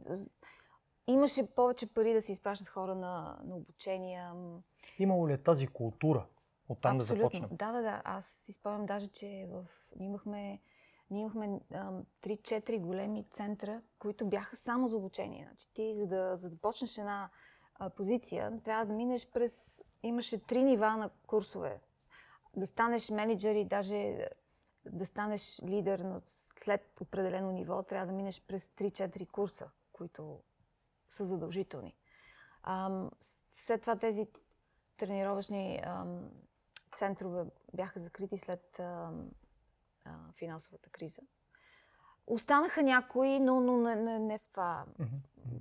Имаше 1.07 1.55
повече 1.55 1.93
пари 1.93 2.13
да 2.13 2.21
се 2.21 2.31
изпращат 2.31 2.67
хора 2.67 2.95
на, 2.95 3.39
на 3.43 3.55
обучения. 3.55 4.33
Имало 4.99 5.27
ли 5.27 5.33
е 5.33 5.37
тази 5.37 5.67
култура? 5.67 6.25
Оттам 6.69 6.97
да 6.97 7.03
Абсолютно. 7.03 7.29
започнем. 7.29 7.57
Да, 7.57 7.71
да, 7.71 7.81
да. 7.81 8.01
Аз 8.05 8.25
си 8.25 8.53
спомням 8.53 8.85
даже, 8.85 9.07
че 9.07 9.47
в... 9.51 9.65
имахме, 9.99 10.59
ние 11.11 11.21
имахме 11.21 11.59
ам, 11.73 12.05
3-4 12.21 12.79
големи 12.79 13.25
центра, 13.31 13.81
които 13.99 14.25
бяха 14.29 14.55
само 14.55 14.87
за 14.87 14.97
обучение. 14.97 15.45
Значи 15.47 15.67
ти, 15.73 15.95
за 15.97 16.07
да, 16.07 16.37
за 16.37 16.49
да 16.49 16.57
почнеш 16.57 16.97
една 16.97 17.29
а, 17.75 17.89
позиция, 17.89 18.61
трябва 18.63 18.85
да 18.85 18.93
минеш 18.93 19.27
през... 19.27 19.81
Имаше 20.03 20.43
три 20.45 20.63
нива 20.63 20.97
на 20.97 21.09
курсове. 21.27 21.79
Да 22.55 22.67
станеш 22.67 23.09
менеджер 23.09 23.55
и 23.55 23.65
даже 23.65 24.27
да 24.85 25.05
станеш 25.05 25.59
лидер 25.63 25.99
на 25.99 26.21
след 26.63 27.01
определено 27.01 27.51
ниво, 27.51 27.83
трябва 27.83 28.07
да 28.07 28.13
минеш 28.13 28.41
през 28.47 28.67
3-4 28.67 29.27
курса, 29.27 29.69
които 29.93 30.39
са 31.09 31.25
задължителни. 31.25 31.95
С- 33.19 33.37
след 33.53 33.81
това 33.81 33.95
тези 33.95 34.27
тренировъчни 34.97 35.81
ам, 35.83 36.29
центрове 36.97 37.45
бяха 37.73 37.99
закрити 37.99 38.37
след 38.37 38.79
ам, 38.79 39.29
а, 40.05 40.33
финансовата 40.33 40.89
криза. 40.89 41.21
Останаха 42.27 42.83
някои, 42.83 43.39
но, 43.39 43.61
но 43.61 43.77
не, 43.77 43.95
не, 43.95 44.19
не 44.19 44.37
в 44.37 44.47
това. 44.47 44.85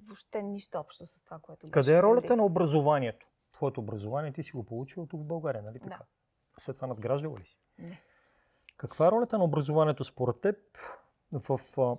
Въобще 0.06 0.42
нищо 0.42 0.78
общо 0.78 1.06
с 1.06 1.24
това, 1.24 1.38
което 1.38 1.70
Къде 1.70 1.98
е 1.98 2.02
ролята 2.02 2.28
преди. 2.28 2.36
на 2.36 2.44
образованието? 2.44 3.26
Твоето 3.52 3.80
образование 3.80 4.32
ти 4.32 4.42
си 4.42 4.52
го 4.52 4.64
получил 4.64 5.06
тук 5.06 5.20
в 5.20 5.24
България, 5.26 5.62
нали 5.62 5.80
така? 5.80 5.96
Да. 5.96 6.04
След 6.58 6.76
това 6.76 6.86
надграждала 6.88 7.38
ли 7.38 7.44
си? 7.44 7.58
Не. 7.78 8.02
Каква 8.76 9.06
е 9.06 9.10
ролята 9.10 9.38
на 9.38 9.44
образованието 9.44 10.04
според 10.04 10.40
теб 10.40 10.56
в 11.32 11.60
а, 11.78 11.96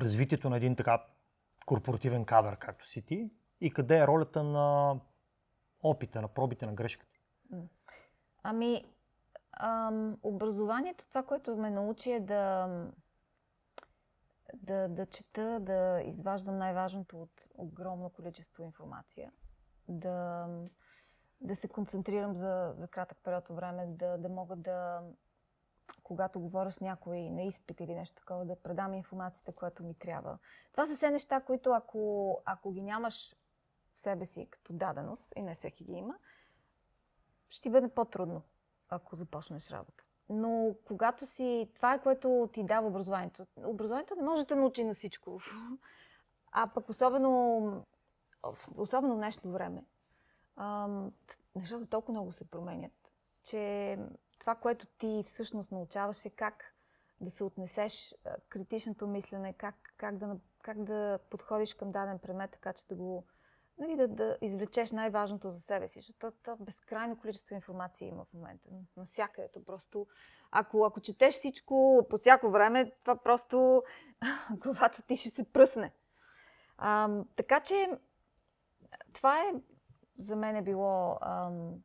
развитието 0.00 0.50
на 0.50 0.56
един 0.56 0.76
така 0.76 1.04
корпоративен 1.66 2.24
кадър, 2.24 2.56
както 2.56 2.88
си 2.88 3.02
ти? 3.02 3.30
И 3.60 3.70
къде 3.70 3.98
е 3.98 4.06
ролята 4.06 4.42
на 4.42 4.96
опита, 5.82 6.22
на 6.22 6.28
пробите, 6.28 6.66
на 6.66 6.72
грешката? 6.72 7.18
Ами, 8.42 8.84
ам, 9.52 10.16
образованието, 10.22 11.08
това, 11.08 11.22
което 11.22 11.56
ме 11.56 11.70
научи 11.70 12.12
е 12.12 12.20
да, 12.20 12.68
да, 14.54 14.88
да 14.88 15.06
чета, 15.06 15.58
да 15.60 16.02
изваждам 16.04 16.58
най-важното 16.58 17.22
от 17.22 17.46
огромно 17.54 18.10
количество 18.10 18.62
информация, 18.62 19.32
да, 19.88 20.46
да 21.40 21.56
се 21.56 21.68
концентрирам 21.68 22.34
за, 22.34 22.74
за 22.76 22.88
кратък 22.88 23.18
период 23.24 23.50
от 23.50 23.56
време, 23.56 23.86
да, 23.86 24.18
да 24.18 24.28
мога 24.28 24.56
да, 24.56 25.02
когато 26.02 26.40
говоря 26.40 26.72
с 26.72 26.80
някой 26.80 27.30
на 27.30 27.42
изпит 27.42 27.80
или 27.80 27.94
нещо 27.94 28.16
такова, 28.16 28.44
да 28.44 28.62
предам 28.62 28.94
информацията, 28.94 29.52
която 29.52 29.84
ми 29.84 29.94
трябва. 29.94 30.38
Това 30.72 30.86
са 30.86 30.96
все 30.96 31.10
неща, 31.10 31.40
които 31.40 31.70
ако, 31.70 32.42
ако 32.44 32.72
ги 32.72 32.82
нямаш 32.82 33.36
в 33.94 34.00
себе 34.00 34.26
си 34.26 34.46
като 34.50 34.72
даденост, 34.72 35.32
и 35.36 35.42
не 35.42 35.54
всеки 35.54 35.84
ги 35.84 35.92
има, 35.92 36.14
ще 37.48 37.62
ти 37.62 37.70
бъде 37.70 37.88
по-трудно, 37.88 38.42
ако 38.94 39.16
започнеш 39.16 39.70
работа. 39.70 40.04
Но 40.28 40.74
когато 40.84 41.26
си... 41.26 41.70
Това 41.74 41.94
е 41.94 42.02
което 42.02 42.50
ти 42.52 42.64
дава 42.64 42.88
образованието. 42.88 43.46
Образованието 43.56 44.14
не 44.14 44.22
може 44.22 44.46
да 44.46 44.56
научи 44.56 44.84
на 44.84 44.94
всичко. 44.94 45.40
А 46.54 46.66
пък 46.74 46.88
особено, 46.88 47.84
особено 48.78 49.14
в 49.14 49.16
днешно 49.16 49.52
време, 49.52 49.84
нещата 51.56 51.86
толкова 51.86 52.12
много 52.12 52.32
се 52.32 52.50
променят, 52.50 52.92
че 53.44 53.98
това, 54.38 54.54
което 54.54 54.86
ти 54.86 55.22
всъщност 55.26 55.72
научаваш 55.72 56.24
е 56.24 56.30
как 56.30 56.74
да 57.20 57.30
се 57.30 57.44
отнесеш 57.44 58.14
критичното 58.48 59.06
мислене, 59.06 59.52
как, 59.52 59.94
как, 59.96 60.16
да, 60.16 60.36
как 60.62 60.84
да 60.84 61.18
подходиш 61.30 61.74
към 61.74 61.92
даден 61.92 62.18
предмет, 62.18 62.50
така 62.50 62.72
че 62.72 62.88
да 62.88 62.94
го 62.94 63.24
нали, 63.78 63.96
да, 63.96 64.08
да 64.08 64.38
извлечеш 64.40 64.92
най-важното 64.92 65.50
за 65.50 65.60
себе 65.60 65.88
си, 65.88 66.00
защото 66.00 66.36
то 66.42 66.56
безкрайно 66.60 67.18
количество 67.18 67.54
информация 67.54 68.08
има 68.08 68.24
в 68.24 68.32
момента. 68.32 68.68
Навсякъде. 68.96 69.48
То 69.52 69.64
просто, 69.64 70.06
ако, 70.50 70.84
ако 70.84 71.00
четеш 71.00 71.34
всичко 71.34 72.06
по 72.10 72.16
всяко 72.16 72.50
време, 72.50 72.92
това 73.02 73.16
просто 73.16 73.82
главата 74.50 75.02
ти 75.02 75.16
ще 75.16 75.30
се 75.30 75.52
пръсне. 75.52 75.92
А, 76.78 77.10
така 77.36 77.60
че 77.60 77.88
това 79.12 79.40
е 79.40 79.52
за 80.18 80.36
мен 80.36 80.56
е 80.56 80.62
било 80.62 81.18
ам, 81.22 81.82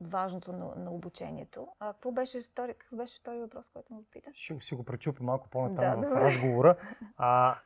важното 0.00 0.52
на, 0.52 0.74
на 0.76 0.90
обучението. 0.90 1.68
А 1.80 1.92
какво 1.92 2.12
беше 2.12 2.42
втори, 2.42 2.74
какво 2.74 2.96
беше 2.96 3.20
втори 3.20 3.40
въпрос, 3.40 3.68
който 3.68 3.94
му 3.94 4.04
пита? 4.12 4.30
Ще 4.34 4.60
си 4.60 4.74
го 4.74 4.84
пречупи 4.84 5.22
малко 5.22 5.48
по-натам 5.50 6.00
да, 6.00 6.08
в 6.08 6.12
разговора. 6.12 6.76
А 7.16 7.60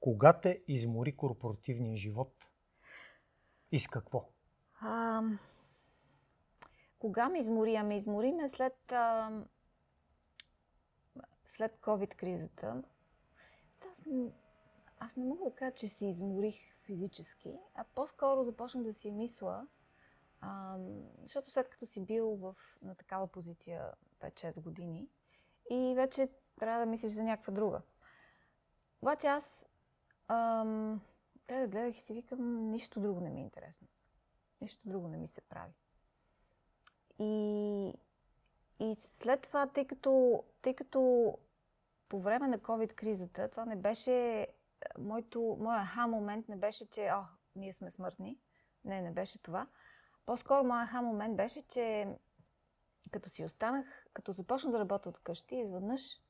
кога 0.00 0.32
те 0.32 0.62
измори 0.68 1.16
корпоративния 1.16 1.96
живот? 1.96 2.47
И 3.72 3.80
с 3.80 3.88
какво? 3.88 4.28
А, 4.80 5.22
кога 6.98 7.28
ме 7.28 7.38
измори? 7.38 7.74
Ами 7.76 7.96
измори 7.96 8.32
ме 8.32 8.48
след, 8.48 8.92
а, 8.92 9.30
след 11.46 11.78
COVID-кризата. 11.80 12.82
Аз, 13.80 14.06
аз 14.98 15.16
не 15.16 15.24
мога 15.24 15.44
да 15.44 15.54
кажа, 15.54 15.74
че 15.74 15.88
се 15.88 16.06
изморих 16.06 16.56
физически, 16.82 17.58
а 17.74 17.84
по-скоро 17.94 18.44
започнах 18.44 18.84
да 18.84 18.92
си 18.92 19.10
мисля, 19.10 19.66
а, 20.40 20.76
защото 21.22 21.50
след 21.50 21.68
като 21.68 21.86
си 21.86 22.04
бил 22.04 22.26
в, 22.26 22.56
на 22.82 22.94
такава 22.94 23.26
позиция 23.26 23.92
5-6 24.20 24.60
години 24.60 25.08
и 25.70 25.94
вече 25.96 26.28
трябва 26.60 26.80
да 26.80 26.86
мислиш 26.86 27.12
за 27.12 27.22
някаква 27.22 27.52
друга. 27.52 27.82
Обаче 29.02 29.26
аз 29.26 29.64
ам, 30.28 31.00
трябва 31.48 31.66
да 31.66 31.70
гледах 31.70 31.98
и 31.98 32.00
си 32.00 32.14
викам, 32.14 32.70
нищо 32.70 33.00
друго 33.00 33.20
не 33.20 33.30
ми 33.30 33.40
е 33.40 33.42
интересно. 33.42 33.88
Нищо 34.60 34.80
друго 34.84 35.08
не 35.08 35.18
ми 35.18 35.28
се 35.28 35.40
прави. 35.40 35.72
И, 37.18 37.92
и 38.80 38.96
след 38.98 39.42
това, 39.42 39.66
тъй 39.66 39.86
като, 39.86 40.44
тъй 40.62 40.74
като 40.74 41.34
по 42.08 42.20
време 42.20 42.48
на 42.48 42.58
COVID-кризата, 42.58 43.50
това 43.50 43.64
не 43.64 43.76
беше 43.76 44.46
моето, 44.98 45.56
моя 45.60 45.82
аха 45.82 46.06
момент 46.06 46.48
не 46.48 46.56
беше, 46.56 46.90
че 46.90 47.10
о, 47.10 47.24
ние 47.56 47.72
сме 47.72 47.90
смъртни. 47.90 48.38
Не, 48.84 49.02
не 49.02 49.10
беше 49.10 49.42
това. 49.42 49.66
По-скоро 50.26 50.64
моя 50.64 50.82
аха 50.82 51.02
момент 51.02 51.36
беше, 51.36 51.62
че 51.62 52.06
като 53.10 53.30
си 53.30 53.44
останах, 53.44 54.06
като 54.12 54.32
започнах 54.32 54.72
да 54.72 54.78
работя 54.78 55.08
от 55.08 55.18
къщи, 55.18 55.56
изведнъж, 55.56 56.20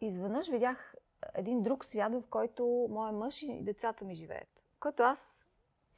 изведнъж 0.00 0.48
видях 0.48 0.94
един 1.34 1.62
друг 1.62 1.84
свят, 1.84 2.12
в 2.12 2.22
който 2.30 2.86
моя 2.90 3.12
мъж 3.12 3.42
и 3.42 3.62
децата 3.62 4.04
ми 4.04 4.14
живеят. 4.14 4.62
В 4.76 4.80
който 4.80 5.02
аз 5.02 5.40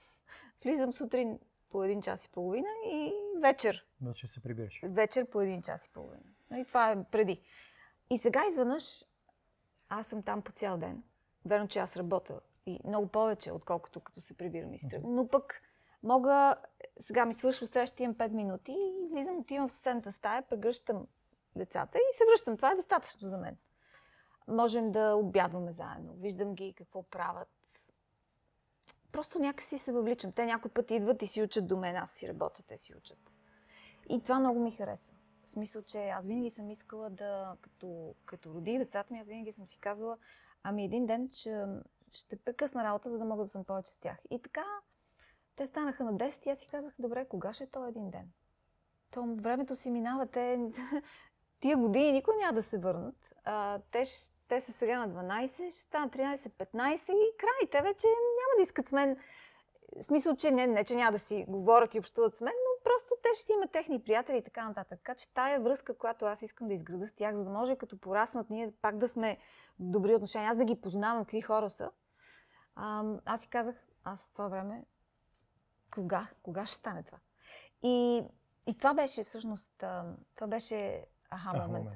влизам 0.64 0.92
сутрин 0.92 1.38
по 1.70 1.84
един 1.84 2.02
час 2.02 2.24
и 2.24 2.28
половина 2.28 2.68
и 2.86 3.12
вечер. 3.40 3.86
Вечер 4.02 4.28
се 4.28 4.42
прибираш. 4.42 4.80
Вечер 4.84 5.26
по 5.26 5.40
един 5.40 5.62
час 5.62 5.86
и 5.86 5.92
половина. 5.92 6.24
И 6.56 6.64
това 6.64 6.90
е 6.90 7.04
преди. 7.04 7.42
И 8.10 8.18
сега 8.18 8.46
изведнъж 8.50 9.04
аз 9.88 10.06
съм 10.06 10.22
там 10.22 10.42
по 10.42 10.52
цял 10.52 10.78
ден. 10.78 11.02
Верно, 11.44 11.68
че 11.68 11.78
аз 11.78 11.96
работя 11.96 12.40
и 12.66 12.80
много 12.84 13.06
повече, 13.06 13.52
отколкото 13.52 14.00
като 14.00 14.20
се 14.20 14.36
прибирам 14.36 14.74
и 14.74 14.78
стръгвам. 14.78 15.14
Но 15.14 15.28
пък 15.28 15.62
мога, 16.02 16.56
сега 17.00 17.24
ми 17.24 17.34
свършва 17.34 17.66
среща, 17.66 18.02
имам 18.02 18.14
5 18.14 18.28
минути 18.28 18.72
и 18.72 19.04
излизам, 19.04 19.38
отивам 19.38 19.68
в 19.68 19.72
съседната 19.72 20.12
стая, 20.12 20.42
прегръщам 20.42 21.06
децата 21.56 21.98
и 21.98 22.16
се 22.16 22.24
връщам. 22.30 22.56
Това 22.56 22.70
е 22.70 22.74
достатъчно 22.74 23.28
за 23.28 23.38
мен. 23.38 23.56
Можем 24.48 24.92
да 24.92 25.14
обядваме 25.14 25.72
заедно, 25.72 26.14
виждам 26.14 26.54
ги 26.54 26.72
какво 26.72 27.02
правят. 27.02 27.48
Просто 29.12 29.38
някакси 29.38 29.78
се 29.78 29.92
въвличам. 29.92 30.32
Те 30.32 30.46
някой 30.46 30.70
път 30.70 30.90
идват 30.90 31.22
и 31.22 31.26
си 31.26 31.42
учат 31.42 31.66
до 31.66 31.76
мен, 31.76 31.96
аз 31.96 32.10
си 32.10 32.28
работя, 32.28 32.62
те 32.62 32.78
си 32.78 32.94
учат. 32.94 33.18
И 34.08 34.22
това 34.22 34.38
много 34.38 34.60
ми 34.60 34.70
хареса. 34.70 35.12
В 35.44 35.50
смисъл, 35.50 35.82
че 35.82 36.08
аз 36.08 36.26
винаги 36.26 36.50
съм 36.50 36.70
искала 36.70 37.10
да, 37.10 37.56
като, 37.60 38.14
като 38.24 38.54
родих 38.54 38.78
децата 38.78 39.14
ми, 39.14 39.20
аз 39.20 39.26
винаги 39.26 39.52
съм 39.52 39.66
си 39.66 39.78
казвала, 39.78 40.18
ами 40.62 40.84
един 40.84 41.06
ден 41.06 41.28
ще, 41.32 41.66
ще 42.12 42.36
прекъсна 42.36 42.84
работа, 42.84 43.10
за 43.10 43.18
да 43.18 43.24
мога 43.24 43.42
да 43.42 43.48
съм 43.48 43.64
повече 43.64 43.92
с 43.92 43.98
тях. 43.98 44.18
И 44.30 44.42
така, 44.42 44.64
те 45.56 45.66
станаха 45.66 46.04
на 46.04 46.14
10 46.14 46.46
и 46.46 46.50
аз 46.50 46.58
си 46.58 46.68
казах, 46.68 46.94
добре, 46.98 47.26
кога 47.28 47.52
ще 47.52 47.64
е 47.64 47.66
то 47.66 47.86
един 47.86 48.10
ден? 48.10 48.32
То 49.10 49.34
времето 49.36 49.76
си 49.76 49.90
минава, 49.90 50.26
те, 50.26 50.70
тия 51.60 51.76
години 51.76 52.12
никой 52.12 52.36
няма 52.36 52.52
да 52.52 52.62
се 52.62 52.78
върнат. 52.78 53.34
А, 53.44 53.80
те, 53.90 54.04
те 54.48 54.60
са 54.60 54.72
сега 54.72 55.06
на 55.06 55.22
12, 55.22 55.70
ще 55.70 55.82
станат 55.82 56.12
13, 56.12 56.36
15 56.36 57.12
и 57.12 57.36
край. 57.38 57.70
Те 57.70 57.82
вече 57.82 58.06
няма 58.06 58.56
да 58.56 58.62
искат 58.62 58.88
с 58.88 58.92
мен. 58.92 59.16
В 59.96 60.02
смисъл, 60.02 60.36
че 60.36 60.50
не, 60.50 60.66
не 60.66 60.84
че 60.84 60.96
няма 60.96 61.12
да 61.12 61.18
си 61.18 61.44
говорят 61.48 61.94
и 61.94 61.98
общуват 61.98 62.34
с 62.34 62.40
мен, 62.40 62.52
но 62.52 62.84
просто 62.84 63.14
те 63.22 63.28
ще 63.34 63.44
си 63.44 63.52
имат 63.52 63.72
техни 63.72 64.02
приятели 64.02 64.36
и 64.36 64.42
така 64.42 64.68
нататък. 64.68 64.98
Така 64.98 65.14
че 65.14 65.34
тая 65.34 65.60
връзка, 65.60 65.98
която 65.98 66.24
аз 66.24 66.42
искам 66.42 66.68
да 66.68 66.74
изграда 66.74 67.08
с 67.08 67.14
тях, 67.14 67.34
за 67.34 67.44
да 67.44 67.50
може 67.50 67.76
като 67.76 68.00
пораснат 68.00 68.50
ние 68.50 68.72
пак 68.82 68.98
да 68.98 69.08
сме 69.08 69.38
в 69.80 69.90
добри 69.90 70.14
отношения, 70.14 70.50
аз 70.50 70.56
да 70.56 70.64
ги 70.64 70.80
познавам 70.80 71.24
какви 71.24 71.40
хора 71.40 71.70
са, 71.70 71.90
аз 73.24 73.42
си 73.42 73.48
казах, 73.48 73.76
аз 74.04 74.26
в 74.26 74.32
това 74.32 74.48
време, 74.48 74.84
кога, 75.94 76.28
кога 76.42 76.66
ще 76.66 76.76
стане 76.76 77.02
това? 77.02 77.18
И, 77.82 78.24
и 78.66 78.78
това 78.78 78.94
беше 78.94 79.24
всъщност, 79.24 79.84
това 80.34 80.46
беше 80.46 81.06
аха 81.30 81.68
момент. 81.68 81.88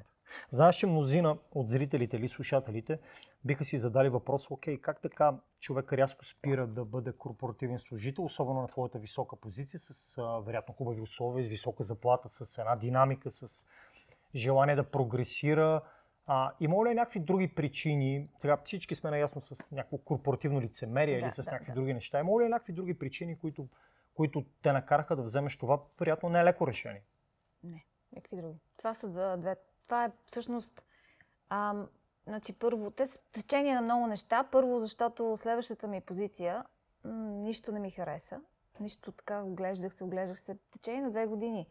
Знаеш, 0.50 0.76
че 0.76 0.86
мнозина 0.86 1.38
от 1.54 1.68
зрителите 1.68 2.16
или 2.16 2.28
слушателите 2.28 2.98
биха 3.44 3.64
си 3.64 3.78
задали 3.78 4.08
въпрос, 4.08 4.50
окей, 4.50 4.80
как 4.80 5.00
така 5.00 5.34
човек 5.60 5.92
рязко 5.92 6.24
спира 6.24 6.66
да 6.66 6.84
бъде 6.84 7.12
корпоративен 7.12 7.78
служител, 7.78 8.24
особено 8.24 8.60
на 8.60 8.68
твоята 8.68 8.98
висока 8.98 9.36
позиция, 9.36 9.80
с 9.80 10.18
а, 10.18 10.40
вероятно 10.40 10.74
хубави 10.74 11.00
условия, 11.00 11.44
с 11.44 11.48
висока 11.48 11.82
заплата, 11.82 12.28
с 12.28 12.58
една 12.58 12.76
динамика, 12.76 13.30
с 13.30 13.64
желание 14.34 14.76
да 14.76 14.84
прогресира. 14.90 15.82
А, 16.26 16.52
има 16.60 16.88
ли 16.88 16.94
някакви 16.94 17.20
други 17.20 17.54
причини? 17.54 18.30
Сега 18.38 18.56
всички 18.64 18.94
сме 18.94 19.10
наясно 19.10 19.40
с 19.40 19.70
някакво 19.70 19.98
корпоративно 19.98 20.60
лицемерие 20.60 21.20
да, 21.20 21.26
или 21.26 21.30
с 21.30 21.44
да, 21.44 21.50
някакви 21.50 21.72
да. 21.72 21.74
други 21.74 21.94
неща. 21.94 22.20
Има 22.20 22.42
ли 22.42 22.48
някакви 22.48 22.72
други 22.72 22.98
причини, 22.98 23.38
които, 23.38 23.68
които 24.14 24.44
те 24.62 24.72
накараха 24.72 25.16
да 25.16 25.22
вземеш 25.22 25.56
това? 25.56 25.80
Вероятно 26.00 26.28
не 26.28 26.40
е 26.40 26.44
леко 26.44 26.66
решение. 26.66 27.02
Не, 27.64 27.84
някакви 28.12 28.36
други. 28.36 28.58
Това 28.76 28.94
са 28.94 29.08
две. 29.36 29.56
Това 29.88 30.04
е 30.04 30.10
всъщност 30.26 30.82
ам, 31.50 31.88
Значи 32.28 32.52
първо, 32.52 32.90
те 32.90 33.06
с 33.06 33.18
течение 33.32 33.74
на 33.74 33.80
много 33.80 34.06
неща. 34.06 34.44
Първо, 34.52 34.80
защото 34.80 35.36
следващата 35.36 35.86
ми 35.86 36.00
позиция 36.00 36.64
м- 37.04 37.12
нищо 37.14 37.72
не 37.72 37.80
ми 37.80 37.90
хареса. 37.90 38.40
Нищо 38.80 39.12
така 39.12 39.42
оглеждах 39.42 39.94
се, 39.94 40.04
оглеждах 40.04 40.40
се. 40.40 40.56
Течение 40.70 41.02
на 41.02 41.10
две 41.10 41.26
години 41.26 41.66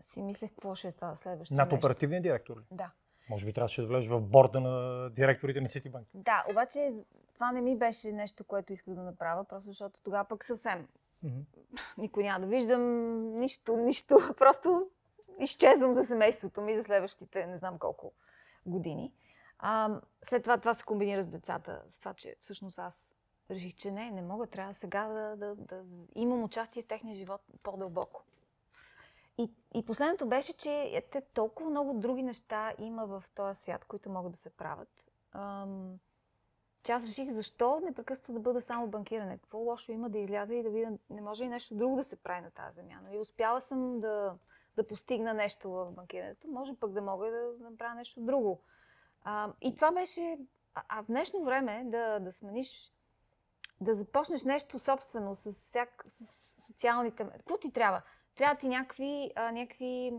си 0.00 0.22
мислех 0.22 0.50
какво 0.50 0.74
ще 0.74 0.88
е 0.88 0.92
това 0.92 1.16
следващото 1.16 1.56
Над 1.56 1.72
оперативния 1.72 2.22
директор 2.22 2.56
ли? 2.56 2.62
Да. 2.70 2.90
Може 3.30 3.46
би 3.46 3.52
трябваше 3.52 3.80
да 3.80 3.86
влезеш 3.86 4.10
в 4.10 4.20
борда 4.20 4.60
на 4.60 5.08
директорите 5.10 5.60
на 5.60 5.68
Citibank. 5.68 6.04
Да, 6.14 6.44
обаче 6.50 6.90
това 7.34 7.52
не 7.52 7.60
ми 7.60 7.76
беше 7.76 8.12
нещо, 8.12 8.44
което 8.44 8.72
исках 8.72 8.94
да 8.94 9.02
направя, 9.02 9.44
просто 9.44 9.68
защото 9.68 10.00
тогава 10.04 10.24
пък 10.24 10.44
съвсем 10.44 10.88
mm-hmm. 11.24 11.44
никой 11.98 12.22
няма 12.22 12.40
да 12.40 12.46
виждам, 12.46 12.82
нищо, 13.38 13.76
нищо. 13.76 14.34
Просто 14.38 14.90
изчезвам 15.40 15.94
за 15.94 16.04
семейството 16.04 16.60
ми 16.60 16.76
за 16.76 16.84
следващите 16.84 17.46
не 17.46 17.58
знам 17.58 17.78
колко 17.78 18.12
години. 18.66 19.12
А, 19.58 20.00
след 20.22 20.42
това 20.42 20.58
това 20.58 20.74
се 20.74 20.84
комбинира 20.84 21.22
с 21.22 21.26
децата, 21.26 21.82
с 21.90 21.98
това, 21.98 22.14
че 22.14 22.36
всъщност 22.40 22.78
аз 22.78 23.10
реших, 23.50 23.74
че 23.74 23.90
не, 23.90 24.10
не 24.10 24.22
мога, 24.22 24.46
трябва 24.46 24.74
сега 24.74 25.08
да, 25.08 25.36
да, 25.36 25.54
да 25.54 25.82
имам 26.14 26.42
участие 26.42 26.82
в 26.82 26.86
техния 26.86 27.16
живот 27.16 27.40
по-дълбоко. 27.62 28.22
И, 29.38 29.50
и 29.74 29.84
последното 29.84 30.26
беше, 30.26 30.52
че 30.52 31.02
те 31.12 31.20
толкова 31.20 31.70
много 31.70 31.94
други 31.94 32.22
неща 32.22 32.72
има 32.78 33.06
в 33.06 33.24
този 33.34 33.60
свят, 33.60 33.84
които 33.84 34.10
могат 34.10 34.32
да 34.32 34.38
се 34.38 34.50
правят. 34.50 35.04
Ам, 35.32 35.98
че 36.82 36.92
аз 36.92 37.06
реших 37.06 37.30
защо 37.30 37.80
непрекъснато 37.84 38.32
да 38.32 38.40
бъда 38.40 38.60
само 38.60 38.86
банкиране. 38.86 39.38
Какво 39.38 39.58
лошо 39.58 39.92
има 39.92 40.10
да 40.10 40.18
изляза 40.18 40.54
и 40.54 40.62
да 40.62 40.70
видя, 40.70 40.90
не 41.10 41.20
може 41.20 41.44
и 41.44 41.48
нещо 41.48 41.74
друго 41.74 41.96
да 41.96 42.04
се 42.04 42.16
прави 42.16 42.40
на 42.40 42.50
тази 42.50 42.74
земя. 42.74 43.00
Нали? 43.02 43.18
Успяла 43.18 43.60
съм 43.60 44.00
да, 44.00 44.34
да 44.82 44.86
постигна 44.86 45.34
нещо 45.34 45.70
в 45.70 45.90
банкирането, 45.92 46.48
може 46.48 46.74
пък 46.74 46.92
да 46.92 47.02
мога 47.02 47.30
да, 47.30 47.52
да 47.58 47.70
направя 47.70 47.94
нещо 47.94 48.20
друго. 48.20 48.60
А, 49.24 49.52
и 49.60 49.74
това 49.74 49.92
беше. 49.92 50.38
А, 50.74 50.82
а 50.88 51.02
в 51.02 51.06
днешно 51.06 51.44
време 51.44 51.82
да, 51.84 52.18
да 52.18 52.32
смениш, 52.32 52.92
да 53.80 53.94
започнеш 53.94 54.44
нещо 54.44 54.78
собствено 54.78 55.34
с, 55.34 55.52
всяк, 55.52 56.04
с 56.08 56.24
социалните. 56.66 57.26
Какво 57.36 57.58
ти 57.58 57.72
трябва? 57.72 58.02
Трябва 58.34 58.56
ти 58.56 58.68
някакви, 58.68 59.32
а, 59.36 59.52
някакви 59.52 60.12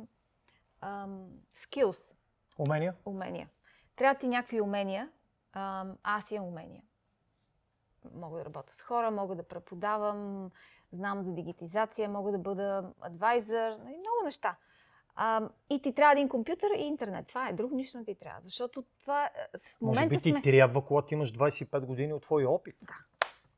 ам, 0.81 1.29
skills. 1.55 2.13
Умения? 2.57 2.95
Умения. 3.05 3.49
Трябва 3.95 4.19
ти 4.19 4.27
някакви 4.27 4.61
умения. 4.61 5.11
Ам, 5.53 5.97
аз 6.03 6.31
имам 6.31 6.47
умения. 6.47 6.83
Мога 8.13 8.37
да 8.37 8.45
работя 8.45 8.75
с 8.75 8.81
хора, 8.81 9.11
мога 9.11 9.35
да 9.35 9.47
преподавам, 9.47 10.51
знам 10.91 11.23
за 11.23 11.31
дигитизация, 11.33 12.09
мога 12.09 12.31
да 12.31 12.39
бъда 12.39 12.91
адвайзър, 13.01 13.77
много 13.77 14.25
неща. 14.25 14.55
А, 15.15 15.49
и 15.69 15.81
ти 15.81 15.93
трябва 15.93 16.11
един 16.13 16.29
компютър 16.29 16.69
и 16.77 16.81
интернет. 16.81 17.27
Това 17.27 17.49
е 17.49 17.53
друго, 17.53 17.75
нищо 17.75 17.97
не 17.97 18.05
ти 18.05 18.15
трябва. 18.15 18.41
Защото 18.41 18.83
това 18.99 19.25
е- 19.25 19.29
в 19.57 19.81
Може 19.81 19.95
момента 19.99 20.09
би 20.15 20.21
ти 20.21 20.29
сме... 20.29 20.41
трябва, 20.41 20.85
когато 20.85 21.13
имаш 21.13 21.33
25 21.33 21.85
години 21.85 22.13
от 22.13 22.21
твоя 22.23 22.49
опит. 22.49 22.75
Да. 22.81 22.93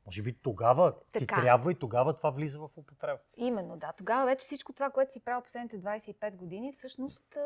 Може 0.06 0.22
би 0.22 0.34
тогава 0.42 0.94
ти 1.12 1.18
Така. 1.18 1.34
трябва 1.34 1.72
и 1.72 1.74
тогава 1.74 2.16
това 2.16 2.30
влиза 2.30 2.58
в 2.58 2.68
употреба. 2.76 3.18
Именно, 3.36 3.76
да. 3.76 3.92
Тогава 3.92 4.26
вече 4.26 4.44
всичко 4.44 4.72
това, 4.72 4.90
което 4.90 5.12
си 5.12 5.24
правил 5.24 5.42
последните 5.42 5.80
25 5.80 6.34
години, 6.36 6.72
всъщност 6.72 7.36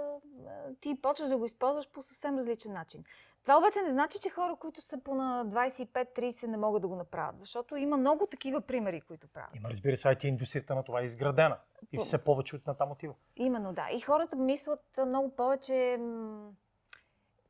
ти 0.80 1.00
почваш 1.02 1.30
да 1.30 1.38
го 1.38 1.44
използваш 1.44 1.90
по 1.90 2.02
съвсем 2.02 2.38
различен 2.38 2.72
начин. 2.72 3.04
Това 3.48 3.58
обаче 3.58 3.82
не 3.82 3.90
значи, 3.90 4.18
че 4.22 4.30
хора, 4.30 4.56
които 4.56 4.82
са 4.82 5.00
по 5.04 5.14
на 5.14 5.46
25-30 5.46 6.46
не 6.46 6.56
могат 6.56 6.82
да 6.82 6.88
го 6.88 6.96
направят, 6.96 7.40
защото 7.40 7.76
има 7.76 7.96
много 7.96 8.26
такива 8.26 8.60
примери, 8.60 9.00
които 9.00 9.28
правят. 9.28 9.56
Има, 9.56 9.68
разбира 9.70 9.96
се, 9.96 10.08
IT 10.08 10.24
индустрията 10.24 10.74
на 10.74 10.82
това 10.82 11.00
е 11.00 11.04
изградена. 11.04 11.58
И 11.92 11.98
все 11.98 12.24
повече 12.24 12.56
от 12.56 12.66
натам 12.66 12.92
отива. 12.92 13.14
Именно, 13.36 13.72
да. 13.72 13.88
И 13.92 14.00
хората 14.00 14.36
мислят 14.36 14.84
много 15.06 15.36
повече. 15.36 16.00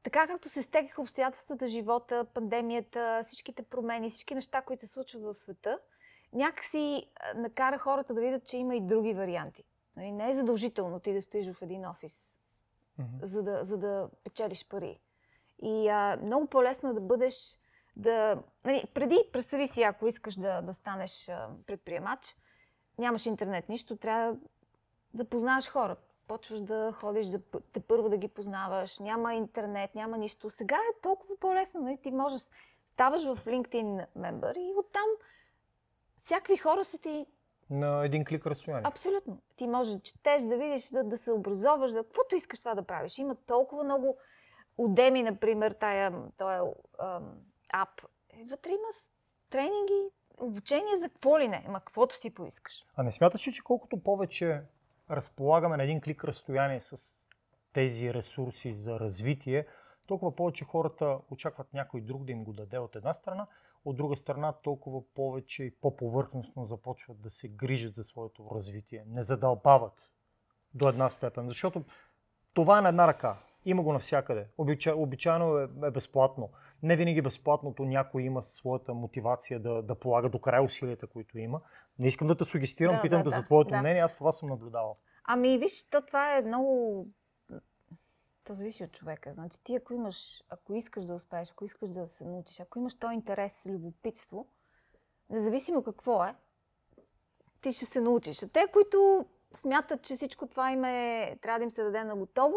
Така 0.03 0.27
както 0.27 0.49
се 0.49 0.63
стекаха 0.63 1.03
обстоятелствата, 1.03 1.69
живота, 1.69 2.27
пандемията, 2.35 3.21
всичките 3.23 3.63
промени, 3.63 4.11
всички 4.11 4.35
неща, 4.35 4.63
които 4.63 4.87
се 4.87 4.93
случват 4.93 5.23
в 5.23 5.35
света, 5.35 5.79
някакси 6.33 7.11
накара 7.35 7.79
хората 7.79 8.15
да 8.15 8.21
видят, 8.21 8.45
че 8.45 8.57
има 8.57 8.77
и 8.77 8.81
други 8.81 9.15
варианти. 9.15 9.65
Нали, 9.97 10.13
Не 10.13 10.31
е 10.31 10.35
задължително 10.35 11.01
ти 11.01 11.13
да 11.13 11.23
стоиш 11.23 11.53
в 11.53 11.63
един 11.63 11.87
офис, 11.87 12.37
Мгм. 12.99 13.27
за 13.27 13.43
да, 13.43 13.65
за 13.65 13.79
да 13.79 14.09
печелиш 14.25 14.69
пари. 14.69 15.01
И 15.63 15.89
а, 15.89 16.19
много 16.23 16.47
по-лесно 16.47 16.91
е 16.91 16.95
да 16.95 17.01
бъдеш. 17.01 17.59
Да, 17.97 18.43
нали, 18.65 18.85
преди, 18.95 19.25
представи 19.33 19.69
си, 19.69 19.83
ако 19.83 20.07
искаш 20.07 20.35
да, 20.35 20.63
да 20.63 20.75
станеш 20.75 21.29
а, 21.29 21.49
предприемач, 21.67 22.37
нямаш 22.99 23.27
интернет, 23.27 23.69
нищо, 23.69 23.97
трябва 23.97 24.37
да 25.15 25.25
познаваш 25.25 25.69
хора. 25.71 25.97
Почваш 26.29 26.61
да 26.61 26.93
ходиш, 26.93 27.27
да, 27.27 27.41
те 27.73 27.81
първо 27.81 28.09
да 28.09 28.17
ги 28.17 28.29
познаваш, 28.29 28.99
няма 28.99 29.35
интернет, 29.35 29.95
няма 29.95 30.19
нищо. 30.19 30.51
Сега 30.51 30.77
е 30.77 31.01
толкова 31.03 31.37
по-лесно. 31.41 31.81
Нали? 31.81 31.99
Ти 32.03 32.11
можеш, 32.11 32.41
ставаш 32.93 33.25
в 33.25 33.39
LinkedIn 33.47 34.07
member 34.19 34.59
и 34.59 34.75
оттам 34.79 35.07
всякакви 36.17 36.57
хора 36.57 36.85
са 36.85 36.99
ти 36.99 37.27
На 37.71 38.05
един 38.05 38.25
клик 38.25 38.47
разстояние. 38.47 38.83
Абсолютно. 38.87 39.43
Ти 39.57 39.67
можеш 39.67 39.95
да 39.95 40.01
четеш, 40.01 40.43
да 40.43 40.57
видиш, 40.57 40.91
да, 40.91 41.05
да 41.05 41.17
се 41.17 41.33
образоваш, 41.33 41.93
да 41.93 42.05
каквото 42.05 42.37
искаш 42.37 42.59
това 42.59 42.75
да 42.75 42.83
правиш. 42.83 43.19
Има 43.19 43.35
толкова 43.35 43.85
много 43.85 44.17
Udemy, 44.79 45.31
например, 45.31 45.73
тая, 45.73 46.13
ам, 46.99 47.41
ап. 47.73 48.03
Е, 48.31 48.45
Вътре 48.51 48.71
има 48.71 48.89
тренинги, 49.51 50.11
обучение 50.39 50.97
за 50.97 51.09
какво 51.09 51.39
ли 51.39 51.49
не, 51.49 51.65
ама 51.67 51.81
каквото 51.81 52.17
си 52.17 52.35
поискаш. 52.35 52.87
А 52.97 53.03
не 53.03 53.11
смяташ 53.11 53.49
ли, 53.49 53.53
че 53.53 53.63
колкото 53.63 54.03
повече 54.03 54.63
разполагаме 55.11 55.77
на 55.77 55.83
един 55.83 56.01
клик 56.01 56.25
разстояние 56.25 56.81
с 56.81 56.97
тези 57.73 58.15
ресурси 58.15 58.75
за 58.75 59.01
развитие, 59.01 59.67
толкова 60.07 60.37
повече 60.37 60.65
хората 60.65 61.19
очакват 61.31 61.75
някой 61.75 62.01
друг 62.01 62.25
да 62.25 62.33
им 62.33 62.45
го 62.45 62.53
даде 62.53 62.79
от 62.79 62.97
една 62.97 63.13
страна, 63.13 63.47
от 63.85 63.97
друга 63.97 64.17
страна 64.17 64.53
толкова 64.53 65.03
повече 65.15 65.65
и 65.65 65.71
по-повърхностно 65.71 66.65
започват 66.65 67.21
да 67.21 67.31
се 67.31 67.49
грижат 67.49 67.95
за 67.95 68.05
своето 68.05 68.51
развитие, 68.55 69.05
не 69.07 69.23
задълбават 69.23 70.11
до 70.75 70.89
една 70.89 71.09
степен, 71.09 71.49
защото 71.49 71.85
това 72.55 72.79
е 72.79 72.83
на 72.83 72.89
една 72.89 73.09
ръка. 73.09 73.37
Има 73.65 73.83
го 73.83 73.93
навсякъде. 73.93 74.47
Обича, 74.59 74.95
обичайно 74.95 75.59
е, 75.59 75.69
е 75.85 75.91
безплатно. 75.91 76.51
Не 76.83 76.97
винаги 76.97 77.23
безплатното 77.23 77.85
някой 77.85 78.23
има 78.23 78.43
своята 78.43 78.95
мотивация 78.95 79.61
да, 79.61 79.83
да 79.83 79.95
полага 79.95 80.29
до 80.29 80.39
край 80.39 80.65
усилията, 80.65 81.07
които 81.07 81.39
има. 81.39 81.61
Не 81.99 82.07
искам 82.07 82.29
да 82.29 82.37
те 82.37 82.45
сугестирам, 82.45 82.97
Да, 82.97 83.03
питам 83.03 83.23
да, 83.23 83.31
те 83.31 83.37
за 83.37 83.41
да, 83.41 83.47
твоето 83.47 83.71
да. 83.71 83.81
мнение, 83.81 84.03
аз 84.03 84.17
това 84.17 84.33
съм 84.33 84.49
наблюдавал. 84.49 84.97
Ами, 85.25 85.59
виж, 85.59 85.85
то 85.91 86.03
това 86.07 86.37
е 86.37 86.43
много... 86.43 87.07
То 88.45 88.55
зависи 88.55 88.85
от 88.85 88.93
човека. 88.93 89.33
Значи 89.35 89.65
ти 89.65 89.75
ако 89.75 89.95
имаш, 89.95 90.45
ако 90.49 90.75
искаш 90.75 91.05
да 91.05 91.15
успееш, 91.15 91.51
ако 91.51 91.65
искаш 91.65 91.91
да 91.91 92.09
се 92.09 92.25
научиш, 92.25 92.61
ако 92.61 92.79
имаш 92.79 92.99
то 92.99 93.11
интерес, 93.11 93.67
любопитство, 93.67 94.47
независимо 95.31 95.83
какво 95.83 96.25
е, 96.25 96.35
ти 97.61 97.73
ще 97.73 97.87
се 97.87 98.01
научиш. 98.01 98.43
А 98.43 98.49
те, 98.49 98.67
които 98.73 99.27
смятат, 99.53 100.03
че 100.03 100.15
всичко 100.15 100.47
това 100.47 100.73
им 100.73 100.85
е, 100.85 101.37
трябва 101.43 101.59
да 101.59 101.65
им 101.65 101.71
се 101.71 101.83
даде 101.83 102.05
на 102.05 102.17
готово, 102.17 102.57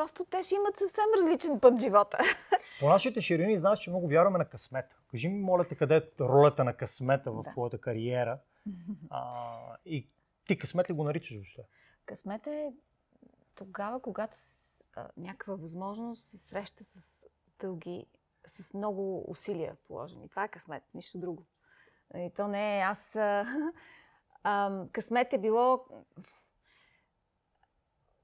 просто 0.00 0.24
те 0.24 0.42
ще 0.42 0.54
имат 0.54 0.78
съвсем 0.78 1.04
различен 1.16 1.60
път 1.60 1.78
в 1.78 1.80
живота. 1.80 2.18
По 2.80 2.88
нашите 2.88 3.20
ширини 3.20 3.58
знаеш, 3.58 3.78
че 3.78 3.90
много 3.90 4.08
вярваме 4.08 4.38
на 4.38 4.44
късмета. 4.44 4.96
Кажи 5.10 5.28
ми, 5.28 5.40
моля 5.40 5.68
те, 5.68 5.74
къде 5.74 5.96
е 5.96 6.02
ролята 6.20 6.64
на 6.64 6.76
късмета 6.76 7.32
в 7.32 7.42
Да. 7.42 7.50
твоята 7.50 7.78
кариера? 7.80 8.38
А, 9.10 9.56
и 9.84 10.08
ти 10.46 10.58
късмет 10.58 10.90
ли 10.90 10.94
го 10.94 11.04
наричаш 11.04 11.36
въобще? 11.36 11.62
Късмет 12.06 12.46
е 12.46 12.72
тогава, 13.54 14.02
когато 14.02 14.36
с, 14.36 14.80
а, 14.96 15.08
някаква 15.16 15.54
възможност 15.54 16.28
се 16.28 16.38
среща 16.38 16.84
с 16.84 17.26
дълги, 17.58 18.06
с 18.46 18.74
много 18.74 19.30
усилия 19.30 19.76
положени. 19.86 20.28
Това 20.28 20.44
е 20.44 20.48
късмет, 20.48 20.82
нищо 20.94 21.18
друго. 21.18 21.44
И 22.16 22.30
то 22.36 22.48
не 22.48 22.78
е 22.78 22.80
аз. 22.80 23.16
А, 23.16 23.46
а, 24.42 24.82
късмет 24.92 25.32
е 25.32 25.38
било. 25.38 25.84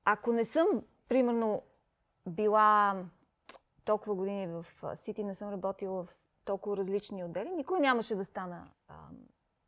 Ако 0.04 0.32
не 0.32 0.44
съм, 0.44 0.66
примерно, 1.08 1.62
била 2.28 3.04
толкова 3.84 4.14
години 4.14 4.46
в 4.46 4.66
Сити, 4.94 5.24
не 5.24 5.34
съм 5.34 5.50
работила 5.50 6.04
в 6.04 6.16
толкова 6.44 6.76
различни 6.76 7.24
отдели, 7.24 7.50
никога 7.50 7.80
нямаше 7.80 8.14
да 8.14 8.24
стана 8.24 8.70
а, 8.88 8.94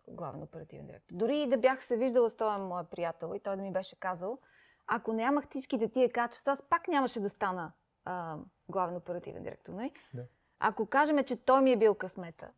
главен 0.08 0.42
оперативен 0.42 0.86
директор. 0.86 1.14
Дори 1.14 1.38
и 1.42 1.48
да 1.48 1.58
бях 1.58 1.84
се 1.84 1.96
виждала 1.96 2.30
с 2.30 2.36
този 2.36 2.60
мой 2.60 2.84
приятел 2.84 3.32
и 3.36 3.40
той 3.40 3.56
да 3.56 3.62
ми 3.62 3.72
беше 3.72 4.00
казал, 4.00 4.38
ако 4.86 5.12
нямах 5.12 5.48
всичките 5.48 5.88
тия 5.88 6.12
качества, 6.12 6.52
аз 6.52 6.62
пак 6.62 6.88
нямаше 6.88 7.20
да 7.20 7.30
стана 7.30 7.72
а, 8.04 8.36
главен 8.68 8.96
оперативен 8.96 9.42
директор. 9.42 9.72
Нали? 9.72 9.92
Да. 10.14 10.22
Ако 10.60 10.86
кажем, 10.86 11.24
че 11.24 11.44
той 11.44 11.62
ми 11.62 11.72
е 11.72 11.76
бил 11.76 11.94
късмета, 11.94 12.50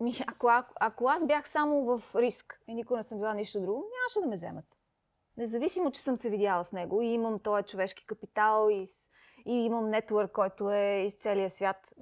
ми, 0.00 0.12
ако, 0.26 0.48
ако, 0.48 0.74
ако 0.80 1.08
аз 1.08 1.26
бях 1.26 1.48
само 1.48 1.98
в 1.98 2.14
риск 2.14 2.60
и 2.66 2.74
никога 2.74 2.96
не 2.96 3.02
съм 3.02 3.18
била 3.18 3.34
нищо 3.34 3.60
друго, 3.60 3.84
нямаше 4.00 4.20
да 4.20 4.26
ме 4.26 4.36
вземат. 4.36 4.64
Независимо, 5.36 5.90
че 5.90 6.00
съм 6.00 6.16
се 6.16 6.30
видяла 6.30 6.64
с 6.64 6.72
него 6.72 7.02
и 7.02 7.06
имам 7.06 7.38
този 7.38 7.64
човешки 7.64 8.06
капитал 8.06 8.68
и, 8.70 8.88
и 9.46 9.52
имам 9.52 9.90
нетворк, 9.90 10.32
който 10.32 10.70
е 10.70 11.04
из 11.06 11.14
целия 11.14 11.50
свят. 11.50 11.92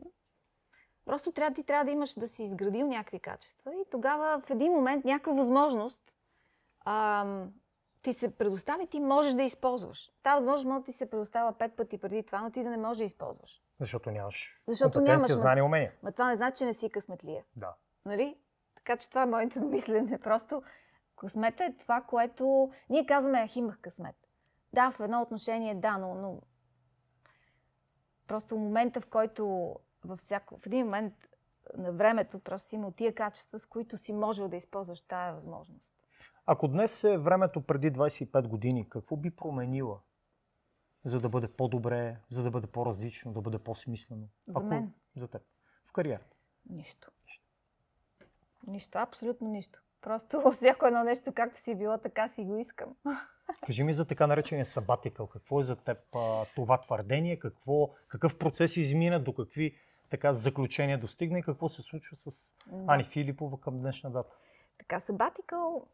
Просто 1.04 1.32
трябва, 1.32 1.54
ти 1.54 1.64
трябва 1.64 1.84
да 1.84 1.90
имаш 1.90 2.14
да 2.14 2.28
си 2.28 2.44
изградил 2.44 2.86
някакви 2.86 3.20
качества 3.20 3.72
и 3.72 3.84
тогава 3.90 4.42
в 4.46 4.50
един 4.50 4.72
момент 4.72 5.04
някаква 5.04 5.32
възможност 5.32 6.12
ам, 6.84 7.52
ти 8.02 8.12
се 8.12 8.36
предостави, 8.36 8.86
ти 8.86 9.00
можеш 9.00 9.34
да 9.34 9.42
използваш. 9.42 10.10
Та 10.22 10.34
възможност 10.34 10.66
може 10.66 10.78
да 10.78 10.84
ти 10.84 10.92
се 10.92 11.10
предоставя 11.10 11.52
пет 11.52 11.76
пъти 11.76 11.98
преди 11.98 12.22
това, 12.22 12.40
но 12.40 12.50
ти 12.50 12.62
да 12.62 12.70
не 12.70 12.76
можеш 12.76 12.98
да 12.98 13.04
използваш. 13.04 13.62
Защото 13.80 14.10
нямаш 14.10 14.60
Защото 14.66 15.00
нямаш, 15.00 15.30
ма- 15.30 15.34
знание, 15.34 15.62
умения. 15.62 15.92
Ма 16.02 16.12
това 16.12 16.28
не 16.28 16.36
значи, 16.36 16.58
че 16.58 16.64
не 16.64 16.74
си 16.74 16.90
късметлия. 16.90 17.44
Да. 17.56 17.74
Нали? 18.04 18.36
Така 18.74 18.96
че 18.96 19.08
това 19.08 19.22
е 19.22 19.26
моето 19.26 19.64
мислене. 19.64 20.18
Просто 20.18 20.62
късмета 21.20 21.64
е 21.64 21.76
това, 21.76 22.00
което... 22.00 22.70
Ние 22.90 23.06
казваме, 23.06 23.38
ах, 23.38 23.56
имах 23.56 23.78
късмет. 23.80 24.16
Да, 24.72 24.90
в 24.90 25.00
едно 25.00 25.22
отношение 25.22 25.74
да, 25.74 25.98
но, 25.98 26.14
но... 26.14 26.42
Просто 28.26 28.56
момента, 28.56 29.00
в 29.00 29.06
който 29.06 29.74
във 30.04 30.18
всяко... 30.18 30.58
В 30.58 30.66
един 30.66 30.84
момент 30.84 31.14
на 31.76 31.92
времето 31.92 32.38
просто 32.38 32.68
си 32.68 32.74
имал 32.74 32.90
тия 32.90 33.14
качества, 33.14 33.58
с 33.58 33.66
които 33.66 33.96
си 33.96 34.12
можел 34.12 34.48
да 34.48 34.56
използваш 34.56 35.02
тая 35.02 35.34
възможност. 35.34 35.94
Ако 36.46 36.68
днес 36.68 37.04
е 37.04 37.18
времето 37.18 37.66
преди 37.66 37.92
25 37.92 38.48
години, 38.48 38.88
какво 38.88 39.16
би 39.16 39.30
променила? 39.30 40.00
За 41.04 41.20
да 41.20 41.28
бъде 41.28 41.48
по-добре, 41.48 42.16
за 42.30 42.42
да 42.42 42.50
бъде 42.50 42.66
по-различно, 42.66 43.32
да 43.32 43.40
бъде 43.40 43.58
по-смислено? 43.58 44.28
За 44.46 44.60
мен? 44.60 44.94
За 45.14 45.28
теб. 45.28 45.42
В 45.86 45.92
кариерата. 45.92 46.36
Нищо. 46.70 47.10
Нищо, 48.66 48.98
абсолютно 48.98 49.48
нищо. 49.48 49.82
Просто 50.00 50.42
всяко 50.52 50.86
едно 50.86 51.04
нещо, 51.04 51.32
както 51.32 51.60
си 51.60 51.74
било, 51.74 51.98
така 51.98 52.28
си 52.28 52.44
го 52.44 52.56
искам. 52.56 52.96
Кажи 53.66 53.84
ми 53.84 53.92
за 53.92 54.04
така 54.04 54.26
наречения 54.26 54.64
сабатикъл. 54.64 55.26
Какво 55.26 55.60
е 55.60 55.62
за 55.62 55.76
теб 55.76 55.98
а, 56.14 56.44
това 56.54 56.80
твърдение? 56.80 57.38
Какво, 57.38 57.90
какъв 58.08 58.38
процес 58.38 58.76
измина? 58.76 59.20
До 59.20 59.34
какви 59.34 59.76
така 60.10 60.32
заключения 60.32 61.00
достигна 61.00 61.38
и 61.38 61.42
какво 61.42 61.68
се 61.68 61.82
случва 61.82 62.16
с 62.16 62.54
Да. 62.66 62.84
Ани 62.94 63.04
Филипова 63.04 63.60
към 63.60 63.78
днешна 63.78 64.10
дата? 64.10 64.36
Така, 64.78 65.00
сабатикъл, 65.00 65.86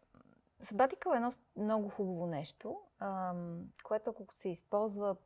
сабатикъл 0.64 1.12
е 1.12 1.16
едно 1.16 1.32
много 1.57 1.88
хубаво 1.88 2.26
нещо, 2.26 2.80
ам, 2.98 3.64
което 3.84 4.11
ако 4.11 4.34
се 4.34 4.48
използва 4.48 5.16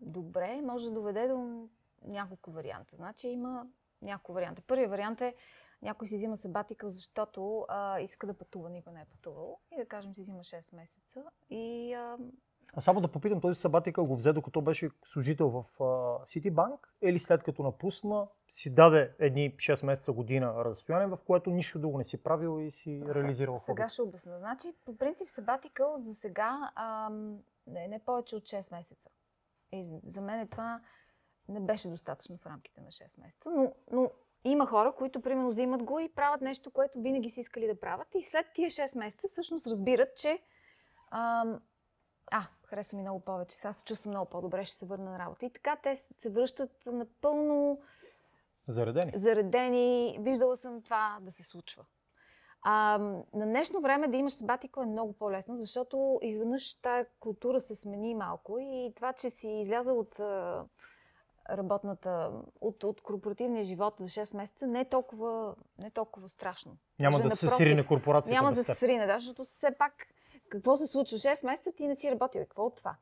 добре, 0.00 0.60
може 0.62 0.84
да 0.84 0.90
доведе 0.90 1.28
до 1.28 1.68
няколко 2.04 2.50
варианта. 2.50 2.96
Значи 2.96 3.28
има 3.28 3.66
няколко 4.02 4.32
варианта. 4.32 4.62
Първият 4.66 4.90
вариант 4.90 5.20
е 5.20 5.34
някой 5.82 6.08
си 6.08 6.16
взима 6.16 6.36
сабатикъл, 6.36 6.90
защото 6.90 7.64
а, 7.68 8.00
иска 8.00 8.26
да 8.26 8.34
пътува, 8.34 8.70
никой 8.70 8.92
не 8.92 9.00
е 9.00 9.04
пътувал. 9.04 9.58
И 9.72 9.76
да 9.76 9.86
кажем, 9.86 10.14
си 10.14 10.20
взима 10.20 10.38
6 10.38 10.76
месеца 10.76 11.24
и 11.50 11.94
а, 11.94 12.16
А 12.74 12.80
само 12.80 13.00
да 13.00 13.08
попитам, 13.08 13.40
този 13.40 13.60
сабатикъл 13.60 14.06
го 14.06 14.16
взе 14.16 14.32
докато 14.32 14.60
беше 14.60 14.90
служител 15.04 15.48
в 15.48 15.64
Ситибанк 16.24 16.94
или 17.02 17.18
след 17.18 17.42
като 17.42 17.62
напусна 17.62 18.28
си 18.48 18.74
даде 18.74 19.14
едни 19.18 19.56
6 19.56 19.86
месеца 19.86 20.12
година 20.12 20.54
разстояние, 20.64 21.06
в 21.06 21.18
което 21.26 21.50
нищо 21.50 21.78
друго 21.78 21.98
не 21.98 22.04
си 22.04 22.22
правил 22.22 22.60
и 22.60 22.70
си 22.70 23.02
реализирал 23.14 23.58
Сега 23.58 23.88
ще 23.88 24.02
обясна. 24.02 24.38
Значи, 24.38 24.72
по 24.84 24.96
принцип, 24.96 25.28
сабатикъл 25.28 25.96
за 25.98 26.14
сега 26.14 26.72
ам, 26.74 27.38
не, 27.66 27.88
не 27.88 27.98
повече 27.98 28.36
от 28.36 28.42
6 28.42 28.72
месеца. 28.72 29.10
И 29.72 30.00
за 30.04 30.20
мен 30.20 30.48
това 30.48 30.80
не 31.48 31.60
беше 31.60 31.88
достатъчно 31.88 32.36
в 32.36 32.46
рамките 32.46 32.80
на 32.80 32.88
6 32.88 33.20
месеца. 33.20 33.50
Но, 33.50 33.72
но 33.92 34.10
има 34.44 34.66
хора, 34.66 34.92
които 34.92 35.20
примерно 35.20 35.48
взимат 35.48 35.82
го 35.82 35.98
и 35.98 36.08
правят 36.08 36.40
нещо, 36.40 36.70
което 36.70 37.00
винаги 37.00 37.30
са 37.30 37.40
искали 37.40 37.66
да 37.66 37.80
правят. 37.80 38.08
И 38.14 38.22
след 38.22 38.46
тия 38.54 38.70
6 38.70 38.98
месеца 38.98 39.28
всъщност 39.28 39.66
разбират, 39.66 40.16
че 40.16 40.38
ам, 41.10 41.60
а, 42.30 42.42
харесва 42.64 42.96
ми 42.96 43.02
много 43.02 43.20
повече, 43.20 43.56
сега 43.56 43.72
се 43.72 43.84
чувствам 43.84 44.10
много 44.10 44.30
по-добре, 44.30 44.64
ще 44.64 44.76
се 44.76 44.86
върна 44.86 45.10
на 45.10 45.18
работа. 45.18 45.46
И 45.46 45.50
така 45.50 45.76
те 45.76 45.96
се 45.96 46.30
връщат 46.30 46.70
напълно 46.86 47.80
Заредени. 48.68 49.12
заредени. 49.14 50.18
Виждала 50.20 50.56
съм 50.56 50.82
това 50.82 51.18
да 51.20 51.30
се 51.30 51.44
случва. 51.44 51.84
А, 52.62 52.98
на 53.34 53.46
днешно 53.46 53.80
време 53.80 54.08
да 54.08 54.16
имаш 54.16 54.32
сабатико 54.32 54.82
е 54.82 54.86
много 54.86 55.12
по-лесно, 55.12 55.56
защото 55.56 56.18
изведнъж 56.22 56.74
тая 56.74 57.06
култура 57.20 57.60
се 57.60 57.74
смени 57.74 58.14
малко 58.14 58.58
и 58.58 58.92
това, 58.96 59.12
че 59.12 59.30
си 59.30 59.48
излязал 59.48 59.98
от 59.98 60.20
работната, 61.50 62.30
от, 62.60 62.84
от 62.84 63.00
корпоративния 63.00 63.64
живот 63.64 63.94
за 63.98 64.08
6 64.08 64.36
месеца, 64.36 64.66
не 64.66 64.80
е 64.80 64.84
толкова, 64.84 65.54
не 65.78 65.86
е 65.86 65.90
толкова 65.90 66.28
страшно. 66.28 66.76
Няма 66.98 67.18
Даже 67.18 67.28
да 67.28 67.36
се 67.36 67.46
напротив, 67.46 67.66
срине 67.66 67.86
корпорацията 67.86 68.36
Няма 68.42 68.52
да 68.52 68.64
се 68.64 68.74
срине, 68.74 69.06
да, 69.06 69.14
защото 69.14 69.44
все 69.44 69.70
пак 69.78 70.06
какво 70.48 70.76
се 70.76 70.86
случва? 70.86 71.18
6 71.18 71.46
месеца 71.46 71.72
ти 71.72 71.88
не 71.88 71.96
си 71.96 72.10
работил. 72.10 72.40
И 72.40 72.44
какво 72.44 72.64
от 72.64 72.76
това? 72.76 72.96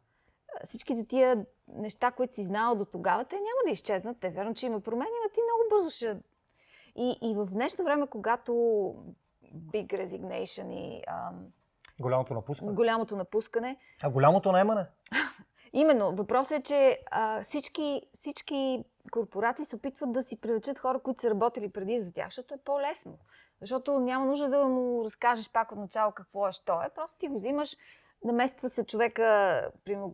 Всичките 0.64 1.06
тия 1.06 1.46
неща, 1.68 2.10
които 2.10 2.34
си 2.34 2.44
знал 2.44 2.74
до 2.74 2.84
тогава, 2.84 3.24
те 3.24 3.36
няма 3.36 3.60
да 3.66 3.70
изчезнат. 3.70 4.20
Те 4.20 4.30
верно, 4.30 4.54
че 4.54 4.66
има 4.66 4.80
промени, 4.80 5.10
но 5.24 5.30
ти 5.34 5.40
много 5.40 5.62
бързо 5.70 5.96
ще... 5.96 6.16
И, 6.96 7.18
и 7.22 7.34
в 7.34 7.46
днешно 7.46 7.84
време, 7.84 8.06
когато 8.06 8.52
big 9.54 10.04
resignation 10.04 10.72
и 10.72 11.02
ам, 11.06 11.46
Голямото 12.00 12.34
напускане. 12.34 12.72
голямото 12.72 13.16
напускане, 13.16 13.78
А 14.02 14.10
голямото 14.10 14.52
наемане? 14.52 14.86
Именно. 15.72 16.16
Въпросът 16.16 16.58
е, 16.58 16.62
че 16.62 17.00
а, 17.10 17.42
всички, 17.42 18.02
всички 18.14 18.84
корпорации 19.10 19.64
се 19.64 19.76
опитват 19.76 20.12
да 20.12 20.22
си 20.22 20.40
привлечат 20.40 20.78
хора, 20.78 21.00
които 21.00 21.22
са 21.22 21.30
работили 21.30 21.68
преди 21.68 22.00
за 22.00 22.12
тях, 22.12 22.26
защото 22.26 22.54
е 22.54 22.58
по-лесно. 22.64 23.18
Защото 23.60 23.98
няма 23.98 24.26
нужда 24.26 24.48
да 24.48 24.68
му 24.68 25.04
разкажеш 25.04 25.50
пак 25.50 25.72
от 25.72 25.78
начало 25.78 26.12
какво 26.12 26.48
е, 26.48 26.52
що 26.52 26.82
е. 26.82 26.90
Просто 26.94 27.18
ти 27.18 27.28
го 27.28 27.34
взимаш, 27.34 27.76
намества 28.24 28.68
се 28.68 28.84
човека, 28.84 29.70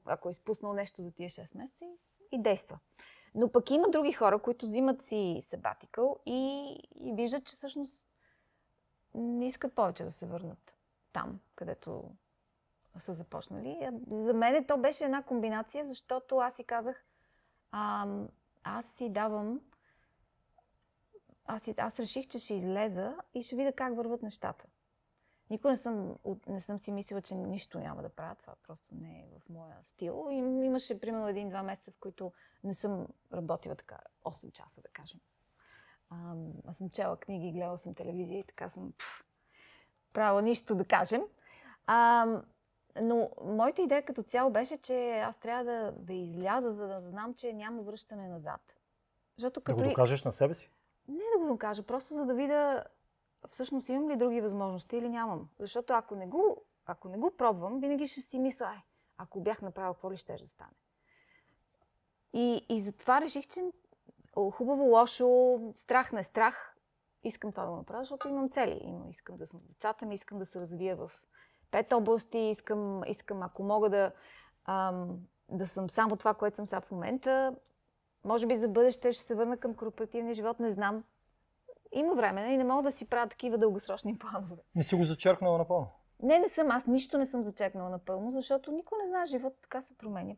ако 0.07 0.29
е 0.29 0.31
изпуснал 0.31 0.73
нещо 0.73 1.03
за 1.03 1.13
тия 1.13 1.31
6 1.31 1.59
месеца 1.59 1.85
и, 1.85 1.97
и 2.33 2.43
действа. 2.43 2.79
Но 3.35 3.53
пък 3.53 3.71
има 3.71 3.89
други 3.91 4.13
хора, 4.13 4.39
които 4.39 4.67
взимат 4.67 5.03
си 5.03 5.41
сабатикъл 5.43 6.19
и, 6.27 6.75
и 7.01 7.13
виждат, 7.15 7.45
че 7.45 7.57
всъщност 7.57 8.09
не 9.15 9.47
искат 9.47 9.75
повече 9.75 10.05
да 10.05 10.11
се 10.11 10.27
върнат 10.27 10.77
там, 11.13 11.41
където 11.57 12.11
са 12.99 13.13
започнали. 13.13 13.79
А 13.83 13.93
За 14.07 14.35
мен 14.35 14.65
то 14.65 14.77
беше 14.77 15.05
една 15.05 15.23
комбинация, 15.23 15.87
защото 15.87 16.37
аз 16.37 16.55
си 16.55 16.65
казах, 16.65 17.05
ам, 17.73 18.29
аз 18.65 18.87
си 18.87 19.11
давам, 19.11 19.61
аз, 21.47 21.69
аз 21.77 22.01
реших, 22.01 22.29
че 22.29 22.39
ще 22.39 22.55
излеза 22.55 23.17
и 23.35 23.43
ще 23.43 23.57
видя 23.57 23.73
как 23.73 23.97
върват 23.97 24.23
нещата. 24.23 24.65
Никога 25.51 25.71
не 25.71 25.77
съм, 25.77 26.17
не 26.47 26.61
съм 26.61 26.79
си 26.79 26.93
мислила, 26.93 27.23
че 27.23 27.35
нищо 27.35 27.79
няма 27.79 28.03
да 28.03 28.09
правя. 28.09 28.35
Това 28.35 28.55
просто 28.67 28.95
не 28.95 29.21
е 29.21 29.39
в 29.39 29.49
моя 29.49 29.77
стил. 29.83 30.29
И 30.31 30.35
имаше 30.37 31.01
примерно 31.01 31.29
един-два 31.29 31.63
месеца, 31.63 31.91
в 31.91 31.99
които 32.01 32.33
не 32.65 32.75
съм 32.75 33.07
работила 33.33 33.77
така 33.77 33.99
8 34.25 34.53
часа, 34.53 34.81
да 34.81 34.89
кажем. 34.89 35.21
Ам, 36.11 36.53
аз 36.67 36.77
съм 36.77 36.91
чела 36.91 37.17
книги, 37.17 37.53
гледала 37.53 37.79
съм 37.79 37.95
телевизия 37.95 38.39
и 38.39 38.45
така 38.45 38.69
съм 38.69 38.93
правила 40.13 40.43
нищо, 40.43 40.75
да 40.75 40.85
кажем. 40.85 41.23
Ам, 41.87 42.43
но 43.01 43.31
моята 43.45 43.83
идея 43.83 44.05
като 44.05 44.23
цяло 44.23 44.51
беше, 44.51 44.77
че 44.79 45.11
аз 45.11 45.37
трябва 45.37 45.65
да, 45.65 45.93
да 45.93 46.13
изляза, 46.13 46.73
за 46.73 46.87
да 46.87 47.01
знам, 47.01 47.35
че 47.35 47.53
няма 47.53 47.83
връщане 47.83 48.29
назад. 48.29 48.61
Защото 49.37 49.61
Да 49.61 49.65
като 49.65 49.79
го 49.79 49.85
и- 49.85 49.89
докажеш 49.89 50.25
на 50.25 50.33
себе 50.33 50.55
си. 50.55 50.71
не 51.09 51.25
да 51.35 51.39
го 51.39 51.47
докажа, 51.47 51.83
просто 51.83 52.15
за 52.15 52.25
да 52.25 52.35
видя 52.35 52.85
всъщност 53.51 53.89
имам 53.89 54.11
ли 54.11 54.17
други 54.17 54.41
възможности 54.41 54.97
или 54.97 55.09
нямам. 55.09 55.49
Защото 55.59 55.93
ако 55.93 56.15
не 56.17 56.27
го, 56.27 56.63
ако 56.87 57.09
не 57.09 57.19
го 57.19 57.31
пробвам, 57.31 57.81
винаги 57.81 58.07
ще 58.07 58.21
си 58.21 58.39
мисля, 58.39 58.67
ай, 58.67 58.79
ако 59.17 59.41
бях 59.41 59.63
направил, 59.63 59.93
какво 59.93 60.13
ли 60.13 60.17
ще 60.17 60.33
да 60.33 60.49
стане. 60.49 60.73
И, 62.33 62.67
и 62.69 62.81
затова 62.81 63.21
реших, 63.21 63.49
че 63.49 63.65
о, 64.37 64.51
хубаво, 64.51 64.83
лошо, 64.85 65.59
страх, 65.75 66.13
не 66.13 66.25
страх, 66.25 66.77
искам 67.25 67.53
това 67.53 67.65
да 67.65 67.71
го 67.71 67.77
направя, 67.77 68.03
защото 68.03 68.29
имам 68.29 68.49
цели. 68.49 68.81
Имам, 68.83 69.11
искам 69.11 69.37
да 69.37 69.47
съм 69.47 69.61
с 69.61 69.65
децата 69.65 70.07
ми, 70.07 70.15
искам 70.15 70.39
да 70.39 70.47
се 70.47 70.61
развия 70.61 70.97
в 70.97 71.11
пет 71.73 71.93
области, 71.93 72.39
искам, 72.39 73.03
искам 73.07 73.43
ако 73.43 73.63
мога 73.63 73.91
да, 73.91 74.13
ам, 74.65 75.19
да 75.49 75.67
съм 75.67 75.91
само 75.91 76.17
това, 76.17 76.35
което 76.35 76.57
съм 76.57 76.67
сега 76.67 76.81
в 76.81 76.91
момента, 76.91 77.55
може 78.25 78.47
би 78.47 78.57
за 78.57 78.69
бъдеще 78.69 79.13
ще 79.13 79.25
се 79.25 79.35
върна 79.35 79.57
към 79.57 79.75
корпоративния 79.75 80.35
живот, 80.35 80.61
не 80.61 80.71
знам. 80.71 81.05
Има 81.93 82.15
време 82.15 82.55
и 82.55 82.57
не 82.57 82.65
мога 82.65 82.83
да 82.83 82.93
си 82.93 83.09
правя 83.09 83.29
такива 83.29 83.59
дългосрочни 83.59 84.19
планове. 84.19 84.63
Не 84.75 84.83
си 84.83 84.95
го 84.95 85.05
зачеркнала 85.05 85.59
напълно. 85.59 85.89
Не, 86.23 86.39
не 86.39 86.49
съм. 86.49 86.71
Аз 86.71 86.87
нищо 86.87 87.19
не 87.19 87.27
съм 87.27 87.43
зачекнала 87.43 87.91
напълно, 87.91 88.33
защото 88.33 88.73
никой 88.73 88.99
не 89.03 89.09
знае, 89.09 89.27
живота 89.27 89.57
така 89.63 89.81
се 89.81 89.99
променя. 89.99 90.35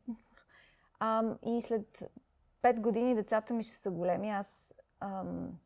Ам, 1.01 1.39
и 1.47 1.63
след 1.63 2.03
пет 2.63 2.81
години 2.81 3.15
децата 3.15 3.55
ми 3.55 3.63
ще 3.63 3.77
са 3.77 3.91
големи. 3.91 4.31
Аз 4.31 4.75
ам, 5.01 5.59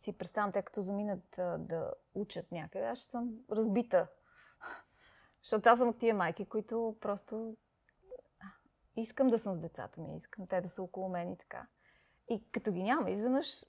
си 0.00 0.12
представям, 0.12 0.52
те 0.52 0.62
като 0.62 0.82
заминат 0.82 1.38
а, 1.38 1.58
да 1.58 1.92
учат 2.14 2.52
някъде, 2.52 2.84
аз 2.84 2.98
ще 2.98 3.08
съм 3.08 3.30
разбита. 3.50 4.06
Защото 5.42 5.68
аз 5.68 5.78
съм 5.78 5.88
от 5.88 5.98
тия 5.98 6.14
майки, 6.14 6.44
които 6.44 6.96
просто 7.00 7.56
искам 8.96 9.28
да 9.28 9.38
съм 9.38 9.54
с 9.54 9.60
децата 9.60 10.00
ми, 10.00 10.16
искам 10.16 10.46
те 10.46 10.60
да 10.60 10.68
са 10.68 10.82
около 10.82 11.08
мен 11.08 11.32
и 11.32 11.38
така. 11.38 11.66
И 12.28 12.42
като 12.52 12.72
ги 12.72 12.82
няма, 12.82 13.10
изведнъж 13.10 13.64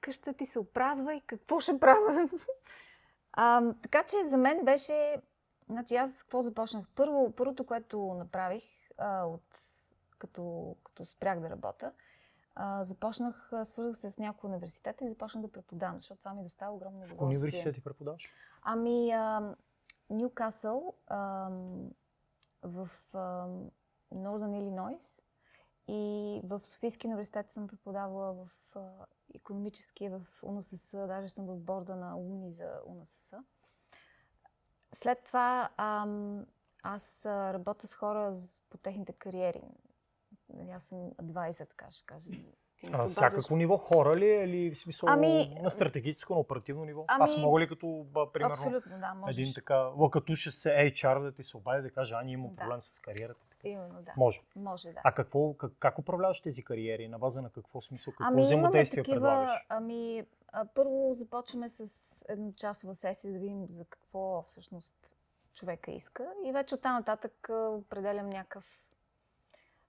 къщата 0.00 0.32
ти 0.32 0.46
се 0.46 0.58
опразва 0.58 1.14
и 1.14 1.20
какво 1.26 1.60
ще 1.60 1.80
правя? 1.80 2.28
А, 3.32 3.74
така 3.82 4.02
че 4.02 4.24
за 4.24 4.36
мен 4.36 4.64
беше... 4.64 5.16
Значи 5.68 5.96
аз 5.96 6.22
какво 6.22 6.42
започнах? 6.42 6.86
Първо, 6.94 7.32
първото, 7.36 7.66
което 7.66 8.14
направих, 8.18 8.64
а, 8.98 9.24
от, 9.24 9.58
като, 10.18 10.76
като 10.84 11.04
спрях 11.04 11.40
да 11.40 11.50
работя, 11.50 11.92
а, 12.54 12.84
започнах, 12.84 13.50
свързах 13.64 13.98
се 13.98 14.10
с 14.10 14.18
някои 14.18 14.50
университета 14.50 15.04
и 15.04 15.08
започнах 15.08 15.42
да 15.42 15.52
преподавам, 15.52 15.98
защото 15.98 16.18
това 16.18 16.34
ми 16.34 16.42
доставя 16.42 16.72
огромно 16.72 16.98
удоволствие. 16.98 17.26
университет 17.26 17.74
ти 17.74 17.84
преподаваш? 17.84 18.28
Ами, 18.62 19.10
а, 19.10 19.54
Нюкасъл, 20.10 20.94
ам, 21.06 21.90
в 22.62 22.90
Northern 24.12 24.54
Illinois 24.60 25.20
и 25.88 26.40
в 26.44 26.60
Софийски 26.64 27.06
университет 27.06 27.50
съм 27.50 27.66
преподавала 27.66 28.34
в 28.34 28.76
а, 28.76 29.06
економическия, 29.34 30.10
в 30.10 30.42
УНСС, 30.42 31.06
даже 31.06 31.28
съм 31.28 31.46
в 31.46 31.56
борда 31.56 31.96
на 31.96 32.16
УНИ 32.16 32.52
за 32.52 32.80
УНСС. 32.86 33.44
След 34.94 35.24
това 35.24 35.70
ам, 35.76 36.46
аз 36.82 37.20
работя 37.26 37.86
с 37.86 37.94
хора 37.94 38.36
по 38.70 38.78
техните 38.78 39.12
кариери. 39.12 39.62
Нали, 40.48 40.70
Аз 40.70 40.82
съм 40.82 40.98
20, 41.10 41.68
така 41.68 41.90
ще 41.90 42.06
кажа. 42.06 42.30
А, 42.84 43.04
всякакво 43.04 43.56
ниво 43.56 43.76
хора 43.76 44.16
ли 44.16 44.26
е 44.26 44.44
или 44.44 44.74
в 44.74 44.78
смисъл 44.78 45.08
Ами- 45.08 45.58
на 45.62 45.70
стратегическо, 45.70 46.34
на 46.34 46.40
оперативно 46.40 46.84
ниво? 46.84 47.04
Ами- 47.08 47.24
Аз 47.24 47.36
мога 47.36 47.60
ли 47.60 47.68
като, 47.68 47.86
ба, 48.04 48.32
примерно, 48.32 48.52
Абсолютно, 48.52 48.98
да, 48.98 49.14
можеш. 49.14 49.38
един 49.38 49.54
така 49.54 49.76
лакатуша 49.76 50.52
се 50.52 50.68
HR 50.68 51.20
да 51.20 51.32
ти 51.32 51.42
се 51.42 51.56
обади 51.56 51.82
да 51.82 51.90
каже, 51.90 52.14
Ани, 52.14 52.32
имам 52.32 52.50
Да. 52.50 52.56
проблем 52.56 52.82
с 52.82 52.98
кариерата. 52.98 53.40
Именно, 53.64 54.02
да. 54.02 54.12
Може. 54.16 54.40
Може, 54.56 54.88
да. 54.88 55.00
А 55.04 55.12
какво, 55.12 55.54
как, 55.54 55.72
как 55.78 55.98
управляваш 55.98 56.40
тези 56.40 56.62
кариери? 56.62 57.08
На 57.08 57.18
база 57.18 57.42
на 57.42 57.50
какво 57.50 57.80
смисъл? 57.80 58.12
Какво 58.12 58.24
Ами 58.24 58.42
взаимодействие 58.42 59.02
такива, 59.02 59.14
предлагаш? 59.16 59.50
ами 59.68 60.24
а, 60.52 60.64
първо 60.64 61.10
започваме 61.12 61.68
с 61.68 61.88
едночасова 62.28 62.94
сесия 62.94 63.32
да 63.32 63.38
видим 63.38 63.66
за 63.66 63.84
какво 63.84 64.42
всъщност 64.42 64.96
човека 65.54 65.90
иска 65.90 66.32
и 66.44 66.52
вече 66.52 66.74
оттам 66.74 66.94
нататък 66.94 67.50
а, 67.50 67.68
определям 67.68 68.30
някакъв 68.30 68.64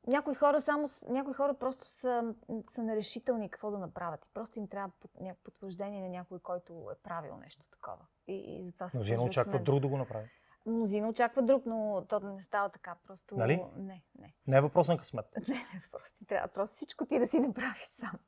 някои 0.08 0.36
хора 0.36 0.62
само, 0.62 0.88
някои 1.10 1.34
хора 1.34 1.54
просто 1.54 1.89
са, 1.89 2.34
са 2.70 2.84
нерешителни 2.84 3.50
какво 3.50 3.72
да 3.72 3.78
направят. 3.78 4.26
И 4.26 4.30
просто 4.34 4.60
им 4.60 4.68
трябва 4.68 4.91
някакво 5.20 5.43
потвърждение 5.43 6.02
на 6.02 6.10
някой, 6.10 6.39
който 6.39 6.89
е 6.91 6.95
правил 7.04 7.38
нещо 7.38 7.64
такова. 7.72 8.06
И, 8.28 8.34
и 8.34 8.66
затова 8.66 8.89
се 8.89 8.97
Мнозина 8.97 9.30
мен. 9.47 9.64
друг 9.64 9.80
да 9.80 9.88
го 9.88 9.97
направи. 9.97 10.30
Мнозина 10.66 11.10
очакват 11.10 11.45
друг, 11.45 11.64
но 11.66 12.06
то 12.10 12.20
не 12.20 12.43
става 12.43 12.70
така. 12.70 12.95
Просто... 13.08 13.38
Нали? 13.38 13.66
Не, 13.76 14.04
не. 14.20 14.34
Не 14.47 14.58
е 14.58 14.62
въпрос 14.62 14.88
на 14.88 14.97
късмет. 14.97 15.26
Не, 15.47 15.56
не, 15.56 15.84
просто 15.91 16.18
ти 16.18 16.26
трябва 16.26 16.47
просто 16.47 16.76
всичко 16.76 17.06
ти 17.06 17.20
да 17.20 17.28
си 17.28 17.39
направиш 17.39 17.84
сам. 17.84 18.20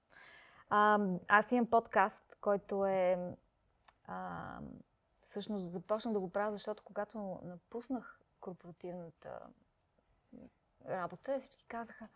А, 0.69 0.99
аз 1.27 1.51
имам 1.51 1.69
подкаст, 1.69 2.35
който 2.41 2.85
е... 2.85 3.17
А, 4.05 4.59
всъщност 5.21 5.71
започнах 5.71 6.13
да 6.13 6.19
го 6.19 6.29
правя, 6.29 6.51
защото 6.51 6.83
когато 6.83 7.39
напуснах 7.43 8.19
корпоративната 8.39 9.39
работа, 10.89 11.39
всички 11.39 11.65
казаха, 11.67 12.07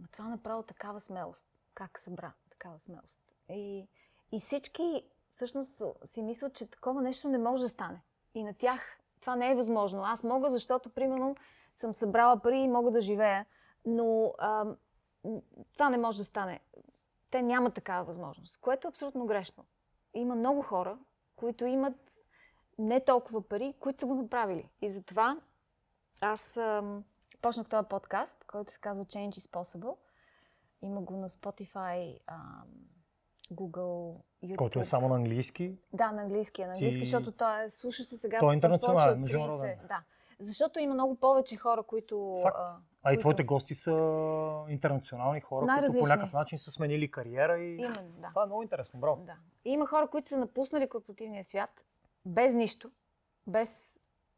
Ма 0.00 0.08
това 0.12 0.28
направо 0.28 0.62
такава 0.62 1.00
смелост. 1.00 1.46
Как 1.74 1.98
събра 1.98 2.32
такава 2.50 2.78
смелост? 2.78 3.20
И, 3.50 3.88
и 4.32 4.40
всички 4.40 5.04
всъщност 5.30 5.82
си 6.04 6.22
мислят, 6.22 6.54
че 6.54 6.66
такова 6.66 7.02
нещо 7.02 7.28
не 7.28 7.38
може 7.38 7.62
да 7.62 7.68
стане. 7.68 8.02
И 8.34 8.42
на 8.42 8.54
тях 8.54 8.98
това 9.20 9.36
не 9.36 9.50
е 9.50 9.54
възможно. 9.54 10.02
Аз 10.04 10.24
мога, 10.24 10.50
защото, 10.50 10.90
примерно, 10.90 11.36
съм 11.74 11.94
събрала 11.94 12.40
пари 12.42 12.58
и 12.58 12.68
мога 12.68 12.90
да 12.90 13.00
живея, 13.00 13.46
но 13.86 14.34
а, 14.38 14.66
това 15.72 15.88
не 15.90 15.98
може 15.98 16.18
да 16.18 16.24
стане. 16.24 16.60
Те 17.30 17.42
нямат 17.42 17.74
такава 17.74 18.04
възможност, 18.04 18.60
което 18.60 18.86
е 18.86 18.90
абсолютно 18.90 19.26
грешно. 19.26 19.64
Има 20.14 20.34
много 20.34 20.62
хора, 20.62 20.98
които 21.36 21.64
имат 21.64 21.94
не 22.78 23.04
толкова 23.04 23.48
пари, 23.48 23.74
които 23.80 24.00
са 24.00 24.06
го 24.06 24.14
направили. 24.14 24.68
И 24.82 24.90
затова 24.90 25.36
аз 26.20 26.56
ам, 26.56 27.04
почнах 27.40 27.68
този 27.68 27.88
подкаст, 27.88 28.44
който 28.44 28.72
се 28.72 28.78
казва 28.78 29.04
Change 29.04 29.30
is 29.30 29.50
Possible. 29.50 29.96
Има 30.82 31.00
го 31.00 31.16
на 31.16 31.28
Spotify, 31.28 32.18
ам, 32.26 32.62
Google, 33.52 34.16
YouTube. 34.44 34.56
Който 34.56 34.80
е 34.80 34.84
само 34.84 35.08
на 35.08 35.14
английски. 35.14 35.78
Да, 35.92 36.12
на 36.12 36.22
английски. 36.22 36.62
е 36.62 36.66
На 36.66 36.72
английски, 36.72 37.00
Ти- 37.00 37.04
защото 37.06 37.32
той 37.32 37.64
е, 37.64 37.70
слуша 37.70 38.04
се 38.04 38.16
сега. 38.18 38.38
Той 38.40 38.52
е 38.52 38.56
интернационален, 38.56 39.20
международен. 39.20 39.78
30. 39.78 39.88
Да. 39.88 40.02
Защото 40.38 40.78
има 40.78 40.94
много 40.94 41.14
повече 41.14 41.56
хора, 41.56 41.82
които... 41.82 42.38
Факт. 42.42 42.56
а, 42.58 42.76
А 43.02 43.10
и 43.10 43.14
които- 43.14 43.20
твоите 43.20 43.44
гости 43.44 43.74
са 43.74 43.90
интернационални 44.68 45.40
хора, 45.40 45.66
които 45.78 45.98
по 45.98 46.06
някакъв 46.06 46.32
начин 46.32 46.58
са 46.58 46.70
сменили 46.70 47.10
кариера 47.10 47.58
и 47.58 47.74
Именно, 47.74 48.08
да. 48.18 48.28
това 48.28 48.42
е 48.42 48.46
много 48.46 48.62
интересно, 48.62 49.00
браво. 49.00 49.22
Да. 49.24 49.36
И 49.64 49.70
има 49.70 49.86
хора, 49.86 50.08
които 50.08 50.28
са 50.28 50.38
напуснали 50.38 50.88
корпоративния 50.88 51.44
свят 51.44 51.84
без 52.24 52.54
нищо, 52.54 52.90
без 53.46 53.89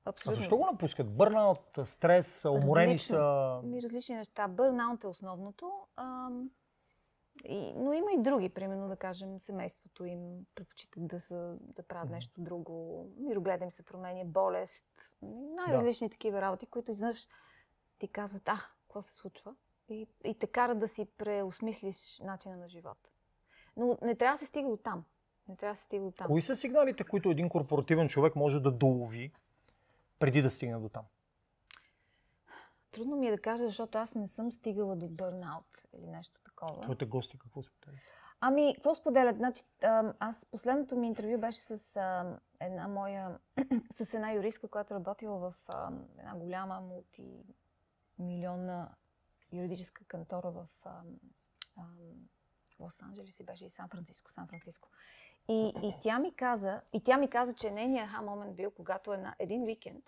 А 0.05 0.11
абсолютно... 0.11 0.41
защо 0.41 0.57
го 0.57 0.67
напускат? 0.67 1.17
Бърнаут, 1.17 1.79
стрес, 1.85 2.45
уморени 2.45 2.93
Различно. 2.93 3.17
са. 3.17 3.61
Ми 3.65 3.83
различни 3.83 4.15
неща. 4.15 4.49
Бърнаут 4.49 5.05
е 5.05 5.07
основното. 5.07 5.73
Ам, 5.97 6.51
и, 7.45 7.73
но 7.77 7.93
има 7.93 8.13
и 8.13 8.23
други, 8.23 8.49
примерно 8.49 8.89
да 8.89 8.97
кажем, 8.97 9.41
семейството 9.41 10.05
им 10.05 10.47
предпочитат 10.55 11.07
да, 11.07 11.21
са, 11.21 11.57
да 11.61 11.83
правят 11.83 12.07
Мгм. 12.07 12.15
нещо 12.15 12.41
друго, 12.41 13.07
мирогледа 13.19 13.65
им 13.65 13.71
се 13.71 13.83
променя, 13.83 14.25
болест, 14.25 14.85
най-различни 15.57 16.11
такива 16.11 16.41
работи, 16.41 16.67
които 16.67 16.91
изведнъж 16.91 17.29
ти 17.99 18.09
казват, 18.09 18.49
а, 18.49 18.61
какво 18.83 19.03
се 19.03 19.15
случва? 19.15 19.55
И, 19.89 20.07
и 20.25 20.35
те 20.39 20.47
карат 20.47 20.79
да 20.79 20.89
си 20.89 21.07
преосмислиш 21.19 22.21
начина 22.25 22.57
на 22.57 22.69
живота. 22.69 23.11
Но 23.77 23.99
не 24.03 24.15
трябва 24.15 24.35
да 24.35 24.39
се 24.39 24.47
стига 24.47 24.69
до 24.69 24.77
там. 24.77 25.05
Не 25.49 25.57
трябва 25.57 25.73
да 25.73 25.79
се 25.79 25.85
стига 25.85 26.05
до 26.05 26.11
там. 26.11 26.27
Кои 26.27 26.43
са 26.43 26.57
сигналите, 26.57 27.05
които 27.05 27.31
един 27.31 27.49
корпоративен 27.49 28.09
човек 28.09 28.37
може 28.37 28.61
да 28.61 28.71
долови 28.71 29.33
преди 30.23 30.43
да 30.43 30.51
стигне 30.51 30.79
до 30.79 30.89
там? 30.89 31.05
Трудно 32.91 33.17
ми 33.17 33.29
е 33.29 33.31
да 33.31 33.39
кажа, 33.39 33.65
защото 33.65 33.99
аз 33.99 34.15
не 34.15 34.29
съм 34.29 34.53
стигала 34.53 34.97
до 34.97 35.09
бърнаут 35.09 35.87
или 35.93 36.07
нещо 36.07 36.41
такова. 36.45 36.81
Твоите 36.81 37.05
гости 37.05 37.39
какво 37.39 37.63
споделят? 37.63 38.01
Ами, 38.41 38.75
какво 38.75 38.95
споделят? 38.95 39.37
Значи, 39.37 39.63
аз 40.19 40.47
последното 40.51 40.97
ми 40.97 41.07
интервю 41.07 41.39
беше 41.39 41.61
с 41.61 41.97
ам, 41.97 42.39
една 42.61 42.89
моя, 42.89 43.39
с 43.95 44.15
една 44.15 44.33
юристка, 44.33 44.69
която 44.69 44.95
работила 44.95 45.39
в 45.39 45.55
ам, 45.69 46.05
една 46.19 46.35
голяма 46.35 46.81
мултимилионна 46.81 48.95
юридическа 49.53 50.05
кантора 50.05 50.51
в 50.51 50.67
Лос-Анджелес 52.81 53.41
и 53.41 53.45
беше 53.45 53.65
и 53.65 53.71
Сан-Франциско, 53.71 54.33
Сан-Франциско. 54.33 54.89
И, 55.49 55.73
и, 55.83 55.95
тя 56.03 56.19
ми 56.19 56.35
каза, 56.35 56.81
и 56.93 57.01
тя 57.01 57.17
ми 57.17 57.29
каза, 57.29 57.53
че 57.53 57.71
нейният 57.71 58.09
аха 58.09 58.23
момент 58.23 58.57
бил, 58.57 58.71
когато 58.71 59.13
е 59.13 59.17
на 59.17 59.35
един 59.39 59.65
викенд, 59.65 60.05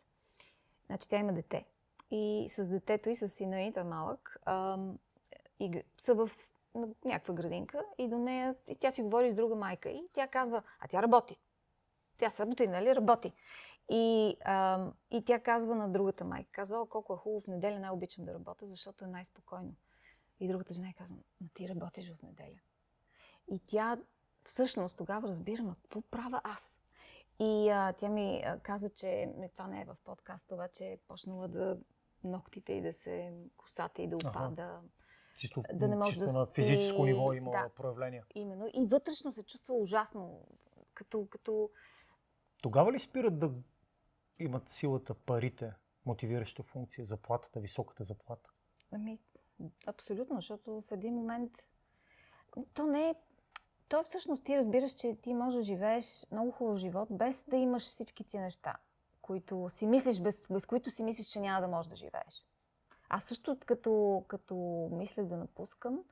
значи 0.87 1.09
тя 1.09 1.18
има 1.18 1.32
дете. 1.32 1.66
И 2.11 2.47
с 2.51 2.68
детето 2.68 3.11
и 3.11 3.16
с 3.16 3.28
сина 3.28 3.62
и, 3.62 3.72
той 3.72 3.82
е 3.82 3.87
малък, 3.87 4.39
ам, 4.47 4.99
и 5.61 5.82
са 5.99 6.14
в 6.14 6.30
някаква 7.05 7.35
градинка 7.35 7.85
и 7.99 8.09
до 8.09 8.18
нея, 8.18 8.55
и 8.68 8.76
тя 8.76 8.91
си 8.91 9.03
говори 9.03 9.30
с 9.30 9.35
друга 9.35 9.55
майка 9.55 9.89
и 9.89 10.09
тя 10.12 10.28
казва, 10.28 10.62
а 10.80 10.89
тя 10.89 11.03
работи. 11.03 11.37
Тя 12.18 12.30
събота, 12.30 12.68
нали, 12.68 12.95
работи. 12.95 13.32
И, 13.89 14.37
а, 14.45 14.87
и 15.11 15.24
тя 15.24 15.41
казва 15.41 15.74
на 15.74 15.89
другата 15.89 16.24
майка, 16.24 16.51
казва, 16.53 16.80
о, 16.80 16.87
колко 16.87 17.14
е 17.14 17.16
хубаво, 17.16 17.41
в 17.41 17.47
неделя 17.47 17.78
най-обичам 17.78 18.24
да 18.24 18.35
работя, 18.35 18.66
защото 18.66 19.05
е 19.05 19.09
най-спокойно. 19.09 19.74
И 20.41 20.49
другата 20.49 20.74
жена 20.74 20.89
й 20.89 20.93
казва, 20.93 21.16
ма 21.41 21.49
ти 21.55 21.68
работиш 21.68 22.12
в 22.12 22.22
неделя. 22.22 22.61
И 23.49 23.61
тя 23.66 23.99
всъщност 24.45 24.97
тогава 24.97 25.28
разбира, 25.28 25.62
ма 25.62 25.76
какво 25.82 26.01
правя 26.01 26.40
аз? 26.45 26.78
И 27.40 27.70
а, 27.70 27.92
тя 27.92 28.09
ми 28.09 28.42
а, 28.45 28.59
каза, 28.59 28.90
че 28.90 29.32
това 29.53 29.66
не 29.66 29.80
е 29.80 29.84
в 29.84 29.97
подкаста, 30.05 30.55
обаче 30.55 30.84
е 30.86 30.99
почнала 31.09 31.49
да 31.49 31.78
ногтите 32.24 32.72
и 32.72 32.82
да 32.82 32.92
се 32.92 33.32
косата 33.57 34.03
и 34.03 34.09
да 34.09 34.16
опада. 34.16 34.80
Чисто, 35.38 35.62
Да 35.72 35.88
не 35.88 35.97
може 35.97 36.12
чисто 36.12 36.26
да 36.26 36.32
на 36.32 36.47
спи. 36.47 36.62
физическо 36.62 37.05
ниво 37.05 37.32
има 37.32 37.51
Да. 37.51 37.68
проявления. 37.68 38.24
Именно. 38.34 38.66
И 38.66 38.86
вътрешно 38.86 39.32
се 39.32 39.42
чувства 39.42 39.74
ужасно. 39.74 40.47
Като, 40.95 41.26
като... 41.30 41.70
Тогава 42.62 42.92
ли 42.92 42.99
спират 42.99 43.38
да 43.38 43.51
имат 44.38 44.68
силата 44.68 45.14
парите, 45.14 45.72
мотивираща 46.07 46.62
функция, 46.62 47.05
заплатата, 47.05 47.61
високата 47.61 48.05
заплата? 48.05 48.51
Ами, 48.92 49.18
абсолютно, 49.86 50.36
защото 50.36 50.80
в 50.80 50.92
един 50.92 51.14
момент... 51.14 51.53
То 52.74 52.86
не 52.86 53.09
е... 53.09 53.14
То 53.89 54.03
всъщност 54.03 54.45
ти 54.45 54.57
разбираш, 54.57 54.93
че 54.93 55.16
ти 55.22 55.35
можеш 55.35 55.57
да 55.57 55.62
живееш 55.62 56.26
много 56.30 56.51
хубав 56.51 56.78
живот, 56.78 57.09
без 57.11 57.45
да 57.49 57.57
имаш 57.57 57.82
всички 57.82 58.24
ти 58.24 58.39
неща, 58.39 58.76
които 59.22 59.68
си 59.70 59.87
мислиш, 59.87 60.20
без, 60.20 60.47
без 60.51 60.66
които 60.66 60.91
си 60.91 61.03
мислиш, 61.03 61.26
че 61.26 61.41
няма 61.41 61.61
да 61.61 61.68
можеш 61.68 61.91
да 61.91 61.97
живееш. 61.97 62.47
Аз 63.09 63.24
също, 63.24 63.57
като, 63.66 64.24
като 64.28 64.55
мислех 64.93 65.26
да 65.26 65.37
напускам, 65.37 66.05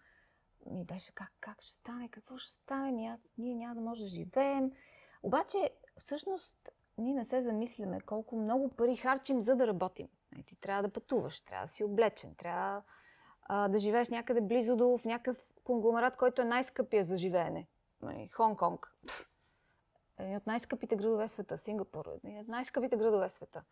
ми 0.71 0.85
беше 0.85 1.13
как, 1.15 1.33
как 1.41 1.63
ще 1.63 1.75
стане, 1.75 2.09
какво 2.09 2.39
ще 2.39 2.55
стане, 2.55 2.93
ми, 2.93 3.11
ние 3.39 3.55
няма 3.55 3.75
да 3.75 3.81
може 3.81 4.03
да 4.03 4.09
живеем. 4.09 4.73
Обаче, 5.23 5.71
всъщност, 5.99 6.69
ние 6.99 7.15
не 7.15 7.25
се 7.25 7.43
замисляме 7.43 8.01
колко 8.01 8.37
много 8.37 8.69
пари 8.69 8.97
харчим, 8.97 9.41
за 9.41 9.57
да 9.57 9.67
работим. 9.67 10.09
Нали, 10.33 10.43
Ти 10.43 10.57
трябва 10.57 10.83
да 10.83 10.93
пътуваш, 10.93 11.41
трябва 11.41 11.67
да 11.67 11.73
си 11.73 11.85
облечен, 11.85 12.35
трябва 12.35 12.83
а, 13.43 13.69
да 13.69 13.79
живееш 13.79 14.09
някъде 14.09 14.41
близо 14.41 14.77
до 14.77 14.99
в 14.99 15.05
някакъв 15.05 15.52
конгломерат, 15.65 16.17
който 16.17 16.43
е 16.43 16.45
най-скъпия 16.45 17.05
за 17.05 17.17
живеене. 17.17 17.69
Нали, 18.03 18.31
Хонг-Конг. 18.33 18.89
Един 20.19 20.37
от 20.37 20.47
най-скъпите 20.47 20.97
градове 20.97 21.29
в 21.29 21.31
света. 21.31 21.59
Сингапур. 21.59 22.05
Един 22.25 22.41
от 22.41 22.49
най-скъпите 22.49 22.97
градове 22.97 23.29
в 23.29 23.33
света. 23.33 23.63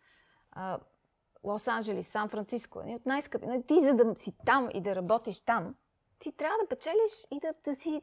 Лос-Анджелес, 1.45 2.03
Сан-Франциско. 2.03 2.81
Един 2.81 2.95
от 2.95 3.07
най-скъпи. 3.07 3.47
Нали, 3.47 3.63
Ти 3.67 3.81
за 3.81 3.95
да 3.95 4.15
си 4.15 4.33
там 4.47 4.69
и 4.75 4.81
да 4.81 4.97
работиш 4.97 5.41
там, 5.41 5.75
ти 6.19 6.33
трябва 6.33 6.59
да 6.59 6.69
печелиш 6.69 7.27
и 7.31 7.41
да, 7.41 7.55
да 7.65 7.75
си 7.75 8.03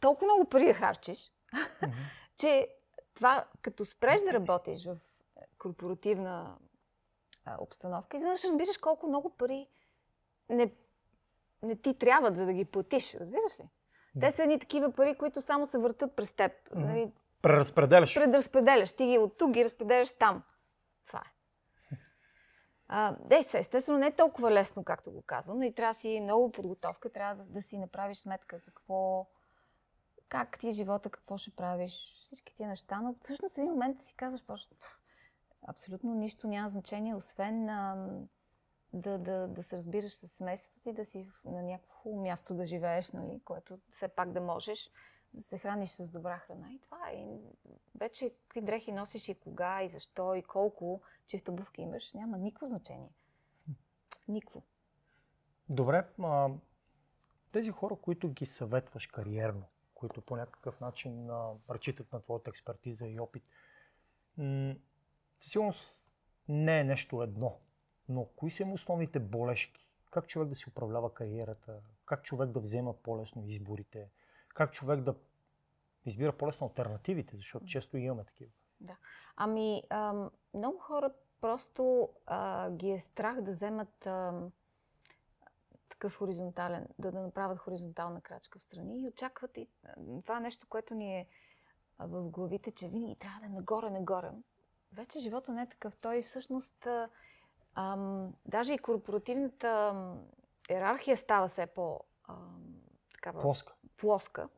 толкова 0.00 0.26
много 0.26 0.48
пари 0.50 0.66
да 0.66 0.74
харчиш, 0.74 1.32
Мгм. 1.82 1.92
че 2.36 2.68
това, 3.14 3.44
като 3.62 3.84
спреш 3.84 4.20
да 4.20 4.32
работиш 4.32 4.84
в 4.84 4.96
корпоративна 5.58 6.58
а, 7.44 7.56
обстановка, 7.60 8.16
изведнъж 8.16 8.44
разбираш 8.44 8.78
колко 8.78 9.06
много 9.06 9.30
пари 9.30 9.68
не, 10.48 10.74
не 11.62 11.76
ти 11.76 11.94
трябват, 11.94 12.36
за 12.36 12.46
да 12.46 12.52
ги 12.52 12.64
платиш. 12.64 13.14
Разбираш 13.14 13.60
ли? 13.60 13.68
Да. 14.14 14.26
Те 14.26 14.32
са 14.32 14.42
едни 14.42 14.58
такива 14.58 14.92
пари, 14.92 15.18
които 15.18 15.42
само 15.42 15.66
се 15.66 15.78
въртат 15.78 16.16
през 16.16 16.32
теб. 16.32 16.52
Нали, 16.74 17.12
Преразпределяш. 17.42 18.14
предразпределяш. 18.14 18.92
Ти 18.92 19.06
ги 19.06 19.18
от 19.18 19.38
тук 19.38 19.50
ги 19.50 19.64
разпределяш 19.64 20.12
там. 20.12 20.42
Това 21.06 21.18
е. 21.20 21.30
А, 22.90 23.16
де, 23.24 23.42
се, 23.42 23.58
естествено, 23.58 23.98
не 23.98 24.06
е 24.06 24.16
толкова 24.16 24.50
лесно, 24.50 24.84
както 24.84 25.10
го 25.12 25.22
казвам. 25.22 25.62
И 25.62 25.74
трябва 25.74 25.94
да 25.94 25.98
си 25.98 26.20
много 26.20 26.52
подготовка, 26.52 27.12
трябва 27.12 27.44
да, 27.44 27.50
да 27.50 27.62
си 27.62 27.78
направиш 27.78 28.18
сметка 28.18 28.60
какво, 28.60 29.26
как 30.28 30.58
ти 30.58 30.68
е 30.68 30.72
живота, 30.72 31.10
какво 31.10 31.38
ще 31.38 31.50
правиш, 31.50 31.92
всички 32.26 32.56
тия 32.56 32.68
неща. 32.68 33.00
Но 33.00 33.14
всъщност 33.20 33.54
в 33.54 33.58
един 33.58 33.70
момент 33.70 34.02
си 34.02 34.14
казваш, 34.16 34.42
абсолютно 35.68 36.14
нищо 36.14 36.48
няма 36.48 36.68
значение, 36.68 37.14
освен 37.14 37.68
а, 37.68 38.08
да, 39.00 39.18
да, 39.18 39.48
да 39.48 39.62
се 39.62 39.76
разбираш 39.76 40.12
с 40.12 40.28
семейството 40.28 40.80
ти, 40.80 40.92
да 40.92 41.04
си 41.04 41.28
на 41.44 41.62
някакво 41.62 42.16
място 42.16 42.54
да 42.54 42.64
живееш, 42.64 43.12
нали, 43.12 43.40
което 43.44 43.78
все 43.90 44.08
пак 44.08 44.32
да 44.32 44.40
можеш 44.40 44.90
да 45.34 45.42
се 45.42 45.58
храниш 45.58 45.90
с 45.90 46.10
добра 46.10 46.38
храна. 46.38 46.72
И 46.72 46.78
това. 46.78 47.12
И 47.12 47.40
вече 47.94 48.30
какви 48.30 48.60
дрехи 48.60 48.92
носиш 48.92 49.28
и 49.28 49.34
кога, 49.34 49.82
и 49.82 49.88
защо, 49.88 50.34
и 50.34 50.42
колко 50.42 51.02
чисто 51.26 51.52
обувки 51.52 51.82
имаш, 51.82 52.12
няма 52.12 52.38
никакво 52.38 52.66
значение. 52.66 53.10
Никакво. 54.28 54.62
Добре, 55.68 56.06
а, 56.22 56.48
тези 57.52 57.70
хора, 57.70 57.96
които 57.96 58.28
ги 58.28 58.46
съветваш 58.46 59.06
кариерно, 59.06 59.64
които 59.94 60.20
по 60.20 60.36
някакъв 60.36 60.80
начин 60.80 61.30
а, 61.30 61.52
разчитат 61.70 62.12
на 62.12 62.20
твоята 62.20 62.50
експертиза 62.50 63.06
и 63.06 63.20
опит, 63.20 63.42
м- 64.36 64.74
със 65.40 66.02
не 66.48 66.80
е 66.80 66.84
нещо 66.84 67.22
едно, 67.22 67.60
но 68.08 68.24
кои 68.24 68.50
са 68.50 68.62
им 68.62 68.72
основните 68.72 69.18
болешки? 69.18 69.86
Как 70.10 70.26
човек 70.26 70.48
да 70.48 70.54
си 70.54 70.68
управлява 70.68 71.14
кариерата? 71.14 71.80
Как 72.04 72.22
човек 72.22 72.50
да 72.50 72.60
взема 72.60 72.94
по-лесно 72.94 73.46
изборите? 73.46 74.10
Как 74.54 74.72
човек 74.72 75.00
да 75.00 75.14
избира 76.06 76.32
по-лесно 76.32 76.66
альтернативите, 76.66 77.36
защото 77.36 77.66
често 77.66 77.96
имаме 77.96 78.24
такива. 78.24 78.50
Ами, 79.36 79.82
ам, 79.90 80.30
много 80.54 80.78
хора 80.78 81.10
просто 81.40 82.08
а, 82.26 82.70
ги 82.70 82.90
е 82.90 83.00
страх 83.00 83.40
да 83.40 83.50
вземат 83.50 84.06
а, 84.06 84.42
такъв 85.88 86.16
хоризонтален, 86.16 86.86
да, 86.98 87.12
да 87.12 87.20
направят 87.20 87.58
хоризонтална 87.58 88.20
крачка 88.20 88.58
в 88.58 88.62
страни 88.62 89.00
и 89.00 89.08
очакват 89.08 89.56
и 89.56 89.68
това 90.24 90.36
е 90.36 90.40
нещо, 90.40 90.66
което 90.68 90.94
ни 90.94 91.18
е 91.18 91.26
в 91.98 92.22
главите, 92.30 92.70
че 92.70 92.88
винаги 92.88 93.16
трябва 93.16 93.40
да 93.40 93.46
е 93.46 93.48
нагоре, 93.48 93.90
нагоре. 93.90 94.30
Вече 94.92 95.18
живота 95.18 95.52
не 95.52 95.62
е 95.62 95.68
такъв. 95.68 95.96
Той 95.96 96.22
всъщност, 96.22 96.86
ам, 97.78 98.32
даже 98.46 98.72
и 98.72 98.78
корпоративната 98.78 99.94
иерархия 100.70 101.16
става 101.16 101.48
все 101.48 101.66
по 101.66 102.00
такава, 103.14 103.40
плоска. 103.40 103.72
плоска. 103.96 104.48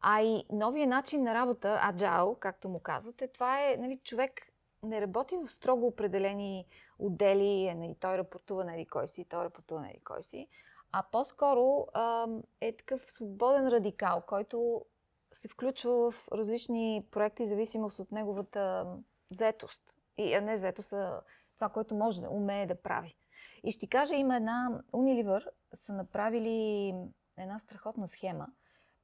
А 0.00 0.20
и 0.22 0.44
новия 0.52 0.86
начин 0.86 1.22
на 1.22 1.34
работа, 1.34 1.80
agile, 1.84 2.38
както 2.38 2.68
му 2.68 2.80
казвате, 2.80 3.28
това 3.28 3.62
е, 3.62 3.76
нали, 3.76 4.00
човек 4.04 4.32
не 4.82 5.00
работи 5.00 5.36
в 5.36 5.48
строго 5.48 5.86
определени 5.86 6.66
отдели, 6.98 7.66
е, 7.66 7.74
нали, 7.74 7.94
той 8.00 8.18
рапортува 8.18 8.64
на 8.64 8.74
еди 8.74 8.86
кой 8.86 9.08
си, 9.08 9.24
той 9.24 9.44
рапортува 9.44 9.80
на 9.80 9.90
еди 9.90 10.00
кой 10.00 10.22
си, 10.22 10.48
а 10.92 11.02
по-скоро 11.12 11.86
а, 11.94 12.26
е 12.60 12.76
такъв 12.76 13.10
свободен 13.10 13.68
радикал, 13.68 14.22
който 14.26 14.84
се 15.32 15.48
включва 15.48 16.10
в 16.10 16.28
различни 16.32 17.06
проекти, 17.10 17.46
зависимост 17.46 17.98
от 17.98 18.12
неговата 18.12 18.86
заетост. 19.30 19.82
И, 20.16 20.34
а 20.34 20.40
не 20.40 20.56
заетост, 20.56 20.92
а 20.92 21.20
това, 21.58 21.68
което 21.68 21.94
може 21.94 22.22
да 22.22 22.30
умее 22.30 22.66
да 22.66 22.82
прави. 22.82 23.16
И 23.62 23.72
ще 23.72 23.80
ти 23.80 23.88
кажа, 23.88 24.14
има 24.14 24.36
една 24.36 24.82
Unilever, 24.92 25.48
са 25.74 25.92
направили 25.92 26.94
една 27.38 27.58
страхотна 27.58 28.08
схема, 28.08 28.46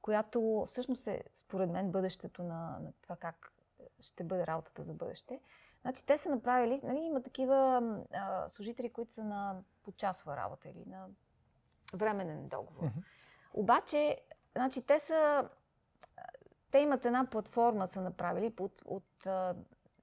която 0.01 0.65
всъщност 0.67 1.07
е, 1.07 1.23
според 1.35 1.69
мен, 1.69 1.91
бъдещето 1.91 2.43
на, 2.43 2.79
на 2.79 2.93
това 3.01 3.15
как 3.15 3.53
ще 3.99 4.23
бъде 4.23 4.47
работата 4.47 4.83
за 4.83 4.93
бъдеще. 4.93 5.39
Значи 5.81 6.05
те 6.05 6.17
са 6.17 6.29
направили, 6.29 6.81
нали, 6.83 6.99
има 6.99 7.21
такива 7.21 7.81
а, 8.13 8.49
служители, 8.49 8.89
които 8.89 9.13
са 9.13 9.23
на 9.23 9.61
почасова 9.83 10.37
работа 10.37 10.69
или 10.69 10.83
на 10.87 11.07
временен 11.93 12.47
договор. 12.47 12.83
Mm-hmm. 12.83 13.03
Обаче, 13.53 14.21
значи 14.55 14.81
те 14.81 14.99
са, 14.99 15.49
те 16.71 16.79
имат 16.79 17.05
една 17.05 17.25
платформа, 17.25 17.87
са 17.87 18.01
направили 18.01 18.53
от, 18.59 18.81
от 18.85 19.27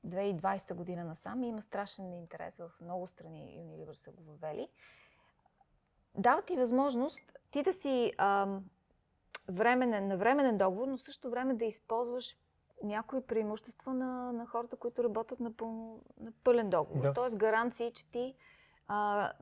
2020 0.06 0.74
година 0.74 1.04
насам 1.04 1.42
и 1.42 1.48
има 1.48 1.62
страшен 1.62 2.12
интерес 2.12 2.56
в 2.56 2.70
много 2.80 3.06
страни 3.06 3.58
Unilever 3.58 3.92
са 3.92 4.10
го 4.10 4.22
въвели. 4.22 4.68
Дава 6.14 6.42
ти 6.42 6.56
възможност 6.56 7.20
ти 7.50 7.62
да 7.62 7.72
си 7.72 8.12
ам, 8.18 8.64
временен, 9.48 10.08
на 10.08 10.16
временен 10.16 10.58
договор, 10.58 10.88
но 10.88 10.96
в 10.96 11.02
същото 11.02 11.30
време 11.30 11.54
да 11.54 11.64
използваш 11.64 12.36
някои 12.82 13.26
преимущества 13.26 13.94
на, 13.94 14.32
на 14.32 14.46
хората, 14.46 14.76
които 14.76 15.04
работят 15.04 15.40
на, 15.40 15.52
пъл, 15.52 16.00
на 16.20 16.32
пълен 16.44 16.70
договор. 16.70 17.02
Да. 17.02 17.12
Тоест 17.12 17.36
гаранции, 17.36 17.92
че 17.92 18.10
ти 18.10 18.34
а, 18.88 19.32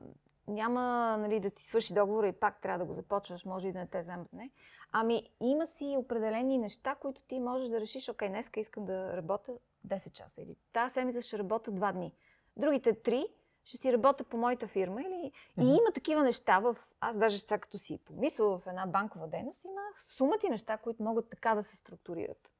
няма 0.47 0.81
нали, 1.19 1.39
да 1.39 1.49
ти 1.49 1.63
свърши 1.63 1.93
договора 1.93 2.27
и 2.27 2.31
пак 2.31 2.61
трябва 2.61 2.79
да 2.79 2.85
го 2.85 2.93
започваш, 2.93 3.45
може 3.45 3.67
и 3.67 3.71
да 3.71 3.79
не 3.79 3.87
те 3.87 4.01
вземат, 4.01 4.33
не. 4.33 4.51
Ами 4.91 5.29
има 5.39 5.65
си 5.65 5.95
определени 5.97 6.57
неща, 6.57 6.95
които 6.95 7.21
ти 7.21 7.39
можеш 7.39 7.69
да 7.69 7.79
решиш, 7.79 8.09
окей, 8.09 8.29
днеска 8.29 8.59
искам 8.59 8.85
да 8.85 9.17
работя 9.17 9.53
10 9.87 10.11
часа 10.11 10.41
или 10.41 10.55
тази 10.73 10.93
седмица 10.93 11.21
ще 11.21 11.37
работя 11.39 11.71
2 11.71 11.93
дни. 11.93 12.13
Другите 12.57 12.93
3 12.93 13.27
ще 13.65 13.77
си 13.77 13.93
работя 13.93 14.23
по 14.23 14.37
моята 14.37 14.67
фирма. 14.67 15.01
Или... 15.01 15.31
Mm-hmm. 15.31 15.63
И 15.63 15.77
има 15.77 15.91
такива 15.93 16.23
неща 16.23 16.59
в... 16.59 16.77
Аз 16.99 17.17
даже 17.17 17.39
сега 17.39 17.57
като 17.57 17.79
си 17.79 17.99
помисля 18.05 18.57
в 18.57 18.67
една 18.67 18.87
банкова 18.87 19.27
дейност, 19.27 19.65
има 19.65 19.81
сумати 20.07 20.49
неща, 20.49 20.77
които 20.77 21.03
могат 21.03 21.29
така 21.29 21.55
да 21.55 21.63
се 21.63 21.75
структурират. 21.75 22.51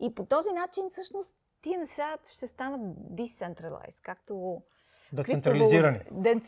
И 0.00 0.14
по 0.14 0.26
този 0.26 0.52
начин, 0.52 0.88
всъщност, 0.88 1.36
тия 1.62 1.78
неща 1.78 2.18
ще 2.30 2.46
станат 2.46 2.80
decentralized, 2.96 4.00
както... 4.02 4.62
Децентрализирани. 5.12 6.00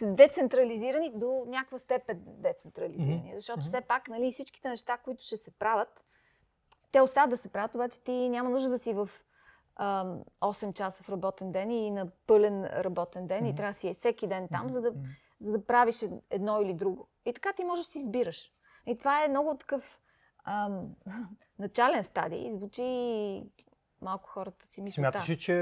Децентрализирани 0.03 1.13
до 1.15 1.45
някаква 1.47 1.79
степен 1.79 2.23
децентрализирани. 2.27 3.33
Mm-hmm. 3.33 3.35
Защото 3.35 3.61
mm-hmm. 3.61 3.67
все 3.67 3.81
пак, 3.81 4.09
нали, 4.09 4.33
всичките 4.33 4.69
неща, 4.69 4.99
които 4.99 5.23
ще 5.23 5.37
се 5.37 5.51
правят, 5.51 6.05
те 6.93 7.01
остават 7.01 7.31
да 7.31 7.37
се 7.37 7.49
правят, 7.49 7.75
обаче 7.75 8.01
ти 8.01 8.13
няма 8.13 8.51
нужда 8.51 8.69
да 8.69 8.79
си 8.79 8.93
в 8.93 9.11
8 9.81 10.73
часа 10.73 11.05
в 11.05 11.09
работен 11.09 11.53
ден 11.53 11.71
и 11.71 11.91
на 11.91 12.11
пълен 12.27 12.65
работен 12.65 13.27
ден 13.27 13.45
mm-hmm. 13.45 13.53
и 13.53 13.55
трябва 13.55 13.71
да 13.71 13.79
си 13.79 13.89
е 13.89 13.95
всеки 13.95 14.27
ден 14.27 14.49
там, 14.49 14.67
mm-hmm. 14.67 14.73
за, 14.73 14.81
да, 14.81 14.93
за 15.41 15.53
да 15.53 15.67
правиш 15.67 16.05
едно 16.31 16.61
или 16.61 16.75
друго. 16.75 17.09
И 17.27 17.33
така 17.33 17.53
ти 17.53 17.65
можеш 17.65 17.87
да 17.87 17.91
си 17.91 17.99
избираш. 17.99 18.53
И 18.87 18.99
това 18.99 19.25
е 19.25 19.29
много 19.29 19.57
такъв 19.57 20.01
ам, 20.45 20.95
начален 21.59 22.05
стадий. 22.05 22.53
Звучи 22.53 23.43
малко 24.01 24.29
хората 24.29 24.67
си 24.67 24.83
мислят. 24.83 24.95
Смяташ 24.95 25.29
ли, 25.29 25.39
че 25.39 25.55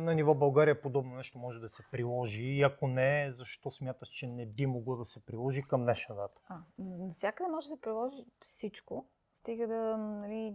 на 0.00 0.14
ниво 0.14 0.34
България 0.34 0.82
подобно 0.82 1.16
нещо 1.16 1.38
може 1.38 1.60
да 1.60 1.68
се 1.68 1.82
приложи? 1.90 2.42
И 2.42 2.62
ако 2.62 2.86
не, 2.86 3.32
защо 3.32 3.70
смяташ, 3.70 4.08
че 4.08 4.26
не 4.26 4.46
би 4.46 4.66
могло 4.66 4.96
да 4.96 5.04
се 5.04 5.24
приложи 5.24 5.62
към 5.62 5.82
днешна 5.82 6.14
дата? 6.14 6.40
А, 6.48 6.58
навсякъде 6.78 7.50
може 7.50 7.68
да 7.68 7.74
се 7.74 7.80
приложи 7.80 8.24
всичко. 8.44 9.06
Стига 9.36 9.66
да, 9.66 9.96
нали... 9.96 10.54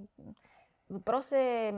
Въпрос 0.89 1.31
е 1.31 1.73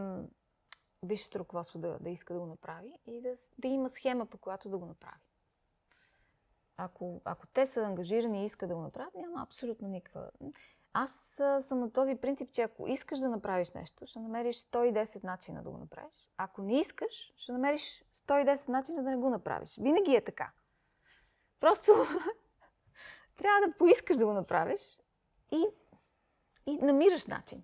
висшето 1.06 1.40
ръководство 1.40 1.80
да, 1.80 1.98
да 2.00 2.10
иска 2.10 2.34
да 2.34 2.40
го 2.40 2.46
направи 2.46 2.94
и 3.08 3.22
да, 3.22 3.38
да 3.58 3.68
има 3.68 3.90
схема, 3.90 4.26
по 4.26 4.38
която 4.38 4.70
да 4.70 4.78
го 4.78 4.86
направи. 4.86 5.22
Ако, 6.78 7.22
ако 7.26 7.48
те 7.48 7.68
са 7.68 7.82
ангажирани 7.82 8.42
и 8.42 8.46
искат 8.46 8.70
да 8.70 8.76
го 8.76 8.82
направят, 8.82 9.16
няма 9.16 9.44
абсолютно 9.44 9.88
никаква. 9.88 10.32
Аз 10.94 11.12
съм 11.62 11.80
на 11.80 11.92
този 11.92 12.16
принцип, 12.16 12.52
че 12.52 12.62
ако 12.62 12.88
искаш 12.88 13.20
да 13.20 13.30
направиш 13.30 13.74
нещо, 13.74 14.06
ще 14.06 14.20
намериш 14.20 14.56
110 14.56 15.24
начина 15.24 15.64
да 15.64 15.70
го 15.70 15.78
направиш. 15.78 16.30
Ако 16.38 16.62
не 16.62 16.80
искаш, 16.80 17.34
ще 17.38 17.52
намериш 17.52 18.04
110 18.28 18.70
начина 18.70 19.04
да 19.04 19.10
не 19.10 19.18
го 19.18 19.30
направиш. 19.30 19.76
Винаги 19.78 20.16
е 20.16 20.24
така. 20.24 20.52
Просто 21.60 21.92
трябва 23.38 23.68
да 23.68 23.78
поискаш 23.78 24.18
да 24.18 24.26
го 24.26 24.34
направиш 24.34 25.02
и, 25.52 25.66
и 26.66 26.78
намираш 26.78 27.26
начин. 27.26 27.64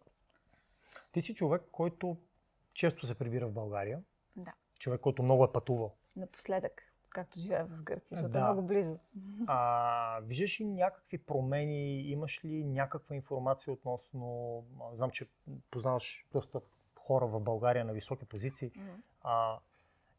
Ти 1.12 1.22
си 1.22 1.36
човек, 1.36 1.62
който 1.72 2.18
често 2.74 3.08
се 3.08 3.16
прибира 3.16 3.48
в 3.48 3.54
България. 3.54 4.02
Да. 4.36 4.54
Човек, 4.80 5.02
който 5.02 5.24
много 5.24 5.44
е 5.44 5.52
пътувал. 5.52 5.96
Напоследък, 6.16 6.82
както 7.10 7.40
живея 7.40 7.66
в 7.66 7.84
Гърция, 7.84 8.18
защото 8.18 8.38
е 8.38 8.42
да. 8.42 8.48
е 8.48 8.52
много 8.52 8.68
близо. 8.68 9.00
А, 9.48 10.20
виждаш 10.24 10.60
ли 10.60 10.66
някакви 10.66 11.18
промени? 11.18 12.02
Имаш 12.02 12.46
ли 12.46 12.64
някаква 12.64 13.16
информация 13.16 13.74
относно... 13.74 14.64
Знам, 14.94 15.12
че 15.12 15.28
познаваш 15.72 16.26
доста 16.32 16.62
хора 17.00 17.28
в 17.28 17.40
България 17.40 17.86
на 17.86 17.94
високи 17.94 18.26
позиции. 18.26 18.72
Mm-hmm. 18.72 19.02
А, 19.22 19.60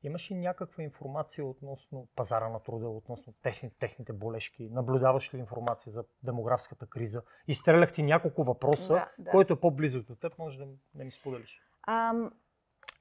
имаш 0.03 0.31
ли 0.31 0.35
някаква 0.35 0.83
информация 0.83 1.45
относно 1.45 2.09
пазара 2.17 2.49
на 2.49 2.61
труда, 2.61 2.89
относно 2.89 3.33
тесни, 3.43 3.71
техните 3.71 4.13
болешки? 4.13 4.69
Наблюдаваш 4.69 5.35
ли 5.35 5.39
информация 5.39 5.93
за 5.93 6.05
демографската 6.23 6.87
криза? 6.87 7.23
Изстрелях 7.49 7.93
ти 7.93 8.03
няколко 8.03 8.45
въпроса, 8.45 8.93
да, 8.93 9.11
да. 9.19 9.31
който 9.31 9.53
е 9.53 9.61
по-близък 9.61 10.07
до 10.07 10.15
теб, 10.15 10.39
може 10.39 10.59
да, 10.59 10.67
да 10.95 11.05
ми 11.05 11.11
споделиш. 11.11 11.63
Ам, 11.87 12.33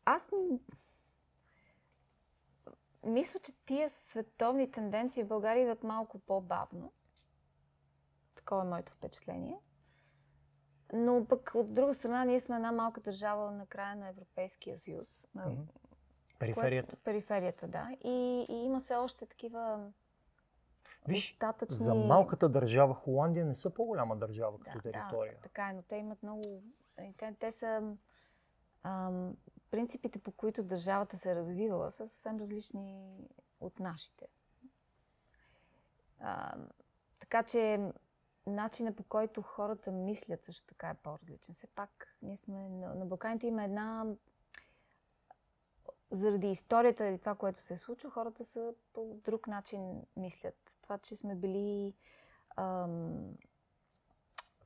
аз 0.05 0.29
мисля, 3.03 3.39
че 3.39 3.51
тия 3.65 3.89
световни 3.89 4.71
тенденции 4.71 5.23
в 5.23 5.27
България 5.27 5.61
идват 5.61 5.83
малко 5.83 6.19
по-бавно. 6.19 6.93
Такова 8.35 8.61
е 8.61 8.69
моето 8.69 8.91
впечатление. 8.91 9.59
Но 10.93 11.25
пък 11.25 11.51
от 11.55 11.73
друга 11.73 11.93
страна, 11.93 12.25
ние 12.25 12.39
сме 12.39 12.55
една 12.55 12.71
малка 12.71 13.01
държава 13.01 13.51
на 13.51 13.65
края 13.65 13.95
на 13.95 14.09
Европейския 14.09 14.79
съюз. 14.79 15.25
На... 15.35 15.55
Периферията. 16.39 16.95
Кое... 16.95 17.03
Периферията, 17.03 17.67
да. 17.67 17.89
И, 18.03 18.45
и 18.49 18.53
има 18.53 18.81
се 18.81 18.95
още 18.95 19.25
такива 19.25 19.91
Виж, 21.07 21.31
остатъчни... 21.31 21.75
за 21.75 21.95
малката 21.95 22.49
държава 22.49 22.93
Холандия 22.93 23.45
не 23.45 23.55
са 23.55 23.69
по-голяма 23.69 24.15
държава 24.15 24.57
да, 24.57 24.63
като 24.63 24.79
територия. 24.81 25.33
Да, 25.33 25.41
така 25.41 25.69
е, 25.69 25.73
но 25.73 25.81
те 25.81 25.95
имат 25.95 26.23
много... 26.23 26.63
Те, 27.17 27.35
те 27.39 27.51
са 27.51 27.95
принципите, 29.71 30.19
по 30.19 30.31
които 30.31 30.63
държавата 30.63 31.17
се 31.17 31.31
е 31.31 31.35
развивала, 31.35 31.91
са 31.91 32.07
съвсем 32.07 32.39
различни 32.39 33.17
от 33.59 33.79
нашите. 33.79 34.27
А, 36.19 36.55
така 37.19 37.43
че 37.43 37.79
начинът 38.47 38.95
по 38.95 39.03
който 39.03 39.41
хората 39.41 39.91
мислят 39.91 40.43
също 40.43 40.67
така 40.67 40.89
е 40.89 40.93
по-различен. 40.93 41.55
Все 41.55 41.67
пак 41.67 42.17
ние 42.21 42.37
сме 42.37 42.69
на, 42.69 42.95
на 42.95 43.05
Балканите 43.05 43.47
има 43.47 43.63
една 43.63 44.05
заради 46.11 46.47
историята 46.47 47.07
и 47.07 47.19
това, 47.19 47.35
което 47.35 47.61
се 47.61 47.73
е 47.73 47.77
случва, 47.77 48.09
хората 48.09 48.45
са 48.45 48.73
по 48.93 49.19
друг 49.25 49.47
начин 49.47 50.05
мислят. 50.17 50.71
Това, 50.81 50.97
че 50.97 51.15
сме 51.15 51.35
били 51.35 51.93
ам, 52.57 53.37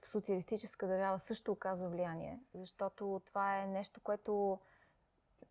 социалистическа 0.07 0.87
държава 0.87 1.19
също 1.19 1.51
оказва 1.51 1.89
влияние, 1.89 2.39
защото 2.53 3.21
това 3.25 3.61
е 3.61 3.67
нещо, 3.67 4.01
което 4.03 4.59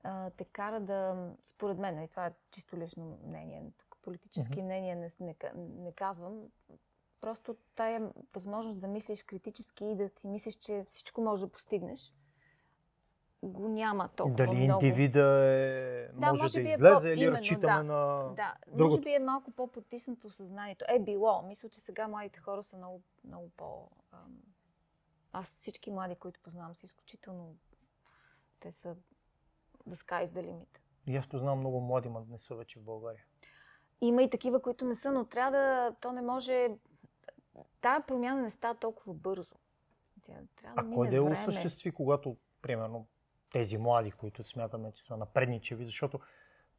а, 0.03 0.31
те 0.31 0.45
кара 0.45 0.81
да, 0.81 1.31
според 1.45 1.79
мен, 1.79 2.03
и 2.03 2.09
това 2.09 2.27
е 2.27 2.35
чисто 2.51 2.77
лично 2.77 3.19
мнение, 3.25 3.73
тук 3.79 3.99
политически 4.03 4.59
mm-hmm. 4.59 4.63
мнения 4.63 4.97
не, 4.97 5.11
не, 5.21 5.35
не 5.57 5.93
казвам, 5.93 6.43
просто 7.21 7.57
тая 7.75 8.11
възможност 8.35 8.81
да 8.81 8.89
мислиш 8.89 9.23
критически 9.23 9.85
и 9.85 9.97
да 9.97 10.09
ти 10.09 10.29
мислиш, 10.29 10.55
че 10.55 10.87
всичко 10.89 11.21
може 11.21 11.47
да 11.47 11.53
постигнеш, 11.53 12.13
го 13.49 13.69
няма 13.69 14.09
толкова 14.09 14.37
Дали 14.37 14.65
много. 14.65 14.85
индивида 14.85 15.45
е, 15.45 16.09
Да, 16.13 16.31
може, 16.31 16.43
може 16.43 16.53
да 16.53 16.61
е 16.61 16.73
излезе 16.73 17.09
по- 17.09 17.13
или 17.13 17.23
именно, 17.23 17.37
разчитаме 17.39 17.73
да. 17.73 17.83
на... 17.83 18.35
Да, 18.37 18.55
може 18.67 18.77
другото. 18.77 19.03
би 19.03 19.15
е 19.15 19.19
малко 19.19 19.51
по-потиснато 19.51 20.31
съзнанието. 20.31 20.85
Е 20.89 20.99
било. 20.99 21.43
Мисля, 21.43 21.69
че 21.69 21.81
сега 21.81 22.09
младите 22.09 22.41
хора 22.41 22.63
са 22.63 22.77
много, 22.77 23.03
много 23.25 23.51
по... 23.57 23.89
Аз 25.33 25.47
всички 25.61 25.91
млади, 25.91 26.15
които 26.15 26.41
познавам, 26.41 26.75
са 26.75 26.87
изключително... 26.87 27.57
Те 28.61 28.73
са 28.73 28.97
the 29.89 29.95
sky 29.95 30.27
is 30.27 30.29
the 30.29 30.43
limit. 30.43 30.79
И 31.07 31.17
аз 31.17 31.29
познавам 31.29 31.59
много 31.59 31.81
млади, 31.81 32.09
но 32.09 32.27
не 32.31 32.39
са 32.39 32.55
вече 32.55 32.79
в 32.79 32.83
България. 32.83 33.25
Има 34.01 34.23
и 34.23 34.31
такива, 34.31 34.63
които 34.63 34.85
не 34.85 34.95
са, 34.95 35.13
но 35.13 35.25
трябва 35.25 35.51
да... 35.51 35.95
То 36.01 36.13
не 36.13 36.23
може... 36.23 36.69
Тая 37.81 38.07
промяна 38.07 38.43
не 38.43 38.51
става 38.51 38.75
толкова 38.75 39.15
бързо. 39.15 39.55
Тя 40.27 40.33
трябва 40.57 40.83
да 40.83 40.91
А 40.91 40.95
кой 40.95 41.09
да 41.09 41.17
я 41.17 41.23
осъществи, 41.23 41.93
когато, 41.93 42.37
примерно, 42.63 43.07
тези 43.55 43.79
млади, 43.79 44.11
които 44.11 44.45
смятаме, 44.45 44.93
че 44.93 45.03
са 45.03 45.17
напредничеви, 45.17 45.85
защото 45.85 46.21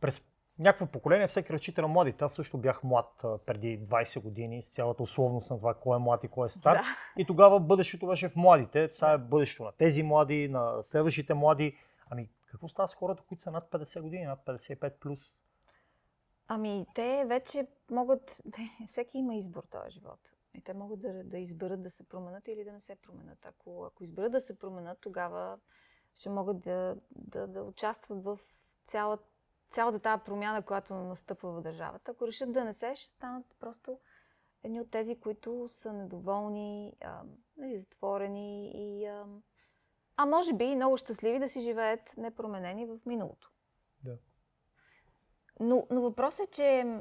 през 0.01 0.27
някакво 0.59 0.85
поколение 0.85 1.27
всеки 1.27 1.53
разчита 1.53 1.81
на 1.81 1.87
младите. 1.87 2.23
Аз 2.23 2.33
също 2.33 2.57
бях 2.57 2.83
млад 2.83 3.11
преди 3.45 3.79
20 3.79 4.21
години, 4.21 4.63
с 4.63 4.73
цялата 4.73 5.03
условност 5.03 5.51
на 5.51 5.57
това 5.57 5.73
кой 5.73 5.95
е 5.97 5.99
млад 5.99 6.23
и 6.23 6.27
кой 6.27 6.45
е 6.45 6.49
стар. 6.49 6.75
Да. 6.75 6.83
И 7.17 7.25
тогава 7.25 7.59
бъдещето 7.59 8.07
беше 8.07 8.29
в 8.29 8.35
младите. 8.35 8.89
Сега 8.91 9.11
е 9.11 9.17
бъдещето 9.17 9.63
на 9.63 9.71
тези 9.71 10.03
млади, 10.03 10.47
на 10.47 10.83
следващите 10.83 11.33
млади. 11.33 11.77
Ами, 12.09 12.29
какво 12.45 12.67
става 12.67 12.87
с 12.87 12.95
хората, 12.95 13.23
които 13.27 13.43
са 13.43 13.51
над 13.51 13.71
50 13.71 14.01
години, 14.01 14.25
над 14.25 14.39
55 14.45 14.93
плюс? 14.99 15.19
Ами, 16.47 16.85
те 16.95 17.25
вече 17.27 17.67
могат. 17.91 18.41
Всеки 18.87 19.17
има 19.17 19.35
избор 19.35 19.63
този 19.71 19.91
живот. 19.91 20.19
И 20.53 20.61
те 20.61 20.73
могат 20.73 21.01
да, 21.01 21.23
да 21.23 21.37
изберат 21.37 21.83
да 21.83 21.89
се 21.89 22.03
променят 22.03 22.47
или 22.47 22.63
да 22.63 22.71
не 22.71 22.81
се 22.81 22.95
променят. 22.95 23.45
Ако, 23.45 23.85
ако 23.85 24.03
изберат 24.03 24.31
да 24.31 24.41
се 24.41 24.59
променят, 24.59 24.97
тогава 25.01 25.57
ще 26.15 26.29
могат 26.29 26.59
да, 26.59 26.95
да, 27.11 27.47
да 27.47 27.63
участват 27.63 28.23
в 28.23 28.39
цяла, 28.85 29.17
цялата 29.71 29.99
тази 29.99 30.23
промяна, 30.23 30.61
която 30.61 30.93
настъпва 30.93 31.51
в 31.51 31.61
държавата. 31.61 32.11
Ако 32.11 32.27
решат 32.27 32.51
да 32.51 32.63
не 32.63 32.73
се, 32.73 32.95
ще 32.95 33.11
станат 33.11 33.45
просто 33.59 33.99
едни 34.63 34.81
от 34.81 34.91
тези, 34.91 35.19
които 35.19 35.67
са 35.67 35.93
недоволни, 35.93 36.97
а, 37.01 37.21
нали, 37.57 37.79
затворени 37.79 38.71
и. 38.75 39.05
А, 39.05 39.25
а 40.17 40.25
може 40.25 40.53
би 40.53 40.65
и 40.65 40.75
много 40.75 40.97
щастливи 40.97 41.39
да 41.39 41.49
си 41.49 41.61
живеят 41.61 42.17
непроменени 42.17 42.85
в 42.85 42.99
миналото. 43.05 43.51
Да. 44.03 44.17
Но, 45.59 45.87
но 45.89 46.01
въпросът 46.01 46.47
е, 46.47 46.51
че 46.51 46.97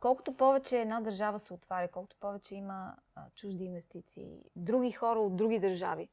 колкото 0.00 0.36
повече 0.36 0.80
една 0.80 1.00
държава 1.00 1.38
се 1.38 1.54
отваря, 1.54 1.90
колкото 1.90 2.16
повече 2.20 2.54
има 2.54 2.96
а, 3.14 3.30
чужди 3.34 3.64
инвестиции, 3.64 4.42
други 4.56 4.92
хора 4.92 5.18
от 5.20 5.36
други 5.36 5.58
държави, 5.58 6.08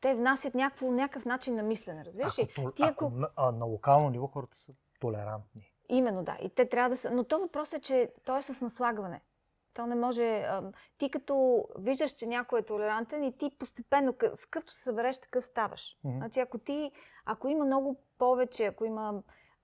те 0.00 0.14
внасят 0.14 0.54
някакво, 0.54 0.92
някакъв 0.92 1.24
начин 1.24 1.54
на 1.54 1.62
мислене, 1.62 2.04
разбираш 2.04 2.38
ли? 2.38 2.48
Ако, 2.58 2.72
Ти 2.72 2.82
ако, 2.82 3.04
ако- 3.06 3.26
а, 3.36 3.52
на 3.52 3.64
локално 3.64 4.10
ниво 4.10 4.26
хората 4.26 4.56
са 4.56 4.72
толерантни. 5.00 5.72
Именно, 5.88 6.24
да. 6.24 6.38
И 6.42 6.50
те 6.50 6.68
трябва 6.68 6.90
да 6.90 6.96
са... 6.96 7.10
Но 7.10 7.24
то 7.24 7.38
въпрос 7.38 7.72
е, 7.72 7.80
че 7.80 8.12
то 8.24 8.36
е 8.36 8.42
с 8.42 8.60
наслагване. 8.60 9.20
То 9.74 9.86
не 9.86 9.94
може... 9.94 10.42
ам, 10.42 10.72
Ти 10.98 11.10
като 11.10 11.64
виждаш, 11.78 12.10
че 12.12 12.26
някой 12.26 12.60
е 12.60 12.62
толерантен 12.62 13.24
и 13.24 13.38
ти 13.38 13.50
постепенно, 13.58 14.14
с 14.34 14.46
къвто 14.46 14.72
се 14.72 14.82
събереш, 14.82 15.18
такъв 15.18 15.44
ставаш. 15.44 15.96
Мгм. 16.04 16.16
Значи 16.16 16.40
ако 16.40 16.58
ти... 16.58 16.92
Ако 17.24 17.48
има 17.48 17.64
много 17.64 18.00
повече, 18.18 18.64
ако 18.64 18.84
има 18.84 19.22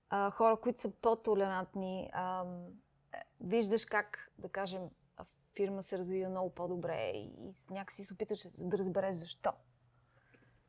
а, 0.09 0.31
хора, 0.31 0.57
които 0.57 0.81
са 0.81 0.89
по-толерантни, 0.91 2.09
ам, 2.13 2.65
е, 3.13 3.17
виждаш 3.41 3.85
как, 3.85 4.31
да 4.37 4.49
кажем, 4.49 4.81
а, 5.17 5.25
фирма 5.55 5.83
се 5.83 5.97
развива 5.97 6.29
много 6.29 6.49
по-добре 6.49 7.11
и, 7.13 7.19
и 7.19 7.53
някакси 7.69 8.03
се 8.03 8.13
опиташ 8.13 8.47
да 8.57 8.77
разбереш 8.77 9.15
защо. 9.15 9.51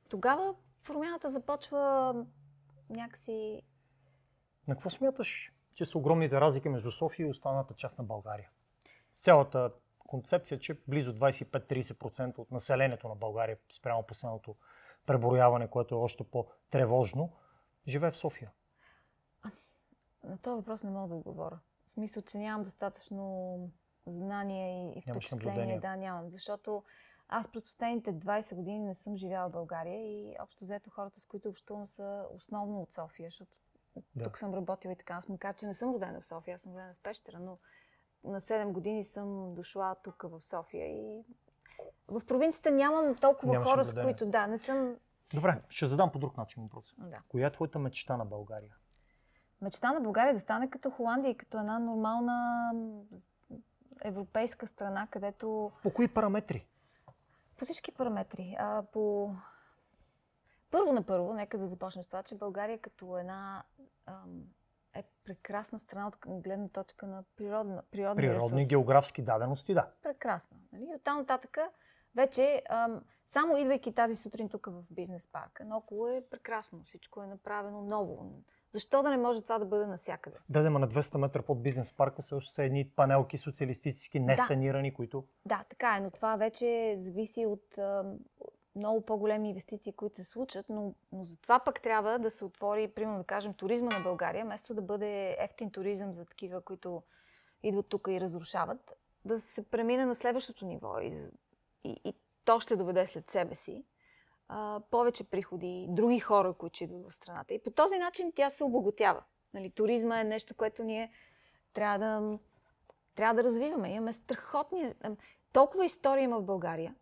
Тогава 0.09 0.55
промяната 0.85 1.29
започва 1.29 2.15
някакси 2.91 3.63
На 4.69 4.75
какво 4.75 4.91
смяташ, 4.91 5.53
че 5.75 5.87
са 5.87 5.99
огромните 5.99 6.41
разлики 6.41 6.69
между 6.69 6.91
София 6.91 7.27
и 7.27 7.31
останалата 7.31 7.75
част 7.75 7.99
на 7.99 8.05
България? 8.05 8.51
Цялата 9.15 9.73
концепция, 9.99 10.59
че 10.59 10.81
близо 10.89 11.15
25-30% 11.15 12.39
от 12.39 12.51
населението 12.51 13.09
на 13.09 13.15
България, 13.15 13.59
спрямо 13.73 14.03
последното 14.03 14.57
преброяване, 15.07 15.69
което 15.69 15.95
е 15.95 15.99
още 15.99 16.25
по-тревожно, 16.25 17.33
живее 17.89 18.11
в 18.11 18.17
София. 18.17 18.51
На 20.25 20.39
този 20.39 20.57
въпрос 20.57 20.83
не 20.83 20.91
мога 20.91 21.09
да 21.09 21.15
отговоря. 21.15 21.59
В 21.87 21.91
смисъл, 21.91 22.23
че 22.23 22.39
нямам 22.39 22.63
достатъчно 22.63 23.59
знания 24.07 24.93
и, 24.97 25.03
впечатление. 25.03 25.81
Да, 25.81 25.97
нямам. 25.97 26.31
Защото 26.31 26.83
аз 27.29 27.49
през 27.49 27.65
последните 27.65 28.15
20 28.15 28.55
години 28.55 28.79
не 28.79 28.95
съм 28.95 29.17
живяла 29.17 29.49
в 29.49 29.53
България 29.53 29.97
и 29.97 30.37
общо 30.43 30.65
взето 30.65 30.91
хората, 30.91 31.21
с 31.21 31.27
които 31.27 31.49
общувам, 31.49 31.87
са 31.87 32.25
основно 32.35 32.81
от 32.83 32.93
София, 32.93 33.27
защото 33.27 33.57
Да. 34.17 34.25
тук 34.25 34.39
съм 34.39 34.55
работила 34.55 34.93
и 34.93 34.97
така. 34.97 35.15
Аз 35.15 35.29
макар, 35.29 35.55
че 35.55 35.67
не 35.67 35.75
съм 35.75 35.95
родена 35.95 36.21
в 36.21 36.27
София, 36.27 36.55
аз 36.55 36.61
съм 36.61 36.73
родена 36.73 36.95
в 36.95 37.03
Пещера, 37.03 37.39
но 37.41 37.59
на 38.25 38.41
7 38.41 38.73
години 38.73 39.05
съм 39.05 39.55
дошла 39.55 39.97
тук 40.05 40.23
в 40.23 40.41
София 40.41 40.87
и 40.87 41.23
в 42.09 42.23
провинцията 42.27 42.71
нямам 42.71 43.17
толкова 43.17 43.53
Нямаш 43.53 43.69
хора, 43.69 43.85
с 43.85 44.03
които 44.03 44.27
да, 44.27 44.47
не 44.47 44.59
съм. 44.59 44.97
Добре, 45.35 45.63
ще 45.69 45.87
задам 45.87 46.13
по 46.13 46.19
друг 46.19 46.37
начин 46.37 46.63
въпрос. 46.63 46.95
Да. 46.99 47.19
Коя 47.29 47.47
е 47.47 47.53
твоята 47.53 47.79
мечта 47.79 48.17
на 48.17 48.25
България? 48.25 48.77
Мечта 49.61 49.93
на 49.93 50.01
България 50.01 50.31
е 50.31 50.35
да 50.35 50.41
стане 50.41 50.71
като 50.71 50.91
Холандия 50.91 51.31
и 51.31 51.37
като 51.37 51.59
една 51.59 51.79
нормална 51.79 52.71
европейска 54.03 54.67
страна, 54.67 55.07
където 55.11 55.73
По 55.83 55.93
кои 55.93 56.09
параметри? 56.09 56.67
По 57.57 57.65
всички 57.65 57.93
параметри. 57.93 58.57
А, 58.59 58.83
по... 58.93 59.35
Първо 60.71 60.93
на 60.93 61.03
първо, 61.03 61.35
нека 61.35 61.59
да 61.59 61.67
започнем 61.67 62.05
с 62.05 62.09
това, 62.09 62.23
че 62.23 62.35
България 62.35 62.79
като 62.79 63.19
една 63.19 63.63
ам, 64.07 64.43
е 64.95 65.03
прекрасна 65.25 65.79
страна 65.79 66.09
от 66.09 66.17
гледна 66.27 66.69
точка 66.69 67.07
на 67.07 67.25
природна, 67.37 67.83
природни 67.91 68.17
Природни 68.23 68.59
ресурси. 68.59 68.69
географски 68.69 69.23
дадености, 69.23 69.75
да. 69.75 69.91
Прекрасна. 70.03 70.57
Нали? 70.73 70.87
От 70.95 71.03
там 71.05 71.19
нататък 71.19 71.59
вече, 72.15 72.63
ам, 72.69 73.05
само 73.27 73.57
идвайки 73.57 73.95
тази 73.95 74.17
сутрин 74.17 74.49
тук 74.49 74.67
в 74.67 74.85
бизнес 74.91 75.27
парка, 75.27 75.65
наоколо 75.65 76.09
е 76.09 76.25
прекрасно. 76.31 76.83
Всичко 76.85 77.23
е 77.23 77.27
направено 77.27 77.83
ново. 77.83 78.43
Защо 78.75 79.03
да 79.03 79.11
не 79.11 79.17
може 79.17 79.43
това 79.43 79.59
да 79.59 79.65
бъде 79.65 79.87
навсякъде? 79.87 80.37
Да, 80.49 80.63
да, 80.63 80.71
на 80.71 80.89
200 80.89 81.19
метра 81.19 81.43
под 81.43 81.63
бизнес 81.63 81.93
парка 81.93 82.23
също 82.23 82.53
са 82.53 82.63
едни 82.63 82.89
панелки 82.89 83.39
социалистически, 83.39 84.21
не 84.21 84.37
Да. 84.37 84.93
които... 84.95 85.25
Да, 85.47 85.65
така 85.69 85.97
е, 85.97 86.01
но 86.01 86.11
това 86.11 86.37
вече 86.37 86.95
зависи 86.97 87.47
от 87.47 87.79
а, 87.79 88.05
много 88.77 89.01
по-големи 89.01 89.49
инвестиции, 89.49 89.93
които 89.93 90.17
се 90.17 90.25
случат, 90.25 90.67
но, 90.69 90.95
но 91.13 91.25
за 91.25 91.37
това 91.37 91.59
пък 91.59 91.83
трябва 91.83 92.19
да 92.19 92.31
се 92.31 92.45
отвори, 92.45 92.89
примерно 92.89 93.19
да 93.19 93.25
кажем, 93.25 93.55
туризма 93.55 93.99
на 93.99 94.01
България, 94.01 94.45
вместо 94.45 94.75
да 94.75 94.83
бъде 94.83 95.37
ефтин 95.39 95.71
туризъм 95.71 96.13
за 96.13 96.25
такива, 96.25 96.61
които 96.61 97.03
идват 97.63 97.89
тук 97.89 98.09
и 98.11 98.21
разрушават, 98.21 98.93
да 99.25 99.41
се 99.41 99.71
премине 99.71 100.05
на 100.05 100.15
следващото 100.15 100.67
ниво 100.67 100.99
и, 101.01 101.13
и, 101.85 102.01
и 102.05 102.15
то 102.45 102.61
ще 102.61 102.77
доведе 102.77 103.07
след 103.07 103.31
себе 103.31 103.55
си 103.55 103.85
а, 104.57 104.81
повече 104.91 105.25
приходи, 105.25 105.87
други 105.89 106.19
хора, 106.19 106.53
които 106.53 106.85
идват 106.85 107.11
в 107.11 107.15
страната. 107.15 107.55
И 107.55 107.63
по 107.63 107.71
този 107.71 107.99
начин 107.99 108.33
тя 108.37 108.51
се 108.51 108.65
обогатява. 108.65 109.23
Нали, 109.55 109.71
туризма 109.71 110.21
е 110.21 110.25
нещо, 110.25 110.55
което 110.55 110.85
ние 110.85 111.11
трябва 111.73 111.99
да, 111.99 112.39
трябва 113.15 113.35
да 113.35 113.45
развиваме. 113.45 113.91
Имаме 113.91 114.13
страхотни... 114.13 114.95
Толкова 115.53 115.85
история 115.85 116.23
има 116.23 116.39
в 116.39 116.45
България. 116.45 116.95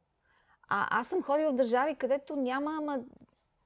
А 0.68 1.00
аз 1.00 1.08
съм 1.08 1.22
ходила 1.22 1.52
в 1.52 1.54
държави, 1.54 1.94
където 1.94 2.36
няма 2.36 2.76
ама 2.78 3.00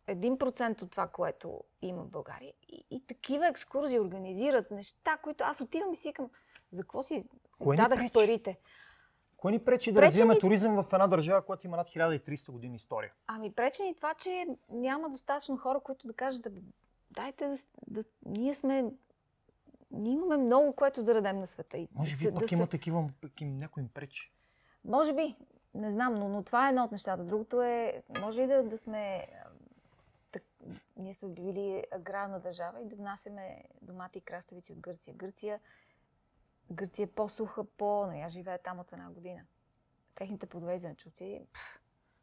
1% 0.09 0.83
от 0.83 0.91
това, 0.91 1.07
което 1.07 1.61
има 1.83 2.03
в 2.03 2.11
България. 2.11 2.53
И, 2.69 2.85
и 2.91 3.07
такива 3.07 3.49
екскурзии 3.49 4.01
организират 4.01 4.71
неща, 4.71 5.17
които 5.17 5.45
аз 5.45 5.61
отивам 5.61 5.93
и 5.93 5.97
си 5.97 6.09
викам, 6.09 6.31
за 6.73 6.83
какво 6.83 7.03
си 7.03 7.29
Кое 7.59 7.77
дадах 7.77 8.13
парите? 8.13 8.59
Кое 9.47 9.53
ни 9.53 9.59
пречи 9.61 9.93
да 9.93 10.01
Пречи 10.01 10.07
развиваме 10.07 10.35
ни- 10.35 10.41
туризъм 10.41 10.75
в 10.77 10.93
една 10.93 11.07
държава, 11.07 11.43
която 11.43 11.67
има 11.67 11.77
над 11.77 11.89
1300 11.89 12.51
години 12.51 12.77
история? 12.77 13.13
Ами 13.27 13.53
пречи 13.53 13.83
ни 13.83 13.95
това, 13.95 14.15
че 14.15 14.47
няма 14.71 15.11
достатъчно 15.11 15.57
хора, 15.57 15.81
които 15.81 16.07
да 16.07 16.13
кажат, 16.13 16.43
да, 16.43 16.51
дайте 17.11 17.49
да, 17.49 17.57
да, 17.89 18.05
ние 18.27 18.55
сме, 18.55 18.85
ние 19.91 20.13
имаме 20.13 20.37
много, 20.37 20.73
което 20.73 21.03
да 21.03 21.15
дадем 21.15 21.39
на 21.39 21.47
света. 21.47 21.79
И 21.79 21.89
Може 21.95 22.11
да 22.11 22.17
би 22.17 22.25
се- 22.25 22.33
пък 22.33 22.43
да 22.43 22.49
се- 22.49 22.55
има 22.55 22.67
такива, 22.67 23.11
пък 23.21 23.41
им, 23.41 23.59
някой 23.59 23.83
им 23.83 23.89
пречи. 23.89 24.33
Може 24.85 25.13
би, 25.13 25.35
не 25.75 25.91
знам, 25.91 26.15
но, 26.15 26.29
но 26.29 26.43
това 26.43 26.67
е 26.67 26.71
едно 26.71 26.85
от 26.85 26.93
нещата. 26.93 27.25
Другото 27.25 27.63
е, 27.63 28.03
може 28.21 28.43
и 28.43 28.47
да, 28.47 28.63
да 28.63 28.79
сме, 28.79 29.27
так, 30.33 30.43
ние 30.97 31.15
сме 31.15 31.29
били 31.29 31.85
аграрна 31.93 32.41
държава 32.41 32.81
и 32.81 32.87
да 32.87 32.97
внасяме 32.97 33.63
домати 33.83 34.19
и 34.19 34.23
краставици 34.23 34.73
от 34.73 34.81
Гърция. 34.81 35.15
Гърция, 35.15 35.61
Гърция 36.71 37.05
е 37.05 37.07
по-суха, 37.07 37.65
по... 37.65 38.07
нали, 38.07 38.21
аз 38.21 38.33
живея 38.33 38.63
там 38.63 38.79
от 38.79 38.93
една 38.93 39.11
година. 39.11 39.43
Техните 40.15 40.47
плодове 40.47 40.75
и 40.75 40.79
зеленчуци 40.79 41.47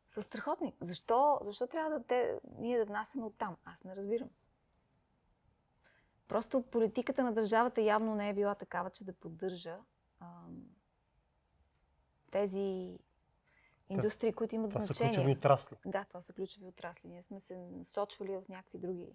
са 0.10 0.22
страхотни. 0.22 0.76
Защо, 0.82 1.40
защо 1.44 1.68
трябва 1.68 2.00
да 2.00 2.06
те, 2.06 2.40
ние 2.58 2.78
да 2.78 2.86
внасяме 2.86 3.26
от 3.26 3.38
там? 3.38 3.58
Аз 3.66 3.84
не 3.84 3.96
разбирам. 3.96 4.30
Просто 6.28 6.62
политиката 6.62 7.24
на 7.24 7.34
държавата 7.34 7.82
явно 7.82 8.16
не 8.16 8.30
е 8.30 8.34
била 8.34 8.56
такава, 8.56 8.90
че 8.90 9.06
да 9.06 9.14
поддържа 9.14 9.78
ам, 10.20 10.64
тези 12.32 12.98
индустрии, 13.90 14.34
които 14.34 14.56
имат 14.56 14.70
Това 14.70 14.82
са 14.82 14.86
значение. 14.86 15.14
ключови 15.14 15.32
отрасли. 15.32 15.78
Да, 15.86 16.06
това 16.06 16.22
са 16.22 16.34
ключови 16.34 16.68
отрасли. 16.68 17.10
Ние 17.10 17.22
сме 17.22 17.40
се 17.40 17.56
насочвали 17.56 18.32
в 18.36 18.44
някакви 18.50 18.78
други. 18.78 19.08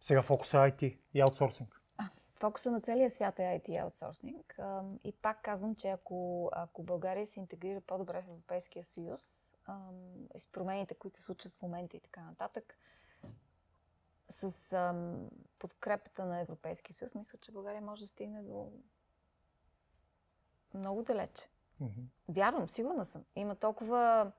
Сега 0.00 0.22
фокус 0.22 0.54
е 0.54 0.56
IT 0.56 0.98
и 1.14 1.20
аутсорсинг. 1.20 1.82
Фокуса 2.40 2.70
на 2.70 2.80
целия 2.80 3.10
свят 3.10 3.38
е 3.38 3.42
IT 3.42 3.82
аутсорсинг. 3.82 4.58
И 5.04 5.12
пак 5.12 5.42
казвам, 5.42 5.74
че 5.74 5.88
ако, 5.88 6.50
ако 6.52 6.82
България 6.82 7.26
се 7.26 7.40
интегрира 7.40 7.80
по-добре 7.80 8.22
в 8.22 8.28
Европейския 8.28 8.84
съюз, 8.84 9.46
с 10.36 10.46
промените, 10.52 10.94
които 10.94 11.16
се 11.16 11.22
случват 11.22 11.54
в 11.54 11.62
момента 11.62 11.96
и 11.96 12.00
така 12.00 12.24
нататък, 12.24 12.78
с 14.30 14.72
ам, 14.72 15.30
подкрепата 15.58 16.24
на 16.24 16.40
Европейския 16.40 16.94
съюз, 16.94 17.14
мисля, 17.14 17.38
че 17.38 17.52
България 17.52 17.80
може 17.80 18.02
да 18.02 18.08
стигне 18.08 18.42
до 18.42 18.72
много 20.74 21.02
далече. 21.02 21.48
Мгм. 21.80 22.00
Вярвам, 22.28 22.68
сигурна 22.68 23.04
съм. 23.04 23.24
Има 23.36 23.56
толкова. 23.56 24.32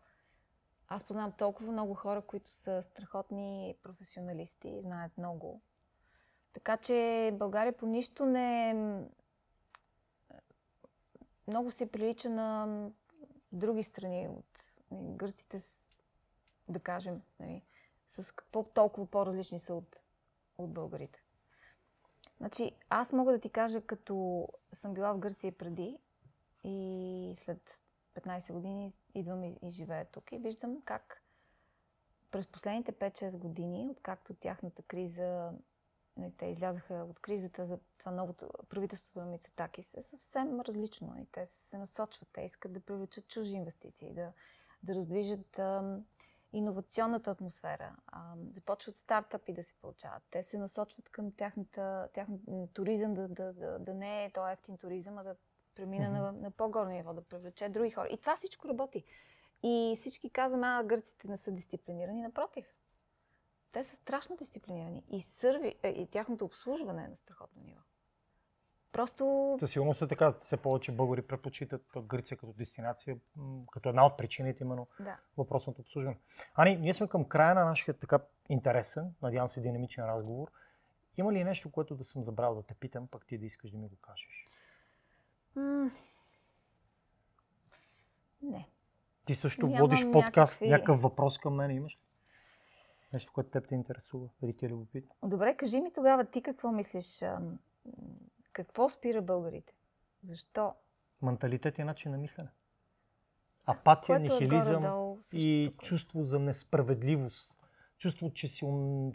Аз 0.88 1.04
познавам 1.04 1.32
толкова 1.32 1.72
много 1.72 1.94
хора, 1.94 2.22
които 2.22 2.52
са 2.52 2.84
страхотни 2.84 3.76
професионалисти 3.84 4.82
знаят 4.82 5.18
много. 5.18 5.62
Така 6.54 6.78
че 6.78 7.32
България 7.34 7.78
по 7.78 7.86
нищо 7.86 8.26
не. 8.26 8.74
Много 11.48 11.72
се 11.72 11.92
прилича 11.92 12.30
на 12.30 12.80
други 13.52 13.84
страни 13.84 14.28
от 14.28 14.64
нали, 14.92 15.16
гърците, 15.16 15.60
да 16.70 16.80
кажем, 16.80 17.22
нали, 17.40 17.62
с 18.08 18.36
какво 18.36 18.64
толкова 18.64 19.08
по-различни 19.08 19.60
са 19.60 19.74
от, 19.74 20.00
от 20.58 20.74
българите. 20.74 21.24
Значи, 22.38 22.72
аз 22.90 23.14
мога 23.14 23.32
да 23.32 23.40
ти 23.40 23.50
кажа, 23.50 23.82
като 23.82 24.48
съм 24.74 24.94
била 24.94 25.14
в 25.14 25.20
Гърция 25.20 25.52
преди, 25.52 26.00
и 26.64 27.34
след 27.38 27.78
15 28.16 28.54
години 28.54 28.94
идвам 29.14 29.44
и, 29.44 29.58
и 29.62 29.70
живея 29.70 30.06
тук 30.06 30.32
и 30.32 30.38
виждам 30.38 30.82
как 30.86 31.24
през 32.32 32.48
последните 32.48 32.92
5-6 32.92 33.38
години, 33.38 33.88
откакто 33.92 34.34
тяхната 34.34 34.82
криза, 34.82 35.52
нали, 36.18 36.32
те 36.38 36.46
излязаха 36.46 36.94
от 37.10 37.20
кризата 37.20 37.66
за 37.66 37.80
това 38.00 38.12
новото 38.12 38.50
правителството 38.70 39.20
на 39.20 39.26
Мицотакис 39.26 39.94
е 39.94 40.02
съвсем 40.02 40.62
различно. 40.62 41.16
И 41.20 41.26
те 41.26 41.46
се 41.46 41.78
насочват, 41.78 42.30
те 42.34 42.42
искат 42.42 42.74
да 42.74 42.80
привлечат 42.80 43.28
чужи 43.28 43.56
инвестиции, 43.56 44.14
да, 44.14 44.32
да 44.84 44.96
раздвижат 44.96 45.60
ам, 45.60 46.06
иновационната 46.54 47.32
атмосфера, 47.32 47.96
ам, 48.08 48.50
започват 48.52 48.96
стартъпи 48.96 49.54
да 49.54 49.64
се 49.64 49.74
получават. 49.74 50.24
Те 50.32 50.44
се 50.44 50.58
насочват 50.58 51.10
към 51.10 51.32
тяхната, 51.32 52.10
тяхната 52.14 52.68
туризъм 52.74 53.14
да, 53.14 53.28
да, 53.28 53.54
да, 53.54 53.80
да 53.80 53.94
не 53.94 54.26
е 54.26 54.32
то 54.32 54.48
ефтин 54.48 54.78
туризъм, 54.78 55.18
а 55.18 55.24
да 55.24 55.36
премина 55.76 56.10
на, 56.10 56.32
на 56.32 56.52
по-горно 56.52 56.92
ниво, 56.92 57.14
да 57.14 57.22
привлече 57.22 57.70
други 57.70 57.92
хора. 57.92 58.08
И 58.08 58.18
това 58.18 58.36
всичко 58.36 58.68
работи. 58.68 59.04
И 59.64 59.94
всички 59.98 60.30
казваме, 60.30 60.68
а 60.68 60.84
гърците 60.84 61.28
не 61.28 61.38
са 61.38 61.52
дисциплинирани. 61.52 62.22
Напротив, 62.22 62.66
те 63.78 63.84
са 63.84 63.96
страшно 63.96 64.38
дисциплинирани. 64.38 65.04
И, 65.10 65.22
сърви, 65.22 65.76
е, 65.84 65.90
и 65.90 66.08
тяхното 66.08 66.46
обслужване 66.46 67.04
е 67.04 67.08
на 67.08 67.16
страхотно 67.16 67.62
ниво. 67.64 67.82
Просто 68.92 69.56
Със 69.60 69.72
сигурност 69.72 70.02
е 70.02 70.08
така. 70.08 70.34
Все 70.42 70.58
повече 70.58 70.92
българи 70.92 71.22
предпочитат 71.22 71.86
Гърция 71.98 72.38
като 72.38 72.54
дестинация, 72.54 73.18
като 73.72 73.90
една 73.90 74.06
от 74.06 74.18
причините 74.18 74.64
именно 74.64 74.88
да. 75.00 75.18
въпросното 75.38 75.82
обслужване. 75.82 76.18
Ани, 76.56 76.78
ние 76.78 76.94
сме 76.94 77.08
към 77.08 77.26
края 77.26 77.56
на 77.56 77.66
нашия 77.66 77.94
така 77.94 78.20
интересен, 78.50 79.14
надявам 79.22 79.50
се 79.50 79.62
динамичен 79.62 80.06
разговор. 80.06 80.52
Има 81.18 81.34
ли 81.34 81.44
нещо, 81.44 81.72
което 81.72 81.96
да 81.96 82.04
съм 82.04 82.24
забрал 82.24 82.56
да 82.56 82.64
те 82.64 82.74
питам, 82.74 83.08
пък 83.08 83.26
ти 83.26 83.38
да 83.38 83.46
искаш 83.46 83.72
да 83.72 83.78
ми 83.78 83.88
го 83.88 83.96
кажеш? 83.96 84.46
М- 85.56 85.92
не. 88.42 88.70
Ти 89.26 89.36
също 89.36 89.68
Нямам 89.68 89.80
водиш 89.80 90.12
подкаст, 90.12 90.62
някакви- 90.62 90.70
някакъв 90.70 91.02
въпрос 91.02 91.38
към 91.38 91.56
мен 91.56 91.72
имаш 91.72 91.94
ли? 91.94 92.07
Нещо, 93.14 93.34
което 93.34 93.50
теб 93.50 93.68
те 93.70 93.76
интересува, 93.76 94.30
или 94.44 94.58
ти 94.58 94.66
е 94.66 94.70
любопитно? 94.70 95.16
Добре, 95.24 95.56
кажи 95.58 95.82
ми 95.82 95.94
тогава 95.94 96.26
ти 96.26 96.42
какво 96.42 96.72
мислиш? 96.72 97.24
Какво 98.54 98.90
спира 98.90 99.22
българите? 99.22 99.74
Защо? 100.24 100.74
Менталитет 101.22 101.78
и 101.78 101.84
начин 101.84 102.12
на 102.12 102.18
мислене. 102.18 102.50
Апатия, 103.66 104.18
Което 104.20 104.34
е 104.34 104.36
нихилизъм 104.36 104.82
същото, 104.82 105.38
и 105.38 105.74
което- 105.78 105.86
чувство 105.86 106.24
за 106.24 106.40
несправедливост. 106.40 107.54
Чувство, 107.98 108.34
че, 108.34 108.48
си, 108.48 108.66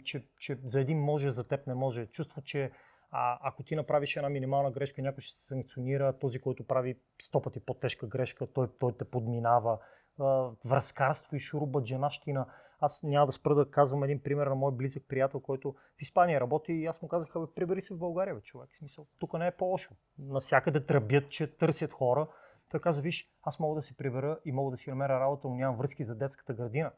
че, 0.03 0.27
че 0.39 0.59
за 0.63 0.79
един 0.79 0.99
може, 0.99 1.31
за 1.31 1.43
теб 1.43 1.67
не 1.67 1.73
може. 1.73 2.05
Чувство, 2.05 2.41
че 2.41 2.71
а, 3.11 3.39
ако 3.41 3.63
ти 3.63 3.75
направиш 3.75 4.15
една 4.15 4.29
минимална 4.29 4.71
грешка, 4.71 5.01
някой 5.01 5.21
ще 5.21 5.41
се 5.41 5.47
санкционира. 5.47 6.19
Този, 6.19 6.39
който 6.39 6.67
прави 6.67 6.99
сто 7.21 7.41
пъти 7.41 7.59
по-тежка 7.59 8.07
грешка, 8.07 8.47
той, 8.47 8.67
той 8.79 8.97
те 8.97 9.05
подминава. 9.05 9.79
А, 10.19 10.49
връзкарство 10.65 11.35
и 11.35 11.39
шурубаджанащина. 11.39 12.45
Аз 12.85 13.03
няма 13.03 13.25
да 13.25 13.31
спра 13.31 13.55
да 13.55 13.71
казвам 13.71 14.03
един 14.03 14.19
пример 14.19 14.47
на 14.47 14.55
мой 14.55 14.71
близък 14.71 15.03
приятел, 15.07 15.39
който 15.39 15.71
в 15.71 16.01
Испания 16.01 16.41
работи 16.41 16.73
и 16.73 16.85
аз 16.85 17.01
му 17.01 17.07
казах, 17.07 17.29
бе, 17.35 17.45
прибери 17.55 17.81
се 17.81 17.93
в 17.93 17.97
България, 17.97 18.35
бе, 18.35 18.41
човек. 18.41 18.69
В 18.73 18.77
смисъл, 18.77 19.05
тук 19.19 19.33
не 19.33 19.47
е 19.47 19.51
по-лошо. 19.51 19.93
Навсякъде 20.19 20.85
тръбят, 20.85 21.29
че 21.29 21.57
търсят 21.57 21.91
хора. 21.91 22.27
Той 22.71 22.79
каза, 22.79 23.01
виж, 23.01 23.29
аз 23.43 23.59
мога 23.59 23.75
да 23.75 23.81
си 23.81 23.97
прибера 23.97 24.39
и 24.45 24.51
мога 24.51 24.71
да 24.71 24.77
си 24.77 24.89
намеря 24.89 25.19
работа, 25.19 25.47
но 25.47 25.55
нямам 25.55 25.77
връзки 25.77 26.03
за 26.03 26.15
детската 26.15 26.53
градина. 26.53 26.91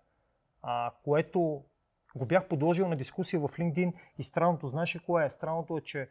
А, 0.62 0.92
което 1.04 1.64
го 2.16 2.26
бях 2.26 2.48
подложил 2.48 2.88
на 2.88 2.96
дискусия 2.96 3.40
в 3.40 3.50
LinkedIn 3.50 3.94
и 4.18 4.24
странното, 4.24 4.68
знаеш 4.68 4.96
ли 4.96 5.00
кое 5.00 5.26
е? 5.26 5.30
Странното 5.30 5.78
е, 5.78 5.82
че 5.82 6.10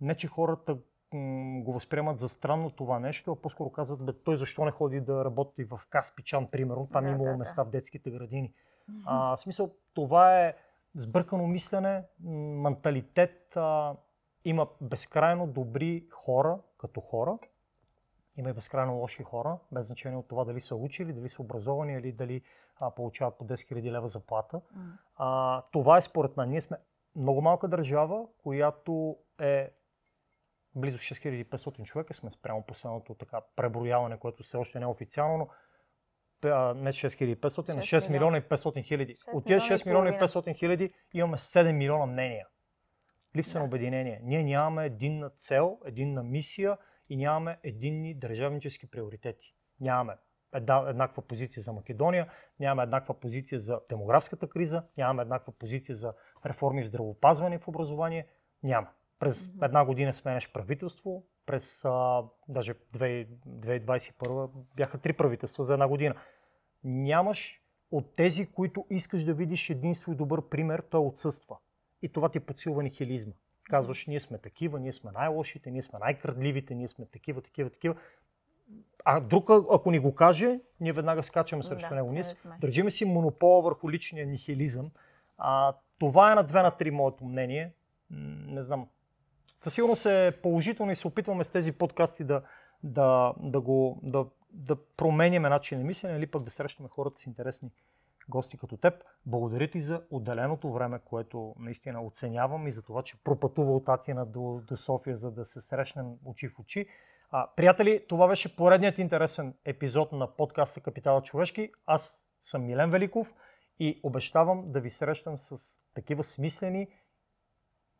не, 0.00 0.14
че 0.14 0.28
хората 0.28 0.78
м, 1.12 1.60
го 1.60 1.72
възприемат 1.72 2.18
за 2.18 2.28
странно 2.28 2.70
това 2.70 2.98
нещо, 2.98 3.32
а 3.32 3.36
по-скоро 3.36 3.70
казват, 3.70 4.04
бе, 4.04 4.12
той 4.12 4.36
защо 4.36 4.64
не 4.64 4.70
ходи 4.70 5.00
да 5.00 5.24
работи 5.24 5.64
в 5.64 5.80
Каспичан, 5.90 6.46
примерно, 6.46 6.88
там 6.92 7.04
Да, 7.04 7.10
имало 7.10 7.24
да, 7.24 7.30
да. 7.30 7.38
места 7.38 7.64
в 7.64 7.70
детските 7.70 8.10
градини. 8.10 8.52
А, 9.04 9.36
в 9.36 9.40
смисъл, 9.40 9.74
това 9.94 10.40
е 10.40 10.54
сбъркано 10.94 11.46
мислене, 11.46 12.02
менталитет. 12.20 13.56
А, 13.56 13.94
има 14.44 14.68
безкрайно 14.80 15.46
добри 15.46 16.06
хора, 16.10 16.58
като 16.78 17.00
хора. 17.00 17.38
Има 18.38 18.50
и 18.50 18.52
безкрайно 18.52 18.94
лоши 18.94 19.22
хора, 19.22 19.58
без 19.72 19.86
значение 19.86 20.18
от 20.18 20.28
това 20.28 20.44
дали 20.44 20.60
са 20.60 20.76
учили, 20.76 21.12
дали 21.12 21.28
са 21.28 21.42
образовани 21.42 21.92
или 21.92 22.12
дали 22.12 22.42
а, 22.80 22.90
получават 22.90 23.38
по 23.38 23.44
10 23.44 23.54
000 23.54 23.90
лева 23.90 24.08
заплата. 24.08 24.60
А, 25.16 25.62
това 25.72 25.96
е 25.96 26.00
според 26.00 26.36
мен. 26.36 26.48
Ние 26.48 26.60
сме 26.60 26.76
много 27.16 27.42
малка 27.42 27.68
държава, 27.68 28.26
която 28.42 29.16
е 29.40 29.70
близо 30.74 30.98
6500 30.98 31.84
човека 31.84 32.14
сме 32.14 32.30
спрямо 32.30 32.62
последното 32.62 33.14
така 33.14 33.40
преброяване, 33.56 34.18
което 34.18 34.42
все 34.42 34.56
още 34.56 34.78
не 34.78 34.84
е 34.84 34.88
официално, 34.88 35.38
но 35.38 35.48
а, 36.50 36.74
не 36.74 36.92
6500, 36.92 37.78
а 37.78 37.82
6 37.82 38.10
милиона 38.10 38.38
и 38.38 38.42
500 38.42 38.84
хиляди. 38.84 39.16
От 39.32 39.44
тези 39.44 39.54
милиона 39.54 39.74
и 39.74 39.78
6 39.78 39.86
милиона 39.86 40.08
и 40.08 40.18
половина. 40.18 40.28
500 40.28 40.58
хиляди 40.58 40.90
имаме 41.14 41.36
7 41.36 41.72
милиона 41.72 42.06
мнения. 42.06 42.46
Липса 43.36 43.58
на 43.58 43.64
Да. 43.64 43.68
обединение. 43.68 44.20
Ние 44.22 44.42
нямаме 44.42 44.86
единна 44.86 45.30
цел, 45.30 45.78
единна 45.86 46.22
мисия 46.22 46.76
и 47.08 47.16
нямаме 47.16 47.58
единни 47.62 48.14
държавнически 48.14 48.90
приоритети. 48.90 49.54
Нямаме 49.80 50.16
една, 50.54 50.84
еднаква 50.88 51.22
позиция 51.22 51.62
за 51.62 51.72
Македония, 51.72 52.28
нямаме 52.60 52.82
еднаква 52.82 53.20
позиция 53.20 53.60
за 53.60 53.80
демографската 53.88 54.48
криза, 54.48 54.82
нямаме 54.96 55.22
еднаква 55.22 55.52
позиция 55.52 55.96
за 55.96 56.14
реформи 56.46 56.82
в 56.82 56.88
здравеопазване 56.88 57.54
и 57.54 57.58
в 57.58 57.68
образование. 57.68 58.26
Няма. 58.62 58.88
През 59.18 59.50
една 59.62 59.84
година 59.84 60.12
сменяш 60.12 60.52
правителство, 60.52 61.24
през 61.46 61.84
а, 61.84 62.22
даже 62.48 62.74
2000 62.74 63.26
2021 63.46 64.50
бяха 64.76 64.98
три 64.98 65.12
правителства 65.12 65.64
за 65.64 65.72
една 65.72 65.88
година. 65.88 66.14
Нямаш 66.84 67.60
от 67.90 68.16
тези, 68.16 68.46
които 68.46 68.86
искаш 68.90 69.24
да 69.24 69.34
видиш 69.34 69.70
единство 69.70 70.12
и 70.12 70.16
добър 70.16 70.48
пример, 70.48 70.82
той 70.90 71.00
отсъства. 71.00 71.56
И 72.02 72.08
това 72.08 72.28
ти 72.28 72.40
подсилва 72.40 72.82
нихилизма. 72.82 73.32
Казваш, 73.64 74.06
ние 74.06 74.20
сме 74.20 74.38
такива, 74.38 74.80
ние 74.80 74.92
сме 74.92 75.10
най-лошите, 75.12 75.70
ние 75.70 75.82
сме 75.82 75.98
най-крадливите, 75.98 76.74
ние 76.74 76.88
сме 76.88 77.06
такива, 77.06 77.42
такива, 77.42 77.70
такива. 77.70 77.94
А 79.04 79.20
друг, 79.20 79.50
ако 79.50 79.90
ни 79.90 79.98
го 79.98 80.14
каже, 80.14 80.60
ние 80.80 80.92
веднага 80.92 81.22
скачаме 81.22 81.62
срещу 81.62 81.88
Да, 81.88 81.94
него. 81.94 82.12
Ние 82.12 82.24
държиме 82.60 82.90
си 82.90 83.04
монопола 83.04 83.62
върху 83.62 83.90
личния 83.90 84.26
нихилизъм. 84.26 84.90
А, 85.38 85.74
това 85.98 86.32
е 86.32 86.34
на 86.34 86.42
две 86.42 86.62
на 86.62 86.70
три 86.70 86.90
моето 86.90 87.24
мнение. 87.24 87.72
Не 88.10 88.62
знам. 88.62 88.88
Със 89.60 89.74
сигурност 89.74 90.06
е 90.06 90.38
положително 90.42 90.92
и 90.92 90.96
се 90.96 91.08
опитваме 91.08 91.44
с 91.44 91.50
тези 91.50 91.72
подкасти 91.72 92.24
да, 92.24 92.42
да, 92.82 93.34
да, 93.40 93.60
го, 93.60 94.00
да, 94.02 94.26
да 94.56 94.76
променяме 94.96 95.48
начин 95.48 95.78
на 95.78 95.84
мислене 95.84 96.18
или 96.18 96.26
пък 96.26 96.42
да 96.42 96.50
срещаме 96.50 96.88
хората 96.88 97.20
с 97.20 97.26
интересни 97.26 97.70
гости 98.28 98.58
като 98.58 98.76
теб. 98.76 98.94
Благодаря 99.26 99.70
ти 99.70 99.80
за 99.80 100.02
отделеното 100.10 100.72
време, 100.72 100.98
което 101.04 101.54
наистина 101.58 102.02
оценявам 102.02 102.66
и 102.66 102.70
за 102.70 102.82
това, 102.82 103.02
че 103.02 103.16
пропътува 103.24 103.76
от 103.76 103.88
Атина 103.88 104.24
до, 104.24 104.60
до 104.66 104.76
София, 104.76 105.16
за 105.16 105.30
да 105.30 105.44
се 105.44 105.60
срещнем 105.60 106.06
очи 106.24 106.48
в 106.48 106.58
очи. 106.58 106.86
А, 107.30 107.50
приятели, 107.56 108.04
това 108.08 108.28
беше 108.28 108.56
поредният 108.56 108.98
интересен 108.98 109.54
епизод 109.64 110.12
на 110.12 110.36
подкаста 110.36 110.80
Капитала 110.80 111.22
човешки. 111.22 111.72
Аз 111.86 112.22
съм 112.42 112.66
Милен 112.66 112.90
Великов 112.90 113.34
и 113.78 114.00
обещавам 114.02 114.72
да 114.72 114.80
ви 114.80 114.90
срещам 114.90 115.38
с 115.38 115.76
такива 115.94 116.24
смислени, 116.24 116.88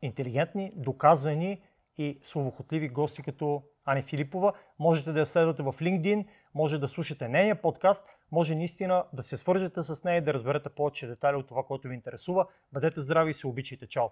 интелигентни, 0.02 0.72
доказани 0.76 1.62
и 1.98 2.20
словохотливи 2.22 2.88
гости 2.88 3.22
като 3.22 3.62
Ани 3.86 4.02
Филипова. 4.02 4.52
Можете 4.78 5.12
да 5.12 5.20
я 5.20 5.26
следвате 5.26 5.62
в 5.62 5.72
LinkedIn, 5.72 6.26
може 6.54 6.78
да 6.78 6.88
слушате 6.88 7.28
нейния 7.28 7.62
подкаст, 7.62 8.08
може 8.32 8.54
наистина 8.54 9.04
да 9.12 9.22
се 9.22 9.36
свържете 9.36 9.82
с 9.82 10.04
нея 10.04 10.18
и 10.18 10.24
да 10.24 10.34
разберете 10.34 10.68
повече 10.68 11.06
детайли 11.06 11.36
от 11.36 11.48
това, 11.48 11.62
което 11.62 11.88
ви 11.88 11.94
интересува. 11.94 12.46
Бъдете 12.72 13.00
здрави 13.00 13.30
и 13.30 13.34
се 13.34 13.46
обичайте. 13.46 13.86
Чао! 13.86 14.06